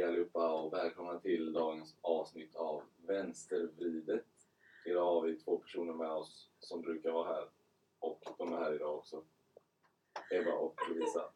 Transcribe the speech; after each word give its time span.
Hej 0.00 0.08
allihopa 0.08 0.52
och 0.52 0.72
välkomna 0.72 1.18
till 1.18 1.52
dagens 1.52 1.96
avsnitt 2.00 2.56
av 2.56 2.82
Vänstervridet. 3.06 4.26
Idag 4.86 5.04
har 5.04 5.22
vi 5.22 5.36
två 5.36 5.58
personer 5.58 5.92
med 5.92 6.10
oss 6.10 6.50
som 6.58 6.82
brukar 6.82 7.10
vara 7.10 7.32
här 7.34 7.48
och 7.98 8.22
de 8.38 8.52
är 8.52 8.56
här 8.56 8.74
idag 8.74 8.98
också. 8.98 9.24
Eva 10.30 10.52
och 10.52 10.80
Lovisa. 10.88 11.32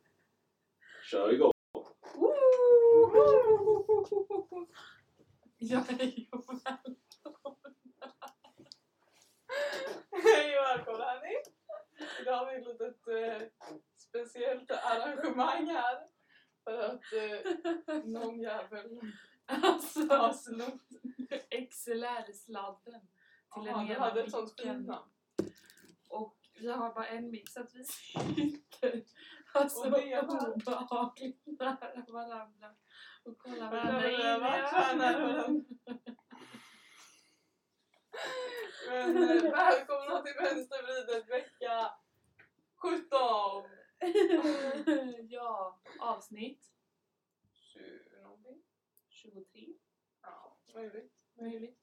Kör 1.10 1.32
igång! 1.32 1.52
Jag 5.58 5.80
hej 5.80 6.28
och 6.32 6.48
välkomna! 6.48 6.96
Hej 10.10 10.58
och 10.58 10.64
välkomna 10.64 11.04
hörni! 11.04 11.42
Idag 12.20 12.36
har 12.36 12.52
vi 12.52 12.60
ett 12.60 12.66
litet 12.66 13.08
eh, 13.08 13.48
speciellt 13.96 14.70
arrangemang 14.70 15.66
här. 15.66 16.13
För 16.64 16.78
att 16.78 17.12
eh, 17.12 18.04
någon 18.04 18.40
jävel 18.40 19.00
Alltså, 19.46 20.00
har 20.00 20.32
snott. 20.32 20.88
XLR-sladden 21.70 23.00
till 23.54 23.64
den 23.64 23.90
ena 23.90 23.98
hade 23.98 24.22
ett 24.22 24.30
sånt 24.30 24.60
fint 24.60 24.86
namn. 24.86 25.10
Och 26.08 26.36
vi 26.60 26.70
har 26.70 26.94
bara 26.94 27.06
en 27.06 27.30
så 27.50 27.60
att 27.60 27.74
vi 27.74 27.84
sitter 27.84 29.04
alltså 29.52 29.84
Och 29.84 29.90
det 29.90 30.12
är 30.12 30.52
obehagligt 30.54 31.46
nära 31.46 32.04
varandra 32.08 32.74
och 33.24 33.38
kollar 33.38 33.70
varandra 33.70 34.10
in 34.10 34.20
i 34.20 34.24
ögonen. 34.24 35.64
Men 38.88 39.16
eh, 39.16 39.42
välkomna 39.42 40.22
till 40.22 40.34
Vänstervridet 40.38 41.30
vecka 41.30 41.92
17! 42.76 43.83
ja, 45.28 45.78
avsnitt 46.00 46.72
20 47.52 48.22
någonting. 48.22 48.62
23, 49.08 49.74
Ja, 50.22 50.56
möjligt. 50.74 51.12
möjligt. 51.34 51.78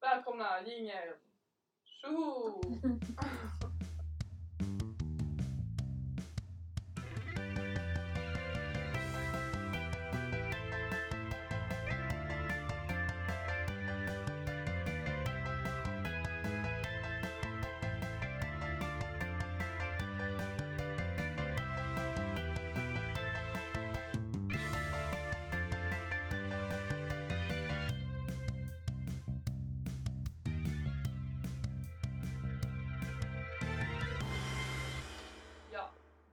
Välkomna 0.00 0.62
jingel! 0.66 1.14
Tjoho! 1.84 2.60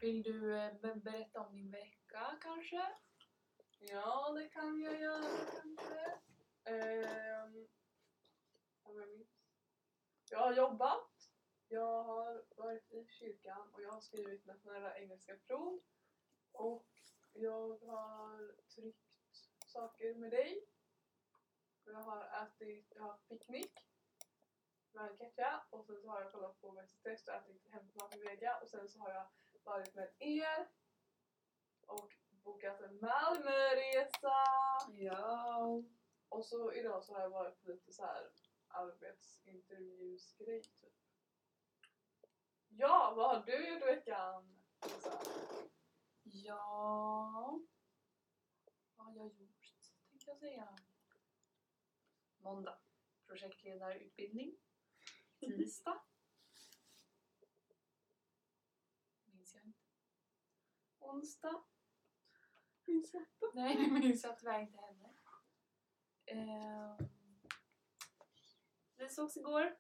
Vill 0.04 0.24
du 0.24 0.58
eh, 0.58 0.96
berätta 0.96 1.42
om 1.42 1.56
din 1.56 1.72
vecka 1.72 2.38
kanske? 2.42 2.96
Ja, 3.80 4.32
det 4.32 4.50
kan 4.50 4.82
jag 4.82 5.02
göra 5.02 5.46
kanske. 5.62 6.20
Ehm, 6.64 7.68
om 8.84 9.00
jag 9.00 9.10
minns. 9.10 9.28
Jag 10.30 10.40
har 10.40 10.54
jobbat. 10.54 11.32
Jag 11.68 12.04
har 12.04 12.46
varit 12.56 12.92
i 12.92 13.08
kyrkan 13.08 13.74
och 13.74 13.82
jag 13.82 13.92
har 13.92 14.02
skrivit 14.02 14.46
nationella 14.46 14.98
engelska 14.98 15.36
prov. 15.48 15.82
Och 16.52 16.88
jag 17.34 17.80
har 17.80 18.56
tryckt 18.76 19.36
saker 19.66 20.16
med 20.16 20.32
dig. 20.32 20.68
Jag 21.86 22.04
har 22.04 22.44
ätit, 22.44 22.92
jag 22.96 23.02
har 23.02 23.10
haft 23.10 23.28
picknick 23.28 23.88
med 24.92 25.18
Katja 25.18 25.64
och 25.70 25.86
sen 25.86 26.02
så 26.02 26.08
har 26.08 26.22
jag 26.22 26.32
kollat 26.32 26.62
på 26.62 26.72
Bäst 26.72 26.96
i 26.96 27.02
test 27.04 27.28
och 27.28 27.36
ätit 27.36 27.68
hämtmat 27.72 28.10
med 28.10 28.20
Vega 28.20 28.60
och 28.62 28.70
sen 28.70 28.90
så 28.90 29.00
har 29.00 29.14
jag 29.14 29.28
varit 29.64 29.96
med 29.96 30.14
er 30.20 30.68
och 31.88 32.14
bokat 32.44 32.82
en 32.82 33.00
Malmöresa. 33.00 34.44
Ja. 34.90 35.84
Och 36.30 36.46
så 36.46 36.74
idag 36.74 37.04
så 37.04 37.14
har 37.14 37.22
jag 37.22 37.30
varit 37.30 37.62
på 37.62 37.68
lite 37.68 37.94
så 37.94 38.06
här 38.06 38.32
arbetsintervjusgrej 38.68 40.64
typ. 40.64 40.94
Ja, 42.68 43.14
vad 43.16 43.30
har 43.30 43.46
du 43.46 43.70
gjort 43.70 43.84
i 43.84 43.86
veckan? 43.86 44.62
Ja... 46.24 47.60
Vad 48.96 49.06
har 49.06 49.16
jag 49.16 49.34
gjort, 49.34 49.74
tänkte 50.10 50.32
jag 50.32 50.38
säga. 50.38 50.76
Måndag. 52.38 52.80
Projektledarutbildning. 53.26 54.58
Tisdag. 55.40 56.04
Minns 59.26 59.54
jag 59.54 59.64
inte. 59.64 59.80
Onsdag. 61.14 61.64
Minns 62.86 63.14
jag 63.14 63.22
inte. 63.22 63.52
Nej, 63.54 63.76
det 63.86 63.92
minns 63.92 64.24
jag 64.24 64.40
tyvärr 64.40 64.62
inte 64.62 64.78
heller. 64.78 65.14
Ehm, 66.26 66.98
vi 68.96 69.10
sågs 69.10 69.38
igår. 69.38 69.78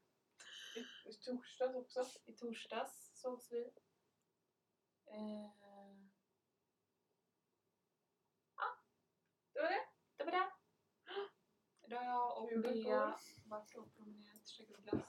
I, 0.75 1.09
I 1.09 1.13
torsdags 1.13 1.75
också. 1.75 2.05
I 2.25 2.33
torsdags 2.33 3.21
sågs 3.21 3.51
vi. 3.51 3.71
Ehm, 5.05 6.11
Det 9.53 9.61
var 9.61 9.69
det. 9.69 9.87
Det 10.17 10.23
var 10.23 10.31
det. 10.31 10.51
Idag 11.85 11.97
har 11.97 12.05
jag 12.05 12.41
och 12.41 12.49
det 12.49 12.57
Bea 12.57 13.19
varit 13.45 13.75
och 13.75 13.93
promenerat, 13.93 14.47
käkat 14.47 14.77
glass. 14.77 15.03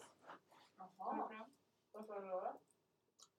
Jaha. 0.77 0.89
Jaha. 0.99 1.51
Varför 1.93 2.23
då? 2.23 2.41
då? 2.41 2.61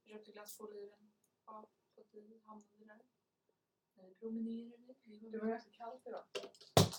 Köpte 0.03 0.31
glass 0.31 0.57
på 0.57 0.63
Oliven. 0.63 1.11
Ja, 1.45 1.69
så 1.95 2.01
att 2.01 2.13
vi 2.13 2.39
hamnade 2.45 2.85
där. 2.85 2.99
Vi 4.07 4.15
promenerade. 4.15 4.95
Det 5.03 5.37
var 5.37 5.47
ganska 5.47 5.71
kallt 5.71 6.07
idag. 6.07 6.23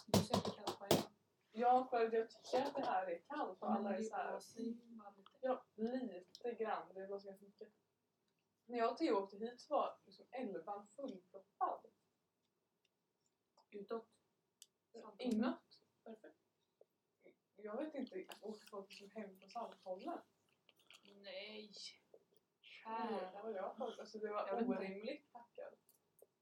Du 0.07 0.19
sökte 0.19 0.51
glass 0.51 0.81
varje 0.81 0.97
dag. 0.97 1.11
Ja, 1.53 1.87
för 1.91 2.13
jag 2.13 2.31
tycker 2.31 2.63
att 2.67 2.75
det 2.75 2.85
här 2.87 3.07
är 3.07 3.19
kallt 3.19 3.63
och 3.63 3.73
alla 3.73 3.95
är 3.95 3.99
det 3.99 4.05
så 4.05 4.17
här. 4.17 4.31
blåser 4.31 4.97
bara 4.97 5.11
lite. 5.11 5.31
Ja, 5.41 5.65
lite 6.45 6.65
grann. 6.65 6.95
Det 6.95 7.07
blåser 7.07 7.29
ganska 7.29 7.45
mycket. 7.45 7.69
När 8.67 8.79
jag 8.79 8.93
och 8.93 8.99
Theo 8.99 9.15
åkte 9.15 9.37
hit 9.37 9.61
så 9.61 9.75
var 9.75 9.99
liksom 10.05 10.27
elvan 10.31 10.87
fullproppad. 10.87 11.87
Utåt. 13.71 14.09
Inåt. 15.19 15.81
Varför? 16.03 16.35
Jag 17.57 17.77
vet 17.77 17.95
inte. 17.95 18.27
Åkte 18.41 18.67
folk 18.67 18.91
liksom 18.91 19.11
hem 19.11 19.39
från 19.39 19.51
Saltholmen? 19.51 20.19
Nej. 21.23 21.73
Jag 23.55 23.77
folk. 23.77 23.99
Alltså 23.99 24.19
det 24.19 24.33
var 24.33 24.47
Jag 24.49 24.69
orimligt 24.69 25.33
packad. 25.33 25.73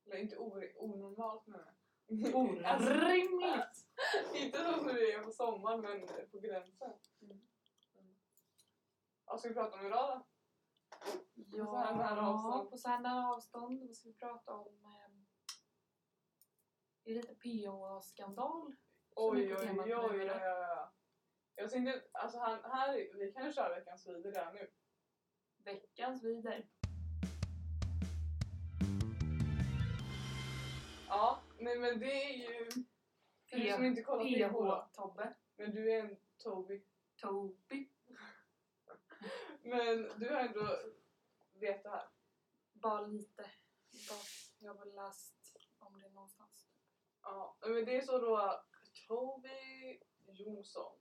Eller 0.06 0.16
inte 0.16 0.36
ori- 0.36 0.72
onormalt. 0.76 1.44
Alltså, 1.48 2.90
Orimligt! 2.94 3.86
inte 4.34 4.58
som 4.58 4.86
det 4.86 5.12
är 5.12 5.22
på 5.24 5.30
sommaren 5.30 5.80
men 5.80 6.30
på 6.30 6.38
gränsen. 6.38 6.92
Mm. 7.22 7.40
Vad 9.24 9.40
ska 9.40 9.48
vi 9.48 9.54
prata 9.54 9.78
om 9.80 9.86
idag 9.86 10.08
då? 10.18 10.26
Ja, 11.34 11.64
så 11.64 11.76
här 11.76 11.94
nära 11.96 12.28
avstånd. 12.28 12.70
på 12.70 12.76
så 12.78 12.88
här 12.88 13.00
nära 13.00 13.34
avstånd. 13.34 13.80
Vad 13.86 13.96
ska 13.96 14.08
vi 14.08 14.14
prata 14.14 14.54
om? 14.54 14.84
ehm, 14.84 15.26
Det 17.04 17.10
är 17.10 17.14
lite 17.14 17.34
PH-skandal. 17.34 18.74
Oj, 19.16 19.54
på 19.54 19.60
oj, 19.60 19.80
oj, 19.84 19.94
oj, 19.96 20.20
oj. 20.20 20.30
Jag 21.54 21.70
tänkte, 21.70 22.02
alltså 22.12 22.38
han, 22.38 22.64
här, 22.64 23.08
vi 23.18 23.32
kan 23.32 23.46
ju 23.46 23.52
köra 23.52 23.74
veckans 23.74 24.06
video 24.06 24.30
redan 24.30 24.54
nu. 24.54 24.70
Veckans 25.64 26.22
vider. 26.24 26.66
Ja, 31.08 31.42
nej 31.58 31.78
men 31.78 32.00
det 32.00 32.24
är 32.24 32.36
ju... 32.36 32.70
För 33.50 33.58
du 33.58 33.72
som 33.72 33.84
inte 33.84 34.02
kollar 34.02 34.24
PH, 34.24 34.52
PH-Tobbe. 34.52 35.34
men 35.56 35.74
du 35.74 35.92
är 35.92 36.04
en 36.04 36.16
Toby. 36.36 36.84
Toby. 37.16 37.88
Men 39.62 40.10
du 40.18 40.28
har 40.28 40.40
ändå 40.40 40.78
vet 41.52 41.82
det 41.82 41.90
här. 41.90 42.08
Bara 42.72 43.06
lite. 43.06 43.42
Bara, 44.08 44.24
jag 44.58 44.74
har 44.74 44.84
väl 44.84 44.94
läst 44.94 45.56
om 45.78 46.00
det 46.00 46.08
någonstans. 46.08 46.68
Ja, 47.22 47.56
men 47.60 47.84
det 47.84 47.96
är 47.96 48.02
så 48.02 48.18
då 48.18 48.62
Toby 49.08 50.00
Jonsson. 50.26 50.98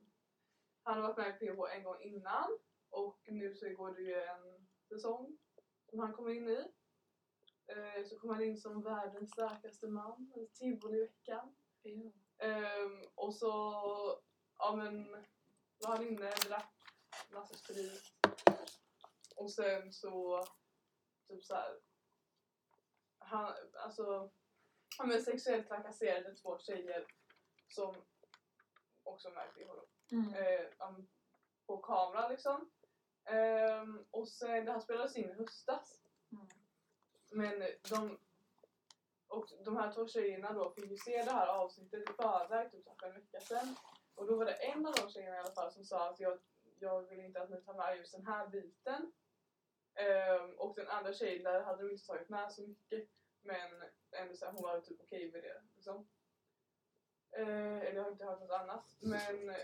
Han 0.84 0.96
har 0.96 1.02
varit 1.02 1.18
med 1.18 1.30
i 1.30 1.56
PH 1.56 1.76
en 1.76 1.84
gång 1.84 2.02
innan 2.02 2.60
och 2.94 3.20
nu 3.28 3.56
så 3.56 3.70
går 3.70 3.92
det 3.94 4.02
ju 4.02 4.14
en 4.22 4.68
säsong 4.90 5.38
som 5.90 6.00
han 6.00 6.14
kommer 6.14 6.32
in 6.32 6.50
i. 6.50 6.72
Eh, 7.68 8.06
så 8.06 8.20
kommer 8.20 8.34
han 8.34 8.44
in 8.44 8.58
som 8.58 8.82
världens 8.84 9.32
starkaste 9.32 9.88
man 9.88 10.32
i 10.36 10.48
Tivoliveckan. 10.48 11.56
Ja. 11.82 12.12
Ehm, 12.38 13.02
och 13.16 13.36
så, 13.36 13.52
ja 14.58 14.76
men, 14.76 15.12
var 15.78 15.96
han 15.96 16.08
inne, 16.08 16.30
drack 16.48 16.74
massa 17.32 17.54
sprit. 17.54 18.04
Och 19.36 19.52
sen 19.52 19.94
så, 19.94 20.44
typ 21.28 21.44
så 21.44 21.54
här. 21.56 21.80
Han, 23.18 23.54
alltså, 23.74 24.32
ja, 24.98 25.06
men 25.06 25.24
sexuellt 25.24 25.68
trakasserade 25.68 26.36
två 26.36 26.60
tjejer 26.60 27.06
som 27.68 27.96
också 29.04 29.30
märkte 29.30 29.64
då 29.66 29.86
Mm. 30.12 30.34
eh, 30.34 30.90
på 31.66 31.78
kamera 31.78 32.30
liksom. 32.30 32.72
Ehm, 33.26 34.06
och 34.12 34.28
sen, 34.28 34.66
det 34.66 34.72
här 34.72 34.80
spelades 34.80 35.16
in 35.16 35.30
i 35.30 35.34
höstas. 35.34 36.02
Mm. 36.32 36.48
Men 37.30 37.70
de, 37.90 38.20
och 39.28 39.46
de 39.66 39.78
här 39.78 39.92
två 39.92 40.08
tjejerna 40.08 40.54
då 40.54 40.72
fick 40.72 40.92
ju 40.92 40.98
se 40.98 41.24
det 41.24 41.32
här 41.32 41.48
avsnittet 41.48 42.10
i 42.10 42.14
förväg, 42.14 42.72
typ 42.72 43.00
för 43.00 43.08
en 43.08 43.14
vecka 43.14 43.40
sedan. 43.40 43.76
Och 44.16 44.28
då 44.28 44.36
var 44.36 44.46
det 44.46 44.54
en 44.54 44.86
av 44.86 44.94
de 44.94 45.10
tjejerna 45.10 45.36
i 45.36 45.40
alla 45.40 45.52
fall 45.52 45.72
som 45.72 45.86
sa 45.86 46.10
att 46.10 46.20
jag, 46.20 46.40
jag 46.80 47.02
vill 47.02 47.20
inte 47.20 47.42
att 47.42 47.50
ni 47.50 47.62
tar 47.62 47.74
med 47.74 47.98
just 47.98 48.14
den 48.14 48.26
här 48.26 48.48
biten. 48.48 49.12
Ehm, 49.96 50.56
och 50.60 50.76
den 50.76 50.88
andra 50.88 51.14
tjejen 51.14 51.44
där 51.44 51.62
hade 51.62 51.84
de 51.84 51.92
inte 51.92 52.06
tagit 52.06 52.30
med 52.30 52.52
så 52.52 52.62
mycket. 52.62 53.10
Men 53.42 53.84
ändå 54.12 54.36
så 54.36 54.46
här, 54.46 54.52
hon 54.52 54.64
var 54.64 54.82
typ 54.82 55.02
okej 55.02 55.32
med 55.32 55.44
det. 55.44 55.62
Liksom. 55.76 56.08
Eh, 57.32 57.78
eller 57.78 57.96
jag 57.96 58.04
har 58.04 58.12
inte 58.12 58.26
hört 58.26 58.40
något 58.40 58.62
annat. 58.62 58.96
Men 59.00 59.56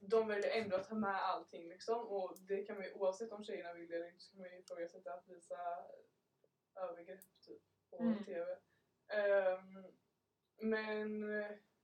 de 0.00 0.28
väljer 0.28 0.50
ändå 0.50 0.76
att 0.76 0.88
ta 0.88 0.94
med 0.94 1.22
allting 1.24 1.68
liksom. 1.68 2.08
Och 2.08 2.38
det 2.48 2.64
kan 2.64 2.76
man 2.76 2.84
ju 2.84 2.92
oavsett 2.92 3.32
om 3.32 3.44
tjejerna 3.44 3.72
vill 3.72 3.88
det 3.88 3.96
eller 3.96 4.08
inte 4.08 4.20
så 4.20 4.30
kan 4.30 4.40
man 4.40 4.50
ju 4.50 4.58
ifrågasätta 4.58 5.12
att 5.12 5.28
visa 5.28 5.58
övergrepp 6.74 7.20
typ 7.46 7.62
på 7.90 7.96
Mm. 7.96 8.24
TV. 8.24 8.56
Ehm, 9.08 9.84
men, 10.56 11.22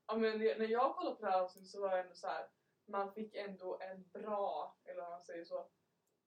ja, 0.06 0.16
men 0.16 0.38
när 0.38 0.68
jag 0.68 0.96
kollade 0.96 1.16
på 1.16 1.22
det 1.24 1.30
här 1.30 1.40
avsnittet 1.40 1.70
så 1.70 1.80
var 1.80 1.90
det 1.90 2.02
ändå 2.02 2.14
så 2.14 2.26
här. 2.26 2.48
man 2.88 3.12
fick 3.12 3.34
ändå 3.34 3.78
en 3.80 4.08
bra, 4.10 4.76
eller 4.84 5.04
om 5.04 5.10
man 5.10 5.22
säger 5.24 5.44
så, 5.44 5.68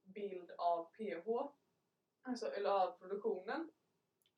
bild 0.03 0.51
av 0.51 0.83
PH. 0.85 1.27
Alltså, 2.21 2.51
eller 2.51 2.69
av 2.69 2.91
produktionen. 2.91 3.71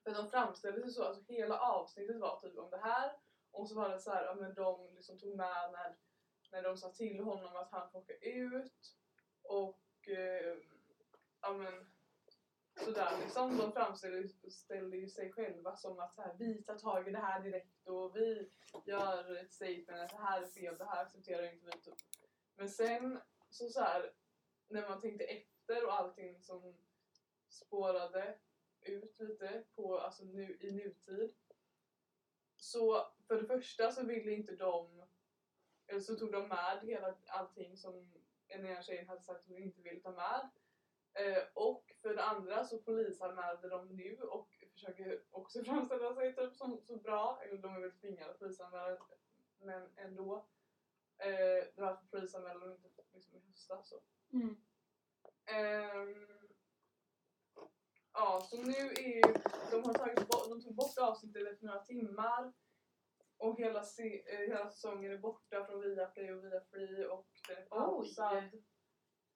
För 0.03 0.11
de 0.11 0.29
framställde 0.29 0.81
sig 0.81 0.91
så, 0.91 1.03
alltså 1.03 1.21
hela 1.33 1.59
avsnittet 1.59 2.19
var 2.19 2.39
typ 2.39 2.57
om 2.57 2.69
det 2.69 2.77
här. 2.77 3.11
Och 3.51 3.69
så 3.69 3.75
var 3.75 3.89
det 3.89 3.99
så 3.99 4.11
här, 4.11 4.25
ja 4.25 4.33
men 4.35 4.53
de 4.53 4.95
liksom 4.95 5.19
tog 5.19 5.35
med 5.37 5.71
när, 5.71 5.97
när 6.51 6.63
de 6.63 6.77
sa 6.77 6.91
till 6.91 7.19
honom 7.19 7.55
att 7.55 7.71
han 7.71 7.91
får 7.91 7.99
åka 7.99 8.13
ut. 8.13 8.95
Och 9.41 10.09
eh, 10.09 10.57
ja 11.41 11.53
men 11.53 11.91
sådär 12.85 13.17
liksom. 13.23 13.57
De 13.57 13.71
framställde 13.71 14.97
ju 14.97 15.09
sig 15.09 15.31
själva 15.31 15.75
som 15.75 15.99
att 15.99 16.13
så 16.13 16.21
här, 16.21 16.35
vi 16.39 16.63
tar 16.63 16.77
tag 16.77 17.07
i 17.07 17.11
det 17.11 17.19
här 17.19 17.43
direkt 17.43 17.87
och 17.87 18.15
vi 18.15 18.49
gör 18.85 19.35
ett 19.35 19.51
statement 19.51 19.89
att 19.89 20.09
det 20.09 20.23
här 20.23 20.41
är 20.41 20.47
fel, 20.47 20.77
det 20.77 20.85
här 20.85 21.01
accepterar 21.01 21.53
inte 21.53 21.65
vi. 21.65 21.71
Typ. 21.71 21.95
Men 22.55 22.69
sen 22.69 23.19
så, 23.49 23.69
så 23.69 23.81
här, 23.81 24.13
när 24.67 24.89
man 24.89 25.01
tänkte 25.01 25.23
efter 25.23 25.85
och 25.85 25.93
allting 25.93 26.41
som 26.41 26.75
spårade 27.49 28.37
ut 28.81 29.19
lite 29.19 29.63
på, 29.75 29.99
alltså 29.99 30.23
nu, 30.23 30.57
i 30.61 30.71
nutid. 30.71 31.33
Så 32.55 33.07
för 33.27 33.41
det 33.41 33.47
första 33.47 33.91
så 33.91 34.03
ville 34.03 34.31
inte 34.31 34.55
de, 34.55 35.00
eller 35.91 36.01
så 36.01 36.15
tog 36.15 36.31
de 36.31 36.47
med 36.47 36.79
hela 36.81 37.15
allting 37.27 37.77
som 37.77 38.11
den 38.47 38.65
ena 38.65 38.81
tjejen 38.81 39.07
hade 39.07 39.21
sagt 39.21 39.39
att 39.39 39.47
hon 39.47 39.57
inte 39.57 39.81
ville 39.81 39.99
ta 39.99 40.11
med. 40.11 40.49
Eh, 41.13 41.43
och 41.53 41.95
för 42.01 42.15
det 42.15 42.23
andra 42.23 42.65
så 42.65 42.77
polisanmälde 42.77 43.69
de 43.69 43.87
nu 43.87 44.17
och 44.21 44.49
försöker 44.73 45.23
också 45.31 45.63
framställa 45.65 46.15
sig 46.15 46.35
typ 46.35 46.55
som 46.55 46.81
så 46.81 46.97
bra, 46.97 47.41
eller 47.43 47.57
de 47.57 47.75
är 47.75 47.79
väl 47.79 47.91
tvingade 47.91 48.31
att 48.31 48.39
polisanmäla 48.39 48.97
men 49.59 49.89
ändå. 49.95 50.45
Eh, 51.17 51.67
varför 51.75 52.05
polisanmälde 52.05 52.67
de 52.67 52.71
inte 52.71 53.03
liksom 53.13 53.35
i 53.35 53.39
höstas 53.39 53.89
så. 53.89 54.01
Mm. 54.33 54.61
Ehm, 55.45 56.27
ja, 58.13 58.47
så 58.49 58.57
nu 58.57 58.73
är 58.73 59.15
ju, 59.15 59.21
de 59.71 59.83
har 59.83 59.93
tagit 59.93 60.27
bort, 60.27 60.49
de 60.49 60.61
tog 60.61 60.75
bort 60.75 60.97
avsnittet 60.97 61.47
efter 61.47 61.65
några 61.65 61.83
timmar 61.83 62.53
och 63.41 63.59
hela, 63.59 63.83
se, 63.83 64.33
eh, 64.33 64.39
hela 64.39 64.69
säsongen 64.69 65.11
är 65.11 65.17
borta 65.17 65.65
från 65.65 65.81
Viaplay 65.81 66.31
och 66.31 66.43
Viafree 66.43 67.05
och 67.07 67.27
den 67.47 67.57
är 67.57 67.65
pausad. 67.65 68.43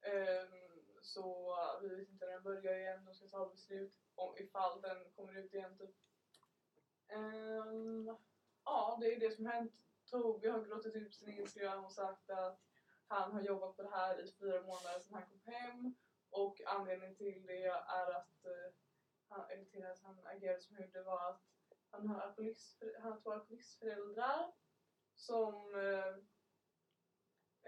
Ehm, 0.02 0.82
så 1.02 1.56
vi 1.82 1.96
vet 1.96 2.10
inte 2.10 2.26
när 2.26 2.34
den 2.34 2.44
börjar 2.44 2.80
igen, 2.80 3.06
de 3.06 3.14
ska 3.14 3.28
ta 3.28 3.50
beslut 3.50 3.94
om 4.16 4.38
ifall 4.38 4.82
den 4.82 5.12
kommer 5.16 5.38
ut 5.38 5.54
igen 5.54 5.78
typ. 5.78 5.96
Ehm, 7.08 8.18
ja, 8.66 8.98
det 9.02 9.14
är 9.14 9.20
det 9.20 9.36
som 9.36 9.46
hänt. 9.46 9.74
Toby 10.06 10.48
har 10.48 10.62
gråtit 10.62 10.96
ut 10.96 11.16
sin 11.16 11.30
Instagram 11.30 11.86
och 11.86 11.92
sagt 11.92 12.30
att 12.30 12.62
han 13.08 13.32
har 13.32 13.42
jobbat 13.42 13.78
på 13.78 13.84
det 13.84 13.90
här 13.90 14.24
i 14.24 14.32
fyra 14.32 14.62
månader 14.62 15.00
sedan 15.00 15.14
han 15.14 15.30
kom 15.30 15.54
hem 15.54 15.96
och 16.30 16.62
anledningen 16.66 17.16
till 17.16 17.46
det 17.46 17.66
är 17.66 18.12
att 18.12 18.46
eh, 18.46 18.74
han, 19.30 19.50
eller 19.50 19.66
till 19.66 19.86
att 19.86 20.02
han 20.02 20.28
agerade 20.28 20.62
som 20.62 20.76
han 20.76 20.86
gjorde 20.86 21.04
var 21.04 21.30
att 21.30 21.55
han 21.90 22.08
har, 22.08 22.20
alkoholist, 22.22 22.84
han 23.02 23.12
har 23.12 23.20
två 23.20 23.32
alkoholistföräldrar 23.34 24.52
som 25.16 25.76
eh, 25.76 26.16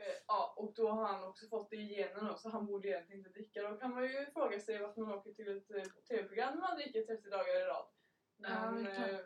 eh, 0.04 0.16
ja, 0.28 0.54
och 0.58 0.74
då 0.74 0.90
har 0.90 1.06
han 1.08 1.24
också 1.24 1.48
fått 1.48 1.70
det 1.70 1.76
i 1.76 1.96
genen 1.96 2.38
så 2.38 2.50
han 2.50 2.66
borde 2.66 2.88
egentligen 2.88 3.20
inte 3.20 3.32
dricka. 3.32 3.70
Då 3.70 3.78
kan 3.78 3.94
man 3.94 4.04
ju 4.04 4.26
fråga 4.26 4.60
sig 4.60 4.80
varför 4.82 5.02
man 5.02 5.14
åker 5.14 5.32
till 5.32 5.58
ett 5.58 5.72
eh, 5.72 5.84
tv-program 6.08 6.54
när 6.54 6.62
man 6.62 6.78
dricker 6.78 7.06
30 7.06 7.30
dagar 7.30 7.56
i 7.62 7.64
rad. 7.64 7.88
Ja, 8.38 8.72
Men, 8.72 8.84
verkligen. 8.84 9.16
eh, 9.16 9.26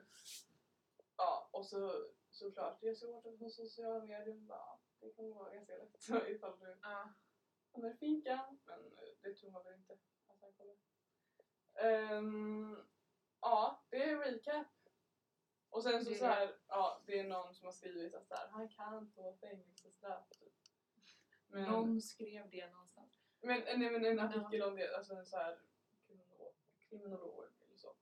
ja, 1.17 1.49
och 1.51 1.65
så 1.65 2.05
såklart, 2.29 2.77
det 2.81 2.87
är 2.89 2.93
svårt 2.93 3.25
att 3.25 3.39
på 3.39 3.49
sociala 3.49 4.05
medier 4.05 4.35
bara, 4.35 4.79
det 4.99 5.09
kan 5.09 5.31
vara 5.33 5.53
ganska 5.53 5.75
lätt 5.75 6.09
ifall 6.29 6.59
du 6.59 6.77
Ja. 6.81 7.13
i 7.93 7.97
finkan, 7.97 8.59
men 8.65 8.79
eh, 8.79 9.13
det 9.21 9.33
tror 9.33 9.51
man 9.51 9.63
väl 9.63 9.73
inte 9.73 9.93
att 9.93 10.39
han 10.41 10.51
kommer. 10.53 10.75
Ehm, 11.73 12.77
ja, 13.41 13.83
det 13.89 14.03
är 14.03 14.17
recap. 14.17 14.67
Och 15.71 15.83
sen 15.83 16.05
så, 16.05 16.13
så 16.13 16.25
här, 16.25 16.55
ja, 16.67 17.01
det 17.05 17.19
är 17.19 17.23
någon 17.23 17.53
som 17.53 17.65
har 17.65 17.71
skrivit 17.71 18.15
att 18.15 18.27
så 18.27 18.35
här, 18.35 18.47
han 18.47 18.69
kan 18.69 19.11
få 19.15 19.33
fängelsestraff. 19.41 20.23
Men, 21.47 21.71
Någon 21.71 22.01
skrev 22.01 22.49
det 22.49 22.69
någonstans. 22.71 23.09
men, 23.41 23.61
nej, 23.79 23.91
men 23.91 24.05
en 24.05 24.19
artikel 24.19 24.61
om 24.61 24.75
det, 24.75 24.95
alltså 24.97 25.13
en 25.13 25.25
så 25.25 25.37
här 25.37 25.59
kriminolog, 26.07 26.53
kriminolog 26.89 27.45
eller 27.65 27.77
så. 27.77 27.95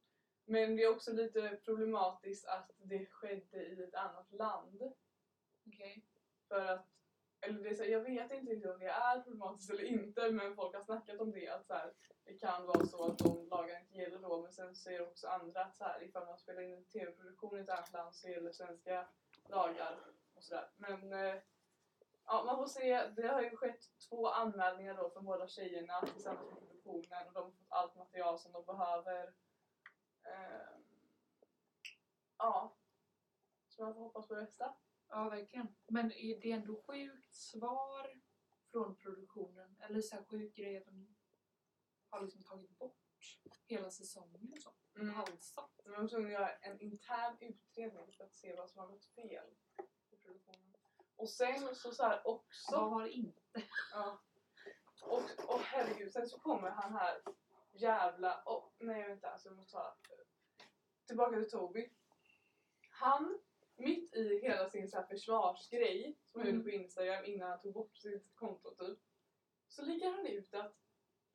Men 0.45 0.75
det 0.75 0.83
är 0.83 0.95
också 0.95 1.13
lite 1.13 1.59
problematiskt 1.65 2.47
att 2.47 2.71
det 2.77 3.05
skedde 3.05 3.65
i 3.65 3.83
ett 3.83 3.95
annat 3.95 4.31
land. 4.31 4.81
Okej. 5.67 6.05
För 6.47 6.65
att, 6.65 6.87
eller 7.41 7.63
det 7.63 7.69
är 7.69 7.75
så, 7.75 7.83
här, 7.83 7.89
jag 7.89 8.01
vet 8.01 8.31
inte 8.31 8.51
riktigt 8.51 8.71
om 8.71 8.79
det 8.79 8.85
är 8.85 9.21
problematiskt 9.21 9.69
eller 9.69 9.83
inte 9.83 10.31
men 10.31 10.55
folk 10.55 10.75
har 10.75 10.83
snackat 10.83 11.19
om 11.19 11.31
det 11.31 11.49
att 11.49 11.67
så 11.67 11.73
här, 11.73 11.93
det 12.23 12.33
kan 12.33 12.65
vara 12.65 12.85
så 12.85 13.11
att 13.11 13.17
de 13.19 13.48
men 14.49 14.53
sen 14.53 14.75
säger 14.75 15.07
också 15.07 15.27
andra 15.27 15.61
att 15.61 15.75
så 15.75 15.83
här, 15.83 16.03
ifall 16.03 16.25
man 16.25 16.37
spelar 16.37 16.61
in 16.61 16.73
en 16.73 16.85
tv-produktion 16.85 17.57
i 17.57 17.61
ett 17.61 17.69
annat 17.69 17.93
land 17.93 18.15
så 18.15 18.29
gäller 18.29 18.51
svenska 18.51 19.07
lagar 19.49 19.99
och 20.35 20.43
sådär. 20.43 20.69
Men 20.77 21.13
eh, 21.13 21.35
ja, 22.25 22.43
man 22.45 22.57
får 22.57 22.67
se, 22.67 23.07
det 23.07 23.27
har 23.27 23.41
ju 23.41 23.55
skett 23.55 23.85
två 24.09 24.27
anmälningar 24.29 24.97
då 24.97 25.09
från 25.09 25.25
båda 25.25 25.47
tjejerna 25.47 26.01
tillsammans 26.13 26.51
med 26.51 26.59
produktionen 26.59 27.27
och 27.27 27.33
de 27.33 27.43
har 27.43 27.51
fått 27.51 27.67
allt 27.69 27.95
material 27.95 28.39
som 28.39 28.51
de 28.51 28.65
behöver. 28.65 29.33
Ehm, 30.23 30.83
ja, 32.37 32.75
så 33.67 33.83
man 33.83 33.93
får 33.93 34.01
hoppas 34.01 34.27
på 34.27 34.35
det 34.35 34.41
bästa. 34.41 34.75
Ja, 35.09 35.29
verkligen. 35.29 35.75
Men 35.87 36.11
är 36.11 36.41
det 36.41 36.51
ändå 36.51 36.81
sjukt 36.87 37.35
svar 37.35 38.21
från 38.71 38.95
produktionen? 38.95 39.75
Eller 39.79 40.01
så 40.01 40.15
här 40.15 40.23
sjuk 40.23 40.55
grej 40.55 40.77
att 40.77 40.85
de 40.85 41.15
har 42.09 42.21
liksom 42.21 42.43
tagit 42.43 42.77
bort 42.77 43.08
hela 43.67 43.91
säsongen 43.91 44.53
och 44.53 44.61
så? 44.61 44.73
Mm. 44.95 45.15
Halsat. 45.15 45.71
De 45.83 45.91
var 45.91 46.07
tvungna 46.07 46.27
att 46.27 46.33
göra 46.33 46.55
en 46.55 46.79
intern 46.79 47.37
utredning 47.39 48.13
för 48.13 48.23
att 48.23 48.35
se 48.35 48.55
vad 48.55 48.69
som 48.69 48.79
har 48.79 48.87
gått 48.87 49.05
fel 49.05 49.45
i 50.11 50.15
produktionen. 50.17 50.75
Och 51.15 51.29
sen 51.29 51.75
så, 51.75 51.91
så 51.91 52.03
här 52.03 52.27
också... 52.27 52.71
Vad 52.71 52.89
har 52.89 53.07
inte? 53.07 53.41
Ja. 53.93 54.21
Och, 55.01 55.23
och 55.47 55.59
herregud, 55.59 56.11
sen 56.11 56.27
så 56.29 56.39
kommer 56.39 56.69
han 56.69 56.93
här 56.93 57.21
jävla... 57.71 58.43
Oh, 58.45 58.69
nej 58.79 59.07
vänta, 59.07 59.29
alltså 59.29 59.49
jag 59.49 59.57
måste 59.57 59.71
ta... 59.71 59.97
Tillbaka 61.07 61.35
till 61.39 61.49
Toby. 61.49 61.89
Han, 62.89 63.39
mitt 63.75 64.13
i 64.15 64.39
hela 64.41 64.69
sin 64.69 64.87
så 64.89 64.97
här 64.97 65.05
försvarsgrej 65.05 66.17
som 66.31 66.41
han 66.41 66.47
Mm. 66.49 66.59
gjorde 66.59 66.69
på 66.71 66.75
Instagram 66.83 67.25
innan 67.25 67.49
han 67.49 67.59
tog 67.59 67.73
bort 67.73 67.97
sitt 67.97 68.35
konto 68.35 68.75
typ. 68.75 68.99
Så 69.67 69.81
lägger 69.85 70.11
han 70.11 70.25
ut 70.25 70.53
att 70.53 70.75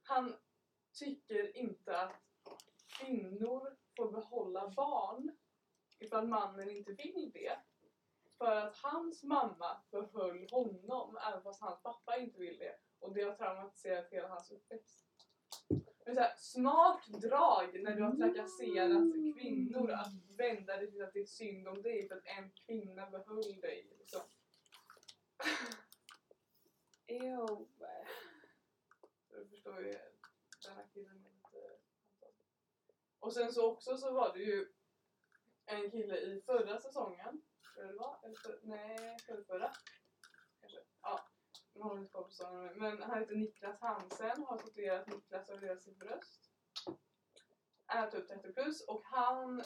han 0.02 0.36
tycker 0.94 1.56
inte 1.56 1.98
att 1.98 2.22
kvinnor 2.98 3.76
får 3.96 4.12
behålla 4.12 4.70
barn 4.76 5.36
ifall 5.98 6.28
mannen 6.28 6.70
inte 6.70 6.92
vill 6.92 7.30
det. 7.34 7.58
För 8.38 8.56
att 8.56 8.76
hans 8.76 9.22
mamma 9.22 9.82
behöll 9.90 10.48
honom 10.50 11.18
även 11.28 11.42
fast 11.42 11.60
hans 11.60 11.82
pappa 11.82 12.18
inte 12.18 12.40
vill 12.40 12.58
det. 12.58 12.76
Och 12.98 13.14
det 13.14 13.22
har 13.22 13.34
traumatiserat 13.34 14.10
hela 14.10 14.28
hans 14.28 14.50
uppväxt. 14.50 15.04
Men 16.06 16.14
så 16.14 16.20
här, 16.20 16.34
smart 16.36 17.06
drag 17.06 17.82
när 17.82 17.96
du 17.96 18.02
har 18.02 18.16
trakasserat 18.16 19.34
kvinnor 19.36 19.90
att 19.90 20.12
vända 20.36 20.76
det 20.76 20.86
till 20.86 21.02
att 21.02 21.12
det 21.12 21.20
är 21.20 21.26
synd 21.26 21.68
om 21.68 21.82
dig 21.82 22.08
för 22.08 22.14
att 22.14 22.26
en 22.26 22.50
kvinna 22.50 23.10
behöll 23.10 23.60
dig. 23.60 23.96
Liksom. 23.98 24.20
Ew. 27.06 27.66
Du 29.36 29.48
förstår 29.48 29.80
ju, 29.80 29.92
den. 31.04 31.24
Och 33.24 33.32
sen 33.32 33.52
så 33.52 33.72
också 33.72 33.96
så 33.96 34.12
var 34.12 34.32
det 34.32 34.42
ju 34.42 34.72
en 35.66 35.90
kille 35.90 36.16
i 36.16 36.42
förra 36.46 36.78
säsongen, 36.78 37.42
tror 37.74 37.84
det 37.84 37.98
var, 37.98 38.18
eller 38.24 38.34
för, 38.34 38.60
nej, 38.62 39.16
förra, 39.46 39.72
kanske. 40.60 40.78
Ja, 41.02 41.20
man 41.74 41.88
har 41.88 41.98
inte 41.98 42.10
koll 42.10 42.24
på 42.24 42.30
säsongen. 42.30 42.72
Men 42.78 43.02
han 43.02 43.18
heter 43.18 43.36
Niklas 43.36 43.80
Hansen, 43.80 44.44
har 44.44 44.58
tatuerat 44.58 45.06
Niklas 45.06 45.50
över 45.50 45.66
hela 45.66 45.80
sitt 45.80 45.98
bröst. 45.98 46.50
Är 47.86 48.10
typ 48.10 48.28
30 48.28 48.52
plus 48.52 48.88
och 48.88 49.02
han, 49.04 49.60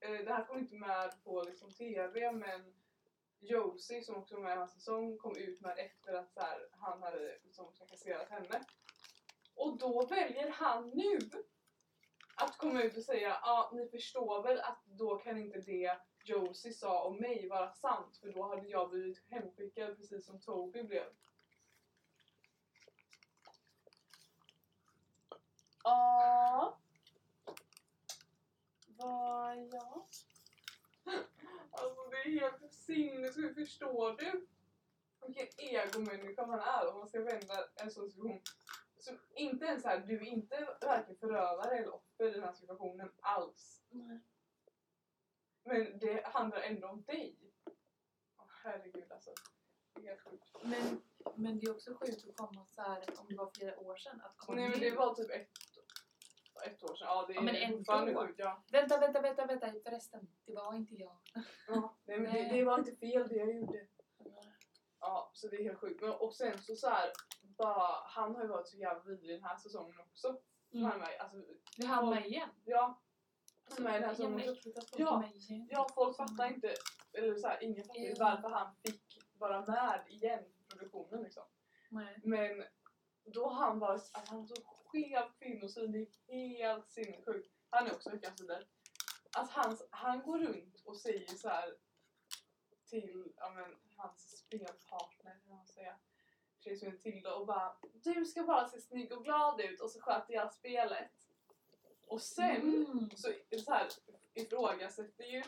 eh, 0.00 0.24
det 0.24 0.32
här 0.32 0.44
kom 0.44 0.58
inte 0.58 0.74
med 0.74 1.24
på 1.24 1.42
liksom 1.42 1.70
TV 1.70 2.32
men 2.32 2.74
Josie 3.40 4.02
som 4.02 4.16
också 4.16 4.34
var 4.34 4.42
med 4.42 4.54
i 4.54 4.58
hans 4.58 4.74
säsong 4.74 5.18
kom 5.18 5.36
ut 5.36 5.60
med 5.60 5.78
efter 5.78 6.14
att 6.14 6.32
så 6.32 6.40
här, 6.40 6.68
han 6.70 7.02
hade 7.02 7.38
liksom 7.42 7.74
trakasserat 7.74 8.28
henne. 8.28 8.64
Och 9.60 9.78
då 9.78 10.06
väljer 10.06 10.50
han 10.50 10.90
nu 10.90 11.18
att 12.34 12.58
komma 12.58 12.82
ut 12.82 12.96
och 12.96 13.02
säga 13.02 13.28
ja 13.28 13.38
ah, 13.42 13.70
ni 13.74 13.88
förstår 13.88 14.42
väl 14.42 14.60
att 14.60 14.84
då 14.84 15.16
kan 15.16 15.38
inte 15.38 15.60
det 15.60 15.98
Josie 16.24 16.72
sa 16.72 17.04
om 17.04 17.16
mig 17.16 17.48
vara 17.48 17.72
sant 17.72 18.16
för 18.16 18.32
då 18.32 18.42
hade 18.42 18.68
jag 18.68 18.90
blivit 18.90 19.24
hemskickad 19.30 19.96
precis 19.96 20.26
som 20.26 20.40
Toby 20.40 20.82
blev. 20.82 21.04
Ja. 25.84 26.78
Vad 28.86 29.68
ja. 29.72 30.06
Alltså 31.70 32.10
det 32.10 32.16
är 32.16 32.40
helt 32.40 32.74
sinnessjukt, 32.74 33.54
förstår 33.54 34.16
du? 34.16 34.46
Vilken 35.26 35.46
egomänniska 35.56 36.46
man 36.46 36.60
är 36.60 36.88
om 36.88 36.98
man 36.98 37.08
ska 37.08 37.20
vända 37.20 37.68
en 37.76 37.90
sån 37.90 38.10
situation. 38.10 38.40
Så 39.00 39.14
inte 39.34 39.64
ens 39.64 39.84
här, 39.84 39.98
du 39.98 40.16
är 40.16 40.24
inte 40.24 40.68
varken 40.80 41.16
förövare 41.16 41.78
eller 41.78 41.94
offer 41.94 42.28
i 42.28 42.30
den 42.30 42.42
här 42.42 42.52
situationen 42.52 43.12
alls. 43.20 43.82
Men 45.64 45.98
det 45.98 46.26
handlar 46.26 46.60
ändå 46.60 46.88
om 46.88 47.02
dig. 47.02 47.36
Åh, 48.38 48.44
herregud 48.64 49.12
alltså. 49.12 49.30
Det 49.94 50.00
är 50.00 50.06
helt 50.08 50.20
sjukt. 50.20 50.50
Men, 50.62 51.02
men 51.34 51.58
det 51.58 51.66
är 51.66 51.70
också 51.70 51.94
sjukt 51.94 52.28
att 52.28 52.36
komma 52.36 52.66
så 52.66 52.82
här 52.82 53.04
om 53.18 53.26
det 53.28 53.36
var 53.36 53.50
flera 53.58 53.78
år 53.78 53.96
sedan. 53.96 54.20
Att 54.24 54.36
komma 54.36 54.56
Nej 54.56 54.70
men 54.70 54.80
det 54.80 54.90
var 54.90 55.14
typ 55.14 55.30
ett, 55.30 55.48
ett 56.66 56.82
år 56.82 56.94
sedan. 56.96 57.06
Ja 57.08 57.24
det 57.26 57.32
är 57.32 57.34
Ja, 57.34 57.42
men 57.42 57.56
ändå. 57.56 57.76
fortfarande 57.76 58.14
sjukt. 58.14 58.38
Ja. 58.38 58.62
Vänta, 58.72 58.98
vänta, 59.00 59.20
vänta, 59.20 59.46
vänta 59.46 59.72
förresten. 59.84 60.28
Det 60.46 60.52
var 60.52 60.74
inte 60.74 60.94
jag. 60.94 61.18
Ja, 61.68 61.96
nej, 62.04 62.20
men 62.20 62.32
det, 62.34 62.42
Nej. 62.42 62.58
det 62.58 62.64
var 62.64 62.78
inte 62.78 62.96
fel 62.96 63.28
det 63.28 63.36
jag 63.36 63.54
gjorde. 63.54 63.86
Ja, 65.00 65.30
så 65.34 65.48
det 65.48 65.56
är 65.56 65.62
helt 65.64 65.78
sjukt. 65.78 66.00
Men, 66.00 66.10
och 66.10 66.34
sen 66.34 66.58
så, 66.58 66.76
så 66.76 66.88
här, 66.88 67.10
bara, 67.60 68.02
han 68.04 68.34
har 68.34 68.42
ju 68.42 68.48
varit 68.48 68.68
så 68.68 68.76
jävla 68.76 69.02
vidrig 69.02 69.30
den 69.36 69.44
här 69.44 69.56
säsongen 69.56 70.00
också. 70.00 70.40
Mm. 70.72 70.84
Han 70.84 70.94
är 70.94 70.98
med, 70.98 71.20
alltså, 71.20 71.36
Vi 71.76 71.86
hann 71.86 72.10
med 72.10 72.26
igen. 72.26 72.48
ja, 72.64 73.00
han 73.68 73.78
är 73.78 73.82
med 73.90 73.94
den 73.94 74.08
här 74.08 74.14
säsongen 74.14 74.50
också. 74.50 74.68
Ja. 74.96 75.24
är. 75.24 75.66
Ja, 75.70 75.88
folk 75.94 76.16
fattar 76.16 76.54
inte, 76.54 76.74
eller 77.12 77.34
så 77.34 77.48
här, 77.48 77.62
ingen 77.62 77.84
fattar 77.84 78.00
ju 78.00 78.14
varför 78.18 78.48
han 78.48 78.74
fick 78.84 79.18
vara 79.38 79.66
med 79.66 80.04
igen 80.08 80.44
i 80.44 80.64
produktionen 80.68 81.22
liksom. 81.22 81.44
Nej. 81.88 82.20
Men 82.24 82.64
då 83.24 83.48
han 83.48 83.78
varit, 83.78 84.10
alltså, 84.12 84.32
han 84.32 84.40
har 84.40 84.46
så 84.46 84.62
skev 84.64 85.22
kvinnosyn, 85.38 85.92
det 85.92 86.32
är 86.32 86.48
helt 86.48 86.90
sinnessjukt. 86.90 87.52
Han 87.70 87.86
är 87.86 87.92
också 87.92 88.10
veckans 88.10 88.40
vidare. 88.40 88.64
Att 89.36 89.50
han, 89.50 89.78
han 89.90 90.22
går 90.22 90.38
runt 90.38 90.82
och 90.84 90.96
säger 90.96 91.26
så 91.26 91.48
här 91.48 91.76
till 92.90 93.32
ja, 93.36 93.50
men, 93.50 93.76
hans 93.96 94.38
spelpartner, 94.38 95.40
vad 95.46 95.56
man 95.56 95.66
säger, 95.66 95.96
tjej 96.60 96.76
som 96.76 96.98
Tilda 96.98 97.34
och 97.34 97.46
bara 97.46 97.76
Du 97.92 98.24
ska 98.24 98.42
bara 98.42 98.68
se 98.68 98.80
snygg 98.80 99.12
och 99.12 99.24
glad 99.24 99.60
ut 99.60 99.80
och 99.80 99.90
så 99.90 100.00
sköter 100.00 100.34
jag 100.34 100.52
spelet. 100.52 101.10
Och 102.06 102.22
sen 102.22 102.56
Mm. 102.86 103.10
så, 103.16 103.32
så 103.64 103.72
här, 103.72 103.88
ifrågasätter 104.34 105.24
ju 105.24 105.42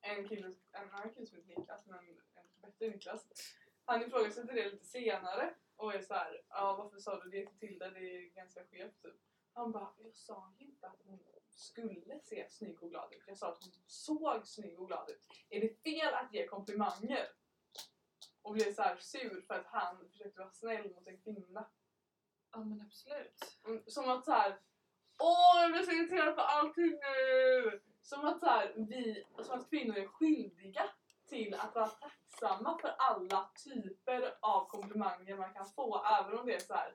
en 0.00 0.28
kille, 0.28 0.54
en 0.72 0.90
annan 0.90 1.14
kille 1.14 1.26
som 1.26 1.36
heter 1.38 1.48
Niklas, 1.60 1.86
men 1.86 1.98
en 1.98 2.16
bättre 2.62 2.88
Niklas. 2.88 3.26
Han 3.84 4.02
ifrågasätter 4.02 4.54
det 4.54 4.70
lite 4.70 4.84
senare 4.84 5.54
och 5.76 5.94
är 5.94 6.00
så 6.02 6.14
här, 6.14 6.42
ja 6.48 6.76
varför 6.76 6.98
sa 6.98 7.20
du 7.20 7.30
det 7.30 7.46
till 7.46 7.58
Tilda? 7.68 7.90
Det 7.90 8.00
är 8.16 8.20
ganska 8.34 8.64
skevt 8.64 9.02
typ. 9.02 9.14
Han 9.54 9.72
bara, 9.72 9.92
jag 9.98 10.14
sa 10.14 10.52
ju 10.58 10.66
inte 10.66 10.86
att 10.86 11.00
hon 11.04 11.18
skulle 11.50 12.20
se 12.20 12.46
snygg 12.50 12.82
och 12.82 12.90
glad 12.90 13.12
ut. 13.12 13.22
Jag 13.26 13.38
sa 13.38 13.48
att 13.48 13.64
hon 13.64 13.72
såg 13.86 14.46
snygg 14.46 14.80
och 14.80 14.86
glad 14.86 15.10
ut. 15.10 15.28
Är 15.48 15.60
det 15.60 15.82
fel 15.82 16.14
att 16.14 16.34
ge 16.34 16.46
komplimanger? 16.46 17.28
Och 18.42 18.52
blev 18.52 18.74
så 18.74 18.82
här 18.82 18.96
sur 18.96 19.42
för 19.46 19.54
att 19.54 19.66
han 19.66 20.08
försökte 20.10 20.40
vara 20.40 20.50
snäll 20.50 20.94
mot 20.94 21.06
en 21.06 21.18
kvinna. 21.18 21.64
Ja 22.52 22.58
men 22.58 22.80
absolut. 22.80 23.58
Mm, 23.66 23.82
Som 23.86 24.08
att 24.10 24.24
så 24.24 24.32
här. 24.32 24.58
Åh, 25.18 25.62
jag 25.62 25.72
blir 25.72 25.82
så 25.82 25.90
irriterad 25.90 26.36
på 26.36 26.42
allting 26.42 26.90
nu! 26.90 27.80
Som 28.02 28.24
att, 28.24 28.40
så 28.40 28.46
här, 28.46 28.72
vi, 28.76 29.24
som 29.42 29.58
att 29.60 29.70
kvinnor 29.70 29.96
är 29.96 30.06
skyldiga 30.06 30.90
till 31.26 31.54
att 31.54 31.74
vara 31.74 31.88
tacksamma 31.88 32.78
för 32.78 32.88
alla 32.98 33.50
typer 33.64 34.34
av 34.40 34.68
komplimanger 34.68 35.36
man 35.36 35.54
kan 35.54 35.66
få. 35.66 36.04
Även 36.04 36.38
om 36.38 36.46
det 36.46 36.54
är 36.54 36.60
så 36.60 36.74
här. 36.74 36.94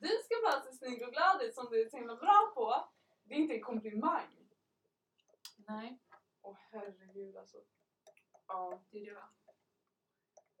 Du 0.00 0.08
ska 0.08 0.34
bara 0.44 0.60
se 0.60 0.72
snygg 0.72 1.02
och 1.02 1.12
glad 1.12 1.42
ut 1.42 1.54
som 1.54 1.66
du 1.70 1.82
är 1.82 1.88
så 1.88 1.96
himla 1.96 2.16
bra 2.16 2.52
på. 2.54 2.88
Det 3.24 3.34
är 3.34 3.38
inte 3.38 3.54
en 3.54 3.62
komplimang. 3.62 4.50
Nej, 5.56 5.98
Åh 6.42 6.56
herregud 6.70 7.36
alltså. 7.36 7.58
Ja. 8.46 8.80
det 8.90 8.98
är 8.98 9.06
det 9.06 9.14
va? 9.14 9.28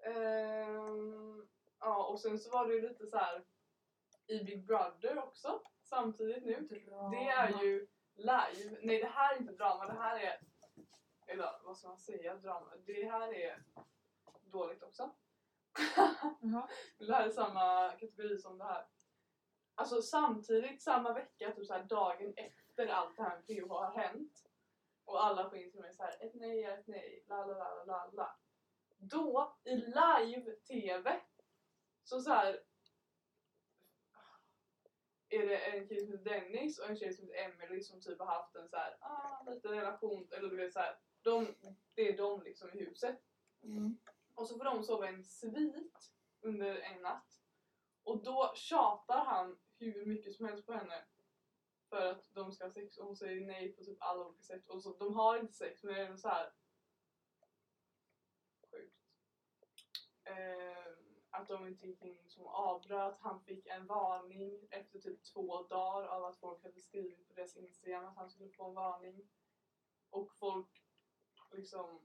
Ehm, 0.04 1.46
ja, 1.80 2.06
och 2.06 2.20
sen 2.20 2.38
så 2.38 2.50
var 2.50 2.66
det 2.66 2.74
ju 2.74 2.88
lite 2.88 3.06
så 3.06 3.16
här 3.16 3.44
i 4.26 4.44
Big 4.44 4.66
Brother 4.66 5.18
också 5.18 5.62
samtidigt 5.82 6.44
nu. 6.44 6.68
Det 7.10 7.28
är 7.28 7.62
ju 7.62 7.86
live. 8.14 8.78
Nej, 8.82 9.00
det 9.00 9.06
här 9.06 9.34
är 9.34 9.40
inte 9.40 9.52
drama. 9.52 9.86
Det 9.86 9.98
här 9.98 10.20
är... 10.20 10.40
Eller 11.26 11.60
vad 11.64 11.76
ska 11.76 11.88
man 11.88 11.98
säga? 11.98 12.36
Drama. 12.36 12.72
Det 12.86 13.10
här 13.10 13.34
är 13.34 13.64
dåligt 14.40 14.82
också. 14.82 15.10
Jaha. 16.40 16.68
det 16.98 17.14
här 17.14 17.26
är 17.26 17.30
samma 17.30 17.90
kategori 17.90 18.38
som 18.38 18.58
det 18.58 18.64
här. 18.64 18.86
Alltså 19.74 20.02
samtidigt, 20.02 20.82
samma 20.82 21.12
vecka, 21.12 21.52
typ 21.52 21.66
så 21.66 21.74
här, 21.74 21.84
dagen 21.84 22.34
efter 22.36 22.86
allt 22.86 23.16
det 23.16 23.22
här 23.22 23.36
med 23.36 23.46
PH 23.46 23.68
har 23.68 23.94
hänt 23.96 24.46
och 25.04 25.24
alla 25.24 25.50
på 25.50 25.56
Instagram 25.56 25.88
är 25.88 25.92
så 25.92 26.02
här, 26.02 26.26
ett 26.26 26.34
nej 26.34 26.64
är 26.64 26.78
ett 26.78 26.86
nej, 26.86 27.24
la 27.28 27.46
la 27.46 27.54
la 27.54 27.84
la 27.84 28.10
la. 28.12 28.36
Då, 28.96 29.56
i 29.64 29.76
live-tv, 29.76 31.20
så 32.04 32.20
så 32.20 32.30
här 32.30 32.60
är 35.28 35.46
det 35.46 35.56
en 35.56 35.88
kille 35.88 36.00
som 36.00 36.12
heter 36.12 36.24
Dennis 36.24 36.78
och 36.78 36.90
en 36.90 36.96
tjej 36.96 37.14
som 37.14 37.26
heter 37.26 37.44
Emily 37.44 37.82
som 37.82 38.00
typ 38.00 38.18
har 38.18 38.26
haft 38.26 38.56
en 38.56 38.68
så 38.68 38.76
här, 38.76 38.96
ah, 39.00 39.50
liten 39.50 39.70
relation, 39.70 40.28
eller 40.30 40.48
du 40.48 40.56
vet 40.56 40.72
så 40.72 40.78
här, 40.78 40.98
de, 41.22 41.54
det 41.94 42.08
är 42.08 42.16
de 42.16 42.42
liksom 42.42 42.70
i 42.70 42.84
huset. 42.84 43.20
Mm. 43.62 43.98
Och 44.34 44.48
så 44.48 44.58
får 44.58 44.64
de 44.64 44.82
sova 44.82 45.10
i 45.10 45.14
en 45.14 45.24
svit 45.24 46.12
under 46.40 46.76
en 46.76 47.02
natt. 47.02 47.40
Och 48.02 48.22
då 48.24 48.52
tjatar 48.54 49.24
han 49.24 49.58
hur 49.78 50.06
mycket 50.06 50.34
som 50.34 50.46
helst 50.46 50.66
på 50.66 50.72
henne. 50.72 51.04
För 51.88 52.10
att 52.10 52.34
de 52.34 52.52
ska 52.52 52.64
ha 52.64 52.72
sex 52.72 52.96
och 52.96 53.06
hon 53.06 53.16
säger 53.16 53.46
nej 53.46 53.72
på 53.72 53.84
typ 53.84 53.96
alla 54.00 54.26
olika 54.26 54.42
sätt. 54.42 54.68
Och 54.68 54.82
så, 54.82 54.96
de 54.96 55.14
har 55.14 55.38
inte 55.38 55.52
sex 55.52 55.82
men 55.82 55.94
det 55.94 56.00
är 56.00 56.16
så 56.16 56.28
här 56.28 56.52
Sjukt 58.70 58.96
eh, 60.24 60.86
att 61.30 61.48
de 61.48 61.66
inte 61.66 61.86
gick 61.86 62.02
in 62.02 62.28
som 62.28 62.46
avbröt. 62.46 63.18
Han 63.20 63.40
fick 63.40 63.66
en 63.66 63.86
varning 63.86 64.68
efter 64.70 64.98
typ 64.98 65.24
två 65.24 65.62
dagar 65.62 66.08
av 66.08 66.24
att 66.24 66.40
folk 66.40 66.62
hade 66.62 66.80
skrivit 66.80 67.28
på 67.28 67.34
deras 67.34 67.56
Instagram 67.56 68.04
att 68.04 68.16
han 68.16 68.30
skulle 68.30 68.50
få 68.50 68.68
en 68.68 68.74
varning. 68.74 69.28
Och 70.10 70.32
folk 70.38 70.82
liksom 71.52 72.00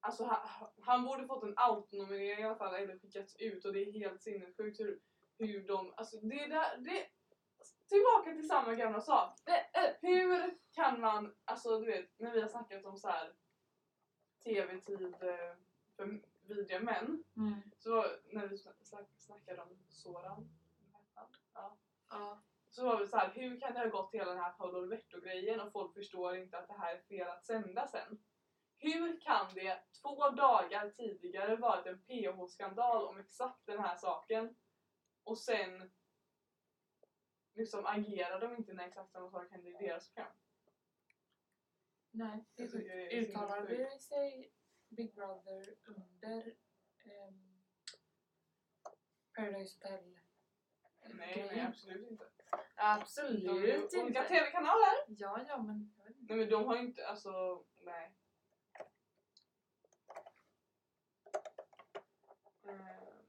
Alltså 0.00 0.24
han, 0.24 0.68
han 0.80 1.04
borde 1.04 1.26
fått 1.26 1.42
en 1.42 1.54
autonominering 1.56 2.40
i 2.40 2.44
alla 2.44 2.56
fall 2.56 2.74
eller 2.74 2.98
skickats 2.98 3.36
ut 3.36 3.64
och 3.64 3.72
det 3.72 3.82
är 3.82 3.92
helt 3.92 4.22
sinnessjukt 4.22 4.80
hur, 4.80 5.00
hur 5.38 5.66
de, 5.66 5.94
alltså 5.96 6.16
det 6.16 6.46
där, 6.46 6.76
det, 6.78 7.06
tillbaka 7.88 8.32
till 8.32 8.48
samma 8.48 8.74
gamla 8.74 9.00
sak. 9.00 9.40
Det, 9.44 9.96
Hur 10.00 10.58
kan 10.72 11.00
man, 11.00 11.34
alltså 11.44 11.78
du 11.80 11.86
vet 11.86 12.18
när 12.18 12.32
vi 12.32 12.40
har 12.40 12.48
snackat 12.48 12.84
om 12.84 12.96
så 12.96 13.08
här 13.08 13.32
tv-tid 14.44 15.14
eh, 15.20 15.54
för 15.96 16.20
vidriga 16.46 16.80
män, 16.80 17.24
Mm. 17.36 17.54
så 17.78 18.06
när 18.24 18.46
vi 18.46 18.58
snack, 18.58 18.76
snack, 18.82 19.06
snackade 19.16 19.62
om 19.62 19.68
Soran, 19.88 20.48
ja. 21.54 21.76
Ja. 22.10 22.38
så 22.70 22.84
var 22.84 22.98
vi 23.00 23.06
så 23.06 23.16
här, 23.16 23.30
hur 23.34 23.60
kan 23.60 23.72
det 23.74 23.78
ha 23.80 23.86
gått 23.86 24.14
hela 24.14 24.30
den 24.30 24.42
här 24.42 24.52
Paolo 24.52 24.80
Roberto-grejen 24.80 25.60
och 25.60 25.72
folk 25.72 25.94
förstår 25.94 26.36
inte 26.36 26.58
att 26.58 26.68
det 26.68 26.74
här 26.74 26.94
är 26.94 27.00
fel 27.00 27.28
att 27.28 27.44
sända 27.46 27.86
sen? 27.86 28.18
Hur 28.78 29.20
kan 29.20 29.54
det 29.54 29.78
två 30.02 30.30
dagar 30.30 30.90
tidigare 30.90 31.56
varit 31.56 31.86
en 31.86 31.98
PH-skandal 32.02 33.04
om 33.04 33.18
exakt 33.18 33.66
den 33.66 33.78
här 33.78 33.96
saken 33.96 34.56
och 35.24 35.38
sen 35.38 35.90
liksom 37.54 37.86
agerar 37.86 38.40
de 38.40 38.56
inte 38.56 38.72
när 38.72 38.86
exakt 38.86 39.12
samma 39.12 39.30
sak 39.30 39.50
händer 39.50 39.70
i 39.70 39.86
deras 39.86 40.08
program? 40.14 40.32
Nej, 42.16 42.44
Alltså, 42.60 42.78
är 42.78 43.12
Uttalade 43.20 43.98
sig 43.98 44.52
Big 44.88 45.14
Brother 45.14 45.74
under 45.86 46.54
ehm, 47.04 47.62
Paradise 49.36 49.78
Hotel? 49.82 50.18
Nej, 51.14 51.48
nej 51.52 51.60
absolut 51.60 52.10
inte. 52.10 52.24
Absolut 52.76 53.44
De 53.44 53.50
är 53.58 53.66
ju 53.66 53.82
olika 53.82 54.00
inte. 54.00 54.24
TV-kanaler! 54.28 55.04
Ja, 55.06 55.44
ja, 55.48 55.62
men 55.62 55.76
inte. 55.76 56.04
Nej 56.18 56.38
men 56.38 56.48
de 56.48 56.64
har 56.64 56.76
inte, 56.76 57.06
alltså, 57.06 57.64
nej. 57.84 58.14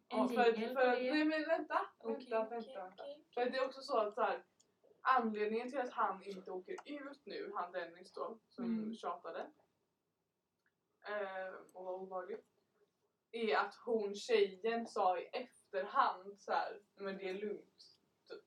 Ja, 0.09 0.21
En 0.21 0.29
för, 0.29 0.53
jingel 0.53 0.73
för, 0.75 0.85
det. 0.87 1.11
nej 1.13 1.25
men 1.25 1.29
vänta, 1.47 1.47
vänta, 1.47 1.87
okej, 2.03 2.29
vänta. 2.49 2.87
okej. 2.93 3.25
För 3.33 3.49
det 3.49 3.57
är 3.57 3.65
också 3.65 3.81
så 3.81 3.97
att 3.97 4.13
så 4.15 4.21
här, 4.21 4.43
anledningen 5.05 5.69
till 5.69 5.79
att 5.79 5.89
han 5.93 6.23
inte 6.23 6.51
åker 6.51 6.77
ut 6.85 7.25
nu, 7.25 7.51
han 7.55 7.71
Dennis 7.71 8.13
då, 8.13 8.39
som 8.49 8.65
Mm. 8.65 8.93
tjatade 8.93 9.51
eh, 11.07 11.53
och 11.73 11.85
var 11.85 11.93
obehaglig, 11.93 12.37
är 13.31 13.57
att 13.57 13.75
hon 13.75 14.15
tjejen 14.15 14.87
sa 14.87 15.19
i 15.19 15.25
efterhand 15.25 16.39
så 16.41 16.51
här, 16.51 16.81
men 16.95 17.17
det 17.17 17.29
är 17.29 17.33
lugnt. 17.33 17.97
Typ. 18.27 18.43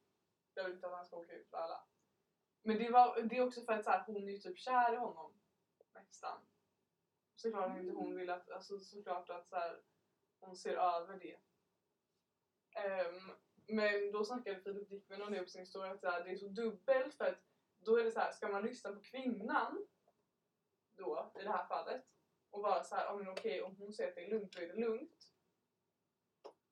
Jag 0.55 0.65
vill 0.65 0.75
inte 0.75 0.87
att 0.87 0.93
han 0.93 1.05
ska 1.07 1.17
åka 1.17 1.33
ut, 1.33 1.55
alla. 1.55 1.85
Men 2.63 2.79
det, 2.79 2.91
var, 2.91 3.21
det 3.23 3.37
är 3.37 3.47
också 3.47 3.61
för 3.61 3.73
att 3.73 3.85
så 3.85 3.91
här, 3.91 4.05
hon 4.07 4.17
är 4.17 4.33
ju 4.33 4.39
typ 4.39 4.59
kär 4.59 4.93
i 4.93 4.97
honom 4.97 5.39
nästan. 5.95 6.41
Såklart 7.35 7.71
att 7.71 7.79
inte 7.79 7.95
hon 7.95 8.17
vill 8.17 8.31
att, 8.31 8.51
alltså 8.51 8.79
såklart 8.81 9.31
att 9.31 9.49
så 9.49 9.57
här, 9.57 9.81
hon 10.41 10.57
ser 10.57 10.75
över 10.75 11.19
det. 11.19 11.39
Ehm, 12.81 13.31
men 13.69 14.13
då 14.13 14.25
snackade 14.25 14.61
Filip 14.61 14.89
Dickman 14.89 15.23
om 15.23 15.33
det 15.33 15.43
på 15.43 15.49
sin 15.49 15.61
historia 15.61 15.93
att 15.93 16.01
så 16.01 16.11
här, 16.11 16.25
det 16.25 16.31
är 16.31 16.37
så 16.37 16.49
dubbelt 16.49 17.15
för 17.15 17.25
att 17.25 17.39
då 17.79 17.97
är 17.97 18.05
det 18.05 18.13
så 18.13 18.21
här, 18.21 18.33
ska 18.33 18.49
man 18.49 18.63
lyssna 18.63 18.93
på 18.93 19.01
kvinnan 19.01 19.87
då 20.97 21.33
i 21.41 21.43
det 21.43 21.51
här 21.51 21.67
fallet 21.67 22.05
och 22.51 22.63
vara 22.63 22.85
så 22.85 22.95
här, 22.95 23.07
ah, 23.07 23.17
men 23.17 23.29
okej 23.29 23.63
om 23.63 23.77
hon 23.77 23.93
säger 23.93 24.09
att 24.09 24.15
det 24.15 24.25
är 24.25 24.31
lugnt 24.31 24.53
då 24.53 24.63
är 24.63 24.67
det 24.67 24.81
lugnt. 24.81 25.35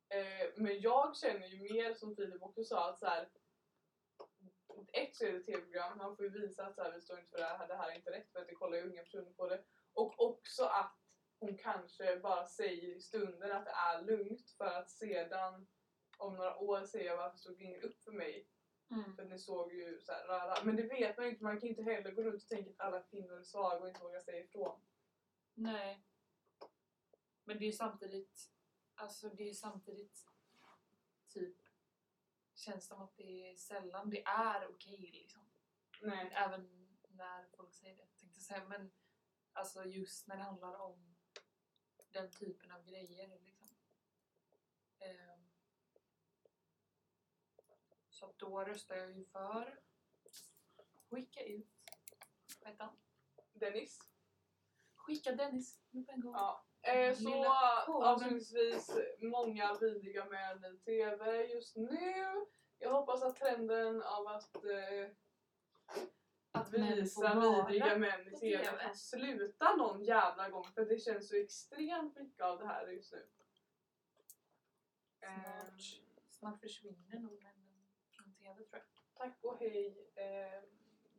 Eh, 0.09 0.51
men 0.57 0.81
jag 0.81 1.17
känner 1.17 1.47
ju 1.47 1.73
mer 1.73 1.95
som 1.95 2.17
Filip 2.17 2.43
också 2.43 2.65
sa 2.65 2.91
att 2.91 2.99
så 2.99 3.07
här, 3.07 3.29
ett 4.93 5.17
så 5.17 5.25
är 5.25 5.33
det 5.33 5.41
tv-program, 5.41 5.99
man 5.99 6.17
får 6.17 6.25
ju 6.25 6.41
visa 6.41 6.67
att 6.67 6.75
så 6.75 6.83
här, 6.83 6.93
vi 6.93 7.01
står 7.01 7.19
inte 7.19 7.31
för 7.31 7.39
det 7.39 7.45
här, 7.45 7.69
det 7.69 7.77
här 7.77 7.91
är 7.91 7.95
inte 7.95 8.11
rätt 8.11 8.33
för 8.33 8.41
att 8.41 8.49
det 8.49 8.55
kollar 8.55 8.77
ju 8.77 8.89
unga 8.91 9.03
personer 9.03 9.33
på 9.33 9.49
det. 9.49 9.65
Och 9.93 10.21
också 10.21 10.65
att 10.65 10.97
hon 11.39 11.57
kanske 11.59 12.17
bara 12.17 12.47
säger 12.47 12.97
i 12.97 13.01
stunden 13.01 13.53
att 13.53 13.65
det 13.65 13.71
är 13.71 14.03
lugnt 14.03 14.51
för 14.51 14.67
att 14.67 14.91
sedan 14.91 15.67
om 16.17 16.35
några 16.35 16.57
år 16.57 16.85
säga 16.85 17.17
varför 17.17 17.39
stod 17.39 17.63
ingen 17.63 17.83
upp 17.83 18.03
för 18.03 18.13
mig? 18.13 18.49
Mm. 18.91 19.17
För 19.17 19.25
ni 19.25 19.39
såg 19.39 19.73
ju 19.73 20.01
så 20.01 20.13
här, 20.13 20.27
rara. 20.27 20.65
Men 20.65 20.77
det 20.77 20.83
vet 20.83 21.17
man 21.17 21.27
ju 21.27 21.33
inte, 21.33 21.45
man 21.45 21.61
kan 21.61 21.69
ju 21.69 21.69
inte 21.69 21.83
heller 21.83 22.11
gå 22.11 22.23
runt 22.23 22.43
och 22.43 22.49
tänka 22.49 22.71
att 22.71 22.81
alla 22.81 23.03
kvinnor 23.03 23.39
är 23.39 23.43
svaga 23.43 23.81
och 23.81 23.89
inte 23.89 24.03
vågar 24.03 24.21
säga 24.21 24.45
ifrån. 24.45 24.81
Nej. 25.55 26.03
Men 27.45 27.59
det 27.59 27.65
är 27.65 27.67
ju 27.67 27.73
samtidigt, 27.73 28.51
alltså 28.95 29.29
det 29.29 29.43
är 29.43 29.49
ju 29.49 29.55
samtidigt 29.55 30.27
typ 31.29 31.57
känns 32.55 32.87
som 32.87 33.03
att 33.03 33.17
det 33.17 33.51
är 33.51 33.57
sällan 33.57 34.11
det 34.11 34.23
är 34.25 34.69
okej 34.69 35.11
liksom. 35.13 35.43
Nej. 36.03 36.31
Även 36.33 36.89
när 37.09 37.47
folk 37.57 37.75
säger 37.75 37.97
det 37.97 38.07
tänkte 38.07 38.39
jag 38.39 38.43
säga. 38.43 38.65
Men 38.65 38.91
alltså 39.53 39.85
just 39.85 40.27
när 40.27 40.37
det 40.37 40.43
handlar 40.43 40.81
om 40.81 41.17
den 42.11 42.31
typen 42.31 42.71
av 42.73 42.85
grejer 42.85 43.39
liksom. 43.45 43.77
Ehm. 44.99 45.36
Så 48.17 48.33
då 48.37 48.65
röstar 48.65 48.97
jag 48.97 49.17
ju 49.17 49.25
för 49.25 49.81
skicka 51.11 51.45
ut, 51.45 51.67
vad 52.61 52.71
heter 52.71 52.85
han? 52.85 52.97
Dennis? 53.53 53.99
Skicka 54.97 55.33
Dennis 55.33 55.81
nu 55.91 56.05
på 56.05 56.13
en 56.13 56.21
gång. 56.21 56.35
Ja. 56.35 56.65
Eh, 56.83 57.15
så 57.15 57.45
avslutningsvis, 58.03 58.91
många 59.19 59.75
vidriga 59.81 60.25
män 60.25 60.65
i 60.65 60.79
TV 60.79 61.47
just 61.47 61.77
nu. 61.77 62.47
Jag 62.79 62.91
hoppas 62.91 63.23
att 63.23 63.37
trenden 63.37 64.03
av 64.03 64.27
att 64.27 64.57
eh, 64.57 65.11
Att 66.51 66.73
män 66.73 66.97
visa 66.97 67.65
vidriga 67.69 67.99
män 67.99 68.29
i 68.29 68.31
TV 68.31 68.65
kan 68.65 68.97
sluta 68.97 69.77
någon 69.77 70.05
jävla 70.05 70.49
gång 70.51 70.65
för 70.65 70.85
det 70.85 70.99
känns 70.99 71.29
så 71.29 71.37
extremt 71.37 72.17
mycket 72.17 72.45
av 72.45 72.59
det 72.59 72.67
här 72.67 72.89
just 72.89 73.13
nu. 73.13 73.27
Snart, 75.19 75.31
Ehm, 75.31 75.79
snart 76.31 76.61
försvinner 76.61 77.19
nog 77.19 77.43
männen 77.43 77.56
TV 78.57 78.69
tror 78.69 78.83
jag. 78.83 78.83
tack 79.15 79.45
och 79.45 79.59
hej. 79.59 80.11
Eh, 80.15 80.63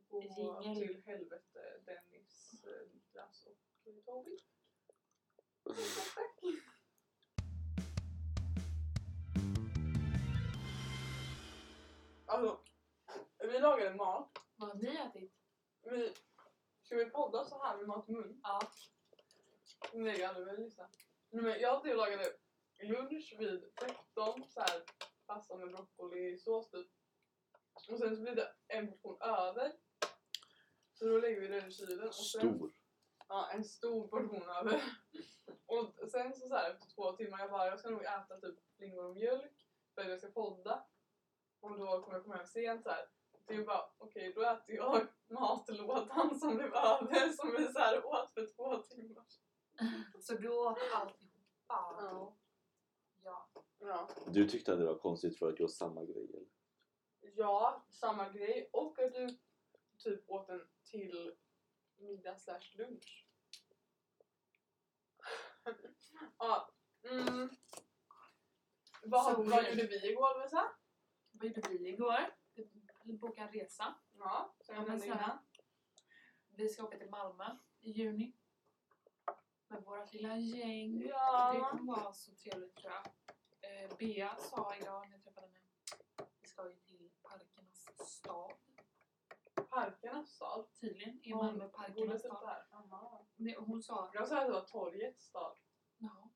gå 0.09 0.21
Jingel. 0.21 0.75
till 0.75 1.03
helvete 1.05 1.81
Dennis, 1.85 2.65
eh, 2.65 2.93
Niklas 2.93 3.45
och 3.45 3.87
eh, 3.87 3.93
Tobbe. 4.05 4.29
Tack. 6.15 6.43
Alltså, 12.25 12.59
vi 13.39 13.59
lagade 13.59 13.95
mat. 13.95 14.37
Vad 14.55 14.69
har 14.69 14.75
ni 14.75 14.95
ätit? 14.95 15.33
Vi, 15.81 16.13
ska 16.81 16.95
vi 16.95 17.05
podda 17.05 17.45
så 17.45 17.63
här 17.63 17.77
med 17.77 17.87
mat 17.87 18.09
i 18.09 18.11
mun? 18.11 18.39
Ja. 18.43 18.59
Nej, 19.93 20.19
jag 20.19 20.27
hade 20.27 20.45
väl 20.45 20.59
lyssna. 20.63 20.89
Nej, 21.29 21.43
men 21.43 21.59
jag 21.59 21.83
Theo 21.83 21.93
lagade 21.95 22.33
lunch 22.79 23.35
vid 23.39 23.75
13, 23.75 24.43
så 24.49 24.59
här 24.59 24.83
pasta 25.25 25.57
med 25.57 25.71
broccolisås 25.71 26.69
typ. 26.69 26.87
Och 27.89 27.99
sen 27.99 28.15
så 28.15 28.21
blir 28.21 28.35
det 28.35 28.53
en 28.67 28.87
portion 28.87 29.21
över. 29.21 29.73
Så 30.93 31.05
då 31.05 31.17
lägger 31.17 31.41
vi 31.41 31.47
den 31.47 31.67
i 31.67 31.71
kylen. 31.71 32.07
Och 32.07 32.15
sen, 32.15 32.41
Stor. 32.41 32.71
Ja, 33.27 33.49
en 33.53 33.63
stor 33.63 34.07
portion 34.07 34.49
över. 34.49 34.83
Och 35.65 36.09
sen 36.11 36.33
så, 36.33 36.47
så 36.47 36.55
här, 36.55 36.71
efter 36.71 36.87
två 36.95 37.11
timmar, 37.11 37.39
jag 37.39 37.51
bara, 37.51 37.67
jag 37.67 37.79
ska 37.79 37.89
nog 37.89 38.03
äta 38.03 38.39
typ 38.41 38.59
flingor 38.77 39.05
och 39.05 39.15
mjölk 39.15 39.67
för 39.95 40.01
att 40.01 40.09
jag 40.09 40.19
ska 40.19 40.31
podda. 40.31 40.85
Och 41.59 41.69
då 41.79 42.01
kommer 42.01 42.13
jag 42.13 42.23
komma 42.23 42.35
hem 42.35 42.47
sent 42.47 42.83
så 42.83 42.89
här. 42.89 43.05
Det 43.45 43.55
är 43.55 43.65
bara, 43.65 43.89
okej 43.97 44.33
då 44.35 44.41
äter 44.41 44.75
jag 44.75 45.07
matlådan 45.27 46.39
som 46.39 46.55
blev 46.55 46.73
över 46.73 47.29
som 47.29 47.55
vi 47.57 47.73
så 47.73 47.79
här 47.79 48.05
åt 48.05 48.31
för 48.33 48.45
två 48.55 48.77
timmar. 48.77 49.25
Så 50.19 50.33
du 50.33 50.49
åt 50.49 50.77
alltihopa? 50.93 51.27
Ja. 51.67 52.35
Ja. 53.23 53.49
Ja. 53.79 54.09
Du 54.27 54.49
tyckte 54.49 54.73
att 54.73 54.79
det 54.79 54.85
var 54.85 54.97
konstigt 54.97 55.39
för 55.39 55.49
att 55.49 55.59
jag 55.59 55.69
samma 55.69 56.03
grej 56.03 56.29
eller? 56.33 56.56
Ja, 57.37 57.85
samma 57.89 58.29
grej. 58.29 58.69
Och 58.73 58.99
att 58.99 59.13
du 59.13 59.37
typ 59.97 60.29
åt 60.29 60.49
en 60.49 60.67
till 60.83 61.35
middag 61.97 62.35
slash 62.39 62.61
lunch. 62.77 63.25
ja. 66.37 66.69
Mm. 67.03 67.49
Vad, 69.03 69.23
Så- 69.35 69.43
vad 69.43 69.69
gjorde 69.69 69.87
vi 69.87 70.11
igår 70.11 70.37
Lovisa? 70.39 70.63
Vad 71.31 71.47
gjorde 71.47 71.69
vi 71.69 71.89
igår? 71.89 72.35
Vi 73.03 73.13
bokade 73.17 73.47
en 73.47 73.53
resa. 73.53 73.95
Ja, 74.19 74.55
som 74.61 74.75
Ja, 74.75 74.81
jag 74.81 74.87
nämnde 74.89 75.05
innan. 75.05 75.39
Vi 76.47 76.69
ska 76.69 76.83
åka 76.83 76.97
till 76.97 77.09
Malmö 77.09 77.57
i 77.81 77.91
juni. 77.91 78.33
Med 79.67 79.83
vårt 79.83 80.13
lilla 80.13 80.37
gäng. 80.37 80.99
Det 80.99 81.05
Ja. 81.07 81.67
kommer 81.71 81.95
vara 81.95 82.13
så 82.13 82.35
trevligt 82.35 82.75
tror 82.75 82.91
jag. 82.93 83.05
Eh, 83.83 83.97
Bea 83.97 84.35
sa 84.37 84.75
idag 84.75 85.07
när 85.09 85.15
jag 85.15 85.23
träffade 85.23 85.47
henne. 85.47 85.59
Vi 86.41 86.47
ska 86.47 86.63
ju 86.69 86.75
stad. 87.95 88.53
Parkernas 89.69 90.29
stad. 90.29 90.65
Tydligen 90.81 91.19
är 91.23 91.35
Malmö 91.35 91.69
parkernas 91.69 92.19
stad. 92.19 92.57
Nej, 93.35 93.55
Hon 93.59 93.83
sa... 93.83 94.11
Jag 94.13 94.27
sa 94.27 94.39
att 94.41 94.47
det 94.47 94.53
var 94.53 94.61
torgets 94.61 95.23
stad. 95.25 95.57
Ja, 95.97 96.29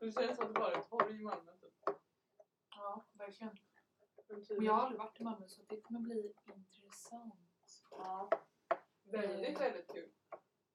Det 0.00 0.12
känns 0.12 0.36
som 0.36 0.46
att 0.46 0.54
det 0.54 0.60
bara 0.60 0.72
är 0.72 0.78
ett 0.78 0.88
torg 0.88 1.20
i 1.20 1.22
Malmö 1.22 1.52
typ. 1.56 1.74
ja 2.70 3.04
verkligen. 3.12 3.56
Men 4.28 4.56
Och 4.56 4.64
jag 4.64 4.72
har 4.72 4.80
aldrig 4.82 4.98
varit 4.98 5.20
i 5.20 5.24
Malmö 5.24 5.48
så 5.48 5.62
det 5.62 5.80
kommer 5.80 6.00
bli 6.00 6.34
intressant. 6.44 7.82
Ja. 7.90 8.28
Väldigt, 9.02 9.56
Eh, 9.56 9.58
väldigt 9.58 9.90
kul. 9.92 10.12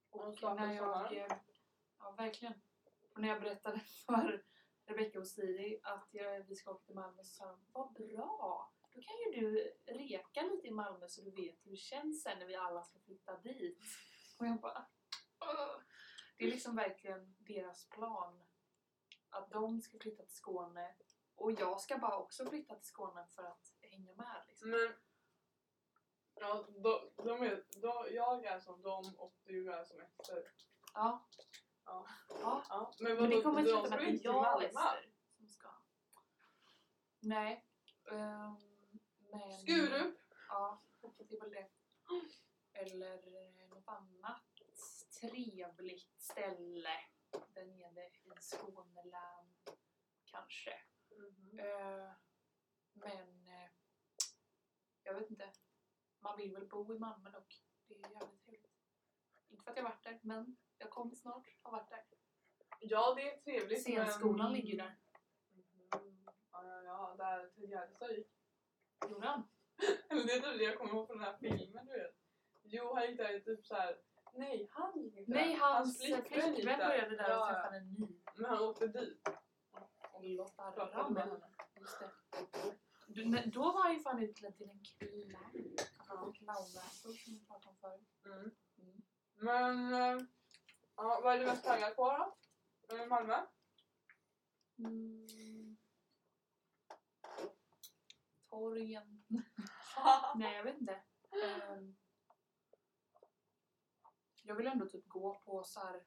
Och 0.10 0.24
Och 0.44 0.56
när 0.56 0.74
jag, 0.74 1.30
ja 2.00 2.12
verkligen. 2.18 2.54
Och 3.14 3.22
när 3.22 3.28
jag 3.28 3.42
berättade 3.42 3.80
för 4.06 4.44
Rebecca 4.86 5.20
och 5.20 5.28
Siri 5.28 5.80
att 5.84 6.08
jag, 6.12 6.44
vi 6.44 6.56
ska 6.56 6.72
åka 6.72 6.86
till 6.86 6.96
Malmö 6.96 7.24
så 7.24 7.34
sa 7.34 7.46
de 7.46 7.60
Vad 7.72 7.94
bra! 7.94 8.74
Då 8.98 9.04
kan 9.04 9.16
ju 9.18 9.42
du 9.42 9.74
reka 9.86 10.42
lite 10.42 10.68
i 10.68 10.72
Malmö 10.72 11.08
så 11.08 11.22
du 11.22 11.32
vet 11.32 11.66
hur 11.66 11.72
det 11.72 11.78
känns 11.78 12.24
sen 12.24 12.40
när 12.40 12.46
vi 12.46 12.56
alla 12.56 12.84
ska 12.84 13.00
flytta 13.00 13.38
dit. 13.38 13.80
Och 14.40 14.46
jag 14.48 14.60
bara 14.60 14.88
"Åh." 15.40 15.82
Det 16.38 16.46
är 16.46 16.52
liksom 16.52 16.76
verkligen 16.76 17.36
deras 17.40 17.90
plan. 17.90 18.44
Att 19.30 19.52
de 19.52 19.82
ska 19.82 20.00
flytta 20.00 20.24
till 20.24 20.36
Skåne 20.36 20.96
och 21.36 21.52
jag 21.52 21.82
ska 21.82 21.98
bara 21.98 22.18
också 22.18 22.46
flytta 22.46 22.76
till 22.76 22.88
Skåne 22.88 23.28
för 23.36 23.44
att 23.44 23.74
hänga 23.82 24.14
med. 24.14 24.44
Liksom. 24.48 24.70
Men 24.70 24.94
ja, 26.34 26.68
de, 26.70 27.12
de 27.16 27.42
är, 27.42 27.64
de, 27.82 28.08
jag 28.16 28.46
är 28.46 28.60
som 28.60 28.82
dem 28.82 29.16
och 29.18 29.36
du 29.44 29.74
är 29.74 29.84
som 29.84 30.02
Ester. 30.02 30.52
Ja. 30.94 31.28
Ja. 31.86 32.08
ja. 32.30 32.64
Ja. 32.70 32.94
Men, 33.00 33.16
Men 33.16 33.30
det 33.30 33.36
vadå, 33.36 33.42
kommer 33.42 33.64
de 33.64 33.68
sluta 33.70 33.90
med 33.90 34.00
att 34.00 34.08
inte 34.08 34.18
till 34.18 34.26
jag 34.26 34.56
och. 34.56 34.64
Ester 34.64 35.10
som 35.38 35.48
ska. 35.48 35.70
Nej. 37.20 37.66
ehm, 38.12 38.77
men... 39.32 39.52
Skurup. 39.52 40.18
Ja, 40.50 40.82
det 41.02 41.36
är 41.36 41.42
väl 41.42 41.52
det. 41.52 41.70
Eller 42.74 43.28
eh, 43.28 43.70
något 43.70 43.88
annat 43.88 44.44
trevligt 45.22 46.22
ställe 46.22 47.00
där 47.54 47.66
nere 47.66 48.08
i 48.08 48.42
Skåneland 48.42 49.54
kanske. 50.26 50.74
Mhm. 51.12 51.60
Eh, 51.60 52.12
men 52.94 53.48
eh, 53.48 53.70
jag 55.04 55.14
vet 55.14 55.30
inte. 55.30 55.52
Man 56.20 56.38
vill 56.38 56.54
väl 56.54 56.68
bo 56.68 56.96
i 56.96 57.00
Malmö 57.00 57.32
dock. 57.32 57.64
Det 57.88 57.94
är 57.94 58.00
jävligt 58.00 58.46
trevligt. 58.46 58.78
Inte 59.50 59.64
för 59.64 59.72
att 59.72 59.78
jag 59.78 59.84
varit 59.84 60.04
där, 60.04 60.20
men 60.22 60.58
jag 60.78 60.90
kommer 60.90 61.16
snart 61.16 61.48
ha 61.64 61.72
varit 61.72 61.90
där. 61.90 62.06
Ja, 62.80 63.14
det 63.16 63.34
är 63.34 63.38
trevligt. 63.38 63.84
Scenskolan 63.84 64.54
ligger 64.54 64.70
ju 64.70 64.78
där. 64.78 64.98
Mhm. 65.52 66.28
Ja, 66.52 66.66
ja, 66.66 66.84
ja. 66.84 67.16
Där 67.18 67.50
Ted 67.50 67.70
Gärdestad 67.70 68.12
gick. 68.12 68.37
Gjorde 69.10 69.28
han? 69.28 69.48
Eller 70.10 70.24
det 70.28 70.32
är 70.34 70.40
typ 70.40 70.58
det 70.60 70.64
jag 70.64 70.78
kommer 70.78 70.94
ihåg 70.94 71.08
från 71.08 71.18
den 71.18 71.26
här 71.28 71.38
filmen, 71.40 71.86
du 71.86 71.92
vet. 71.92 72.16
Jo, 72.64 72.94
han 72.96 73.06
gick 73.08 73.18
där 73.18 73.36
i 73.38 73.42
typ 73.42 73.66
så 73.66 73.76
här. 73.76 73.98
Nej, 74.34 74.68
han 74.72 75.00
gick 75.04 75.16
inte 75.18 75.32
Nej, 75.32 75.54
där. 75.54 75.60
hans 75.60 76.04
gick 76.04 76.28
flickvän 76.28 76.80
där. 76.80 76.88
började 76.88 77.16
där 77.16 77.24
och 77.24 77.30
Ja, 77.30 77.48
ja. 77.50 77.54
träffade 77.54 77.78
en 77.78 77.94
ny. 77.94 78.20
Men 78.36 78.46
han 78.46 78.60
åkte 78.64 78.88
dit. 78.88 79.28
Och 80.14 80.24
Lotta 80.24 81.04
henne. 81.04 81.42
Just 81.80 82.00
det. 82.00 82.12
Du, 83.08 83.26
men 83.26 83.50
då 83.52 83.62
var 83.72 83.84
han 83.84 83.94
ju 83.94 84.00
fan 84.00 84.24
utklädd 84.24 84.58
till 84.58 84.70
en 84.70 84.84
clown. 84.84 85.36
Alltså 85.98 86.32
clownväsor 86.32 87.14
som 87.14 87.34
vi 87.34 87.46
pratade 87.48 87.70
om 87.70 87.76
förut. 87.76 88.14
Mm. 88.26 88.52
Mm. 88.80 89.02
Men, 89.36 89.94
eh, 89.94 90.26
ja, 90.96 91.20
vad 91.24 91.36
är 91.36 91.40
du 91.40 91.46
mest 91.46 91.64
taggad 91.66 91.96
på 91.96 92.34
då? 92.90 92.96
I 92.96 93.06
Malmö? 93.08 93.38
Mm. 94.80 95.67
Torgen. 98.50 99.24
Nej, 100.36 100.56
jag 100.56 100.64
vet 100.64 100.78
inte. 100.78 101.04
Ehm, 101.44 101.96
jag 104.44 104.56
vill 104.56 104.68
ändå 104.68 104.86
typ 104.86 105.08
gå 105.08 105.36
på 105.46 105.64
så 105.64 105.80
här 105.80 106.06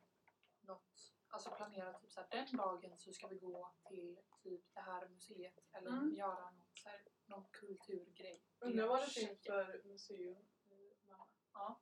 något, 0.60 1.14
alltså 1.28 1.50
planera 1.50 1.92
typ 1.98 2.12
så 2.12 2.20
här 2.20 2.28
den 2.30 2.56
dagen 2.56 2.98
så 2.98 3.12
ska 3.12 3.26
vi 3.26 3.38
gå 3.38 3.72
till 3.88 4.18
typ 4.42 4.74
det 4.74 4.80
här 4.80 5.08
museet 5.08 5.58
eller 5.72 5.90
Mm. 5.90 6.14
göra 6.14 6.50
något 6.50 6.78
så 6.78 6.88
här, 6.88 7.02
någon 7.26 7.44
kulturgrej. 7.50 8.42
Undrar 8.58 8.86
vad 8.88 9.00
det 9.00 9.06
Shit. 9.06 9.28
finns 9.28 9.46
för 9.46 9.82
museum 9.84 10.42
i 10.68 10.94
Malmö. 11.06 11.74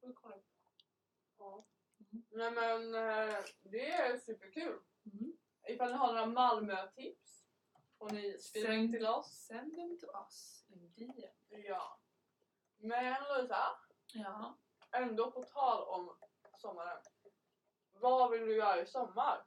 Får 0.00 0.06
vi 0.08 0.12
kolla 0.14 0.36
upp. 0.36 0.46
Ja. 1.38 1.66
Mm. 2.12 2.24
Nej 2.30 2.50
men 2.50 2.94
eh, 2.94 3.36
det 3.62 3.90
är 3.90 4.18
superkul. 4.18 4.80
Mm. 5.12 5.36
Ifall 5.68 5.90
ni 5.90 5.96
har 5.96 6.06
några 6.12 6.26
Malmö-tips 6.26 7.41
får 8.02 8.10
ni 8.10 8.38
skriva 8.38 8.74
in 8.74 8.92
till 8.92 9.06
oss. 9.06 9.46
Send 9.46 9.74
them 9.74 9.98
to 9.98 10.06
us. 10.06 10.64
Ja. 11.48 12.00
Men 12.78 13.22
Lovisa, 13.28 13.78
Ja. 14.12 14.58
ändå 14.90 15.30
på 15.30 15.42
tal 15.42 15.88
om 15.88 16.16
sommaren. 16.56 17.02
Vad 17.92 18.30
vill 18.30 18.46
du 18.46 18.56
göra 18.56 18.80
i 18.80 18.86
sommar? 18.86 19.46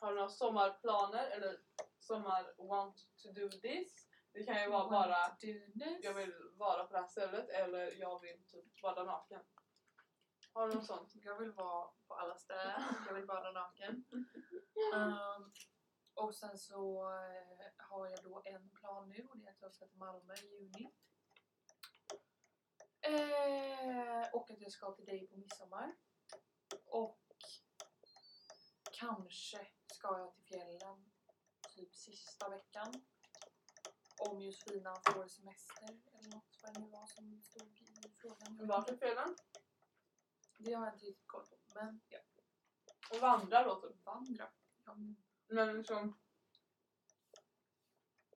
Har 0.00 0.08
du 0.08 0.14
några 0.14 0.28
sommarplaner 0.28 1.30
eller 1.30 1.60
sommar 1.98 2.54
want 2.68 2.96
to 3.22 3.32
do 3.32 3.48
this? 3.50 4.08
Det 4.32 4.44
kan 4.44 4.62
ju 4.62 4.68
vara 4.68 4.90
bara 4.90 5.36
jag 6.02 6.14
vill 6.14 6.34
vara 6.54 6.84
på 6.84 6.92
det 6.92 6.98
här 7.00 7.06
stället 7.06 7.48
eller 7.48 8.00
jag 8.00 8.20
vill 8.20 8.44
typ 8.46 8.80
bada 8.82 9.04
naken. 9.04 9.40
Har 10.52 10.68
du 10.68 10.74
något 10.74 10.86
sånt? 10.86 11.12
Jag 11.14 11.38
vill 11.38 11.52
vara 11.52 11.88
på 12.08 12.14
alla 12.14 12.38
ställen. 12.38 12.82
Jag 13.06 13.14
vill 13.14 13.26
bada 13.26 13.52
naken. 13.52 14.04
Ehm, 14.94 15.52
och 16.16 16.34
sen 16.34 16.58
så 16.58 17.10
eh, 17.10 17.70
har 17.76 18.06
jag 18.08 18.24
då 18.24 18.42
en 18.44 18.70
plan 18.70 19.08
nu 19.08 19.26
och 19.30 19.38
det 19.38 19.46
är 19.46 19.50
att 19.50 19.62
jag 19.62 19.72
ska 19.72 19.86
till 19.86 19.98
Malmö 19.98 20.34
i 20.34 20.46
juni. 20.46 20.92
Eh, 23.00 24.28
och 24.32 24.50
att 24.50 24.60
jag 24.60 24.72
ska 24.72 24.92
till 24.94 25.04
dig 25.04 25.26
på 25.26 25.36
midsommar. 25.36 25.96
Och 26.84 27.20
kanske 28.92 29.66
ska 29.86 30.18
jag 30.18 30.34
till 30.34 30.44
fjällen 30.44 31.10
typ 31.76 31.94
sista 31.94 32.48
veckan. 32.48 32.92
Om 34.18 34.40
Josefina 34.40 34.96
får 34.96 35.28
semester 35.28 35.88
eller 36.12 36.30
något 36.36 36.58
vad 36.62 36.74
det 36.74 36.80
nu 36.80 36.88
var 36.88 37.06
som 37.06 37.42
stod 37.42 37.80
i 37.80 38.10
frågan. 38.16 38.66
Vart 38.66 38.90
är 38.90 38.96
fjällen? 38.96 39.36
Det 40.58 40.72
har 40.72 40.86
jag 40.86 40.94
inte 40.94 41.06
riktigt 41.06 41.26
koll 41.26 41.46
på. 41.46 41.56
Men 41.74 42.00
ja, 42.08 42.18
Och 43.10 43.20
vandra 43.20 43.62
då 43.62 43.80
typ. 43.80 44.04
vandra. 44.04 44.48
Ja, 44.84 44.96
Men 45.48 45.76
liksom 45.76 46.18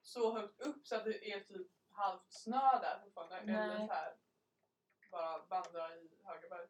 så 0.03 0.39
högt 0.39 0.61
upp 0.61 0.87
så 0.87 0.97
att 0.97 1.05
det 1.05 1.33
är 1.33 1.41
typ 1.41 1.71
halvt 1.91 2.33
snö 2.33 2.81
där 2.81 3.01
fortfarande. 3.05 3.53
Nej. 3.53 3.55
Eller 3.55 3.87
så 3.87 3.93
här 3.93 4.17
bara 5.11 5.47
vandra 5.47 5.97
i 5.97 6.21
höga 6.25 6.49
berg. 6.49 6.69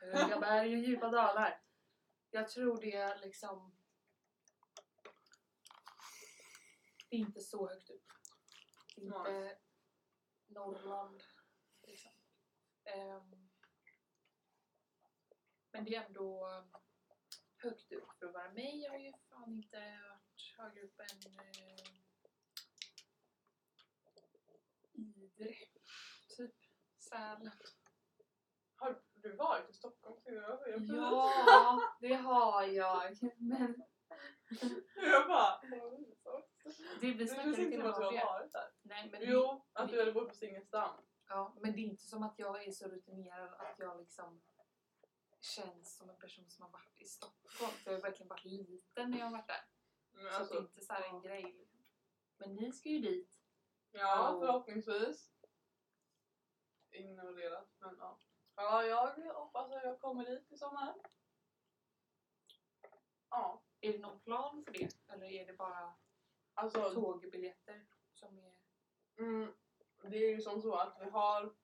Höga 0.00 0.40
berg 0.40 0.76
och 0.76 0.82
djupa 0.82 1.10
dalar. 1.10 1.62
Jag 2.30 2.48
tror 2.48 2.80
det 2.80 2.96
är 2.96 3.18
liksom... 3.18 3.76
Inte 7.08 7.40
så 7.40 7.68
högt 7.68 7.90
upp. 7.90 8.12
Inte 8.96 9.58
Norrland. 10.46 11.22
Liksom. 11.82 12.12
Ehm, 12.84 13.48
men 15.70 15.84
det 15.84 15.94
är 15.94 16.04
ändå 16.04 16.62
högt 17.66 17.92
upp 17.92 18.12
för 18.18 18.26
att 18.26 18.34
vara 18.34 18.50
mig. 18.52 18.82
Jag 18.82 18.90
har 18.90 18.98
ju 18.98 19.12
fan 19.30 19.52
inte 19.52 19.76
varit 19.78 20.54
högre 20.58 20.82
upp 20.82 21.00
än 21.00 21.32
eh, 21.38 21.96
Idre. 24.92 25.54
Typ 26.36 26.54
Sälen. 26.98 27.50
Har 28.76 29.00
du 29.14 29.32
varit 29.36 29.70
i 29.70 29.72
Stockholm? 29.72 30.20
Ja, 30.24 31.80
det 32.00 32.14
har 32.14 32.62
jag. 32.62 33.16
Men 33.38 33.82
jag 34.96 35.28
bara... 35.28 35.60
det, 35.60 35.80
vi 37.00 37.14
Det 37.14 37.26
känns 37.34 37.58
inte 37.58 37.76
som 37.76 37.86
att 37.90 37.96
du 37.96 38.02
har 38.04 38.12
det. 38.12 38.24
varit 38.24 38.52
där. 38.52 38.70
Nej, 38.82 39.08
men, 39.12 39.20
Jo, 39.24 39.66
att 39.72 39.90
du 39.90 39.98
hade 39.98 40.12
bott 40.12 40.28
på 40.28 40.34
Singelstam. 40.34 40.96
ja, 41.28 41.56
men 41.60 41.72
det 41.72 41.78
är 41.78 41.82
inte 41.84 42.02
som 42.02 42.22
att 42.22 42.38
jag 42.38 42.64
är 42.66 42.72
så 42.72 42.88
rutinerad 42.88 43.52
att 43.54 43.78
jag 43.78 43.98
liksom 43.98 44.42
känns 45.46 45.96
som 45.96 46.10
en 46.10 46.16
person 46.16 46.50
som 46.50 46.62
har 46.62 46.70
varit 46.70 47.00
i 47.00 47.04
Stockholm. 47.04 47.72
För 47.72 47.90
jag 47.90 47.98
har 47.98 48.02
verkligen 48.02 48.28
varit 48.28 48.44
liten 48.44 49.10
när 49.10 49.18
jag 49.18 49.26
har 49.26 49.32
varit 49.32 49.48
där. 49.48 49.64
Men 50.12 50.22
Så 50.22 50.28
att 50.28 50.32
det 50.32 50.36
är 50.36 50.40
alltså, 50.40 50.58
inte 50.58 50.80
så 50.80 50.92
här 50.92 51.08
en 51.08 51.20
grej. 51.20 51.68
Men 52.36 52.54
ni 52.54 52.72
ska 52.72 52.88
ju 52.88 52.98
dit. 52.98 53.40
ja, 53.90 54.36
förhoppningsvis. 54.40 55.30
Ignorerat, 56.90 57.74
men 57.78 57.96
ja. 57.98 58.18
Ja, 58.54 58.84
jag 58.84 59.34
hoppas 59.34 59.72
att 59.72 59.84
jag 59.84 60.00
kommer 60.00 60.24
dit 60.24 60.52
i 60.52 60.56
sommar. 60.56 60.94
Ja, 63.30 63.62
Är 63.80 63.92
det 63.92 63.98
någon 63.98 64.20
plan 64.20 64.64
för 64.64 64.72
det? 64.72 64.96
Eller 65.08 65.26
är 65.26 65.46
det 65.46 65.52
bara 65.52 65.94
alltså 66.54 66.90
tågbiljetter 66.90 67.86
som 68.12 68.38
är... 68.38 68.54
Mm, 69.18 69.52
det 70.02 70.16
är 70.16 70.30
ju 70.30 70.40
som 70.40 70.62
så 70.62 70.74
att 70.74 70.96
vi 71.00 71.10
har, 71.10 71.54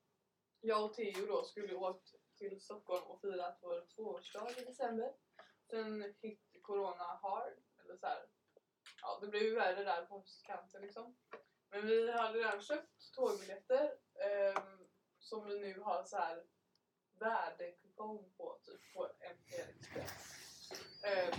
jag 0.60 0.84
och 0.84 0.94
Theo 0.94 1.26
då 1.26 1.44
skulle 1.44 1.74
åkt 1.74 2.14
till 2.50 2.60
Stockholm 2.60 3.04
och 3.06 3.20
firat 3.20 3.58
vår 3.60 3.86
tvåårsdag 3.94 4.50
i 4.58 4.64
december. 4.64 5.12
Sen 5.70 6.14
hit 6.20 6.40
corona 6.62 7.18
hard, 7.22 7.52
eller 7.84 7.96
så 7.96 8.06
här. 8.06 8.26
Ja, 9.02 9.18
det 9.20 9.26
blev 9.26 9.42
ju 9.42 9.54
värre 9.54 9.84
där 9.84 10.06
på 10.06 10.18
höstkanten 10.18 10.82
liksom. 10.82 11.16
Men 11.70 11.86
vi 11.86 12.12
hade 12.12 12.38
redan 12.38 12.62
köpt 12.62 13.12
tågbiljetter 13.14 13.84
eh, 14.14 14.62
som 15.18 15.46
vi 15.48 15.58
nu 15.58 15.80
har 15.80 16.04
så 16.04 16.16
här 16.16 16.44
värdekupong 17.18 18.32
på, 18.36 18.58
typ 18.62 18.94
på 18.94 19.04
MTR 19.04 19.70
Express. 19.80 20.72
Ehm, 21.04 21.38